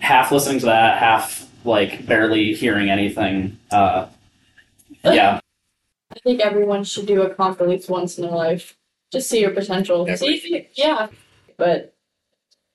half 0.00 0.32
listening 0.32 0.58
to 0.58 0.66
that, 0.66 0.98
half 0.98 1.48
like 1.64 2.04
barely 2.06 2.52
hearing 2.52 2.90
anything. 2.90 3.58
Uh, 3.70 4.06
yeah, 5.04 5.38
I 6.10 6.18
think 6.24 6.40
everyone 6.40 6.82
should 6.82 7.06
do 7.06 7.22
a 7.22 7.32
comp 7.32 7.60
at 7.60 7.68
least 7.68 7.88
once 7.88 8.18
in 8.18 8.22
their 8.22 8.34
life. 8.34 8.76
Just 9.12 9.28
see 9.28 9.40
your 9.40 9.52
potential. 9.52 10.04
See 10.16 10.34
if 10.34 10.44
you, 10.44 10.64
yeah. 10.74 11.08
But 11.56 11.93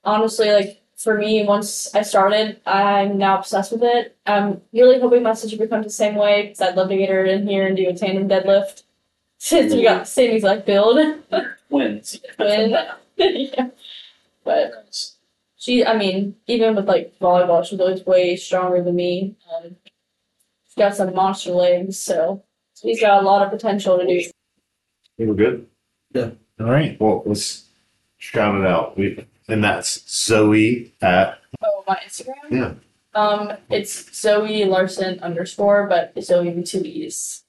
honestly, 0.03 0.51
like 0.51 0.81
for 0.97 1.17
me, 1.17 1.45
once 1.45 1.93
I 1.95 2.01
started, 2.01 2.59
I'm 2.65 3.17
now 3.17 3.39
obsessed 3.39 3.71
with 3.71 3.83
it. 3.83 4.17
I'm 4.25 4.61
really 4.73 4.99
hoping 4.99 5.23
my 5.23 5.33
sister 5.33 5.57
becomes 5.57 5.85
the 5.85 5.91
same 5.91 6.15
way 6.15 6.43
because 6.43 6.61
I'd 6.61 6.75
love 6.75 6.89
to 6.89 6.97
get 6.97 7.09
her 7.09 7.25
in 7.25 7.47
here 7.47 7.65
and 7.65 7.77
do 7.77 7.87
a 7.87 7.93
tandem 7.93 8.27
deadlift. 8.27 8.83
Since 9.41 9.73
we 9.73 9.83
got 9.83 9.99
the 9.99 10.05
same 10.05 10.35
exact 10.35 10.65
build. 10.65 10.99
wins. 11.69 12.19
When, 12.35 12.71
yeah. 13.17 13.69
But 14.43 15.13
she, 15.55 15.85
I 15.85 15.95
mean, 15.97 16.35
even 16.47 16.75
with 16.75 16.87
like 16.87 17.17
volleyball, 17.19 17.63
she's 17.63 17.79
always 17.79 18.05
way 18.05 18.35
stronger 18.35 18.83
than 18.83 18.97
me. 18.97 19.37
Um, 19.55 19.77
she's 20.65 20.75
got 20.77 20.95
some 20.95 21.13
monster 21.15 21.51
legs, 21.51 21.97
so 21.97 22.43
she's 22.81 22.99
got 22.99 23.23
a 23.23 23.25
lot 23.25 23.41
of 23.41 23.51
potential 23.51 23.97
to 23.97 24.05
do. 24.05 24.29
You 25.17 25.27
were 25.27 25.35
good. 25.35 25.67
Yeah. 26.11 26.31
All 26.59 26.65
right. 26.65 26.99
Well, 26.99 27.23
let's 27.25 27.65
shout 28.17 28.55
it 28.55 28.65
out. 28.65 28.97
We 28.97 29.25
and 29.51 29.63
that's 29.63 30.09
Zoe 30.09 30.93
at 31.01 31.39
Oh, 31.63 31.83
my 31.87 31.97
Instagram? 32.05 32.33
yeah. 32.51 32.73
Um, 33.15 33.53
it's 33.69 34.15
Zoe 34.19 34.65
Larson 34.65 35.19
underscore, 35.19 35.87
but 35.87 36.13
it's 36.15 36.27
Zoe 36.27 36.49
with 36.51 36.65
two 36.67 36.81
E's. 36.81 37.43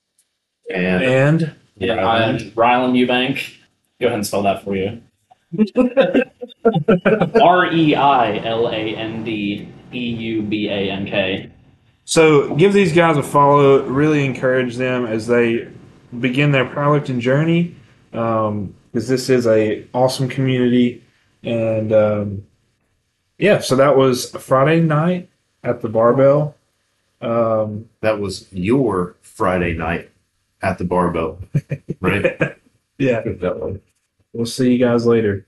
And 0.73 1.03
And 1.05 1.55
Yeah, 1.77 1.97
Reiland. 1.97 2.41
I'm 2.43 2.51
Reiland 2.53 2.93
Eubank. 2.99 3.55
Go 4.01 4.07
ahead 4.07 4.17
and 4.19 4.27
spell 4.27 4.43
that 4.43 4.65
for 4.65 4.75
you. 4.77 5.01
R 7.43 7.73
E 7.73 7.95
I 7.95 8.37
L 8.45 8.69
A 8.69 8.75
N 8.97 9.25
D 9.25 9.69
E 9.93 9.99
U 9.99 10.43
B 10.43 10.69
A 10.69 10.91
N 10.91 11.07
K. 11.07 11.51
so 12.05 12.55
give 12.55 12.73
these 12.73 12.93
guys 12.93 13.17
a 13.17 13.23
follow. 13.23 13.83
Really 13.85 14.25
encourage 14.25 14.77
them 14.77 15.07
as 15.07 15.27
they 15.27 15.69
begin 16.21 16.53
their 16.53 16.65
powerlifting 16.67 17.19
journey, 17.21 17.75
because 18.13 19.09
this 19.09 19.29
is 19.29 19.47
a 19.47 19.85
awesome 19.93 20.29
community. 20.29 21.05
And 21.43 21.93
um, 21.93 22.47
yeah, 23.39 23.61
so 23.61 23.77
that 23.77 23.97
was 23.97 24.31
Friday 24.31 24.81
night 24.81 25.31
at 25.63 25.81
the 25.81 25.89
barbell. 25.89 26.57
Um, 27.21 27.89
that 28.01 28.19
was 28.19 28.51
your 28.53 29.17
Friday 29.23 29.75
night 29.75 30.11
at 30.63 30.79
the 30.79 30.85
barbell, 30.85 31.39
right? 32.01 32.57
yeah, 32.99 33.23
we'll 34.33 34.47
see 34.47 34.73
you 34.73 34.79
guys 34.79 35.07
later. 35.07 35.47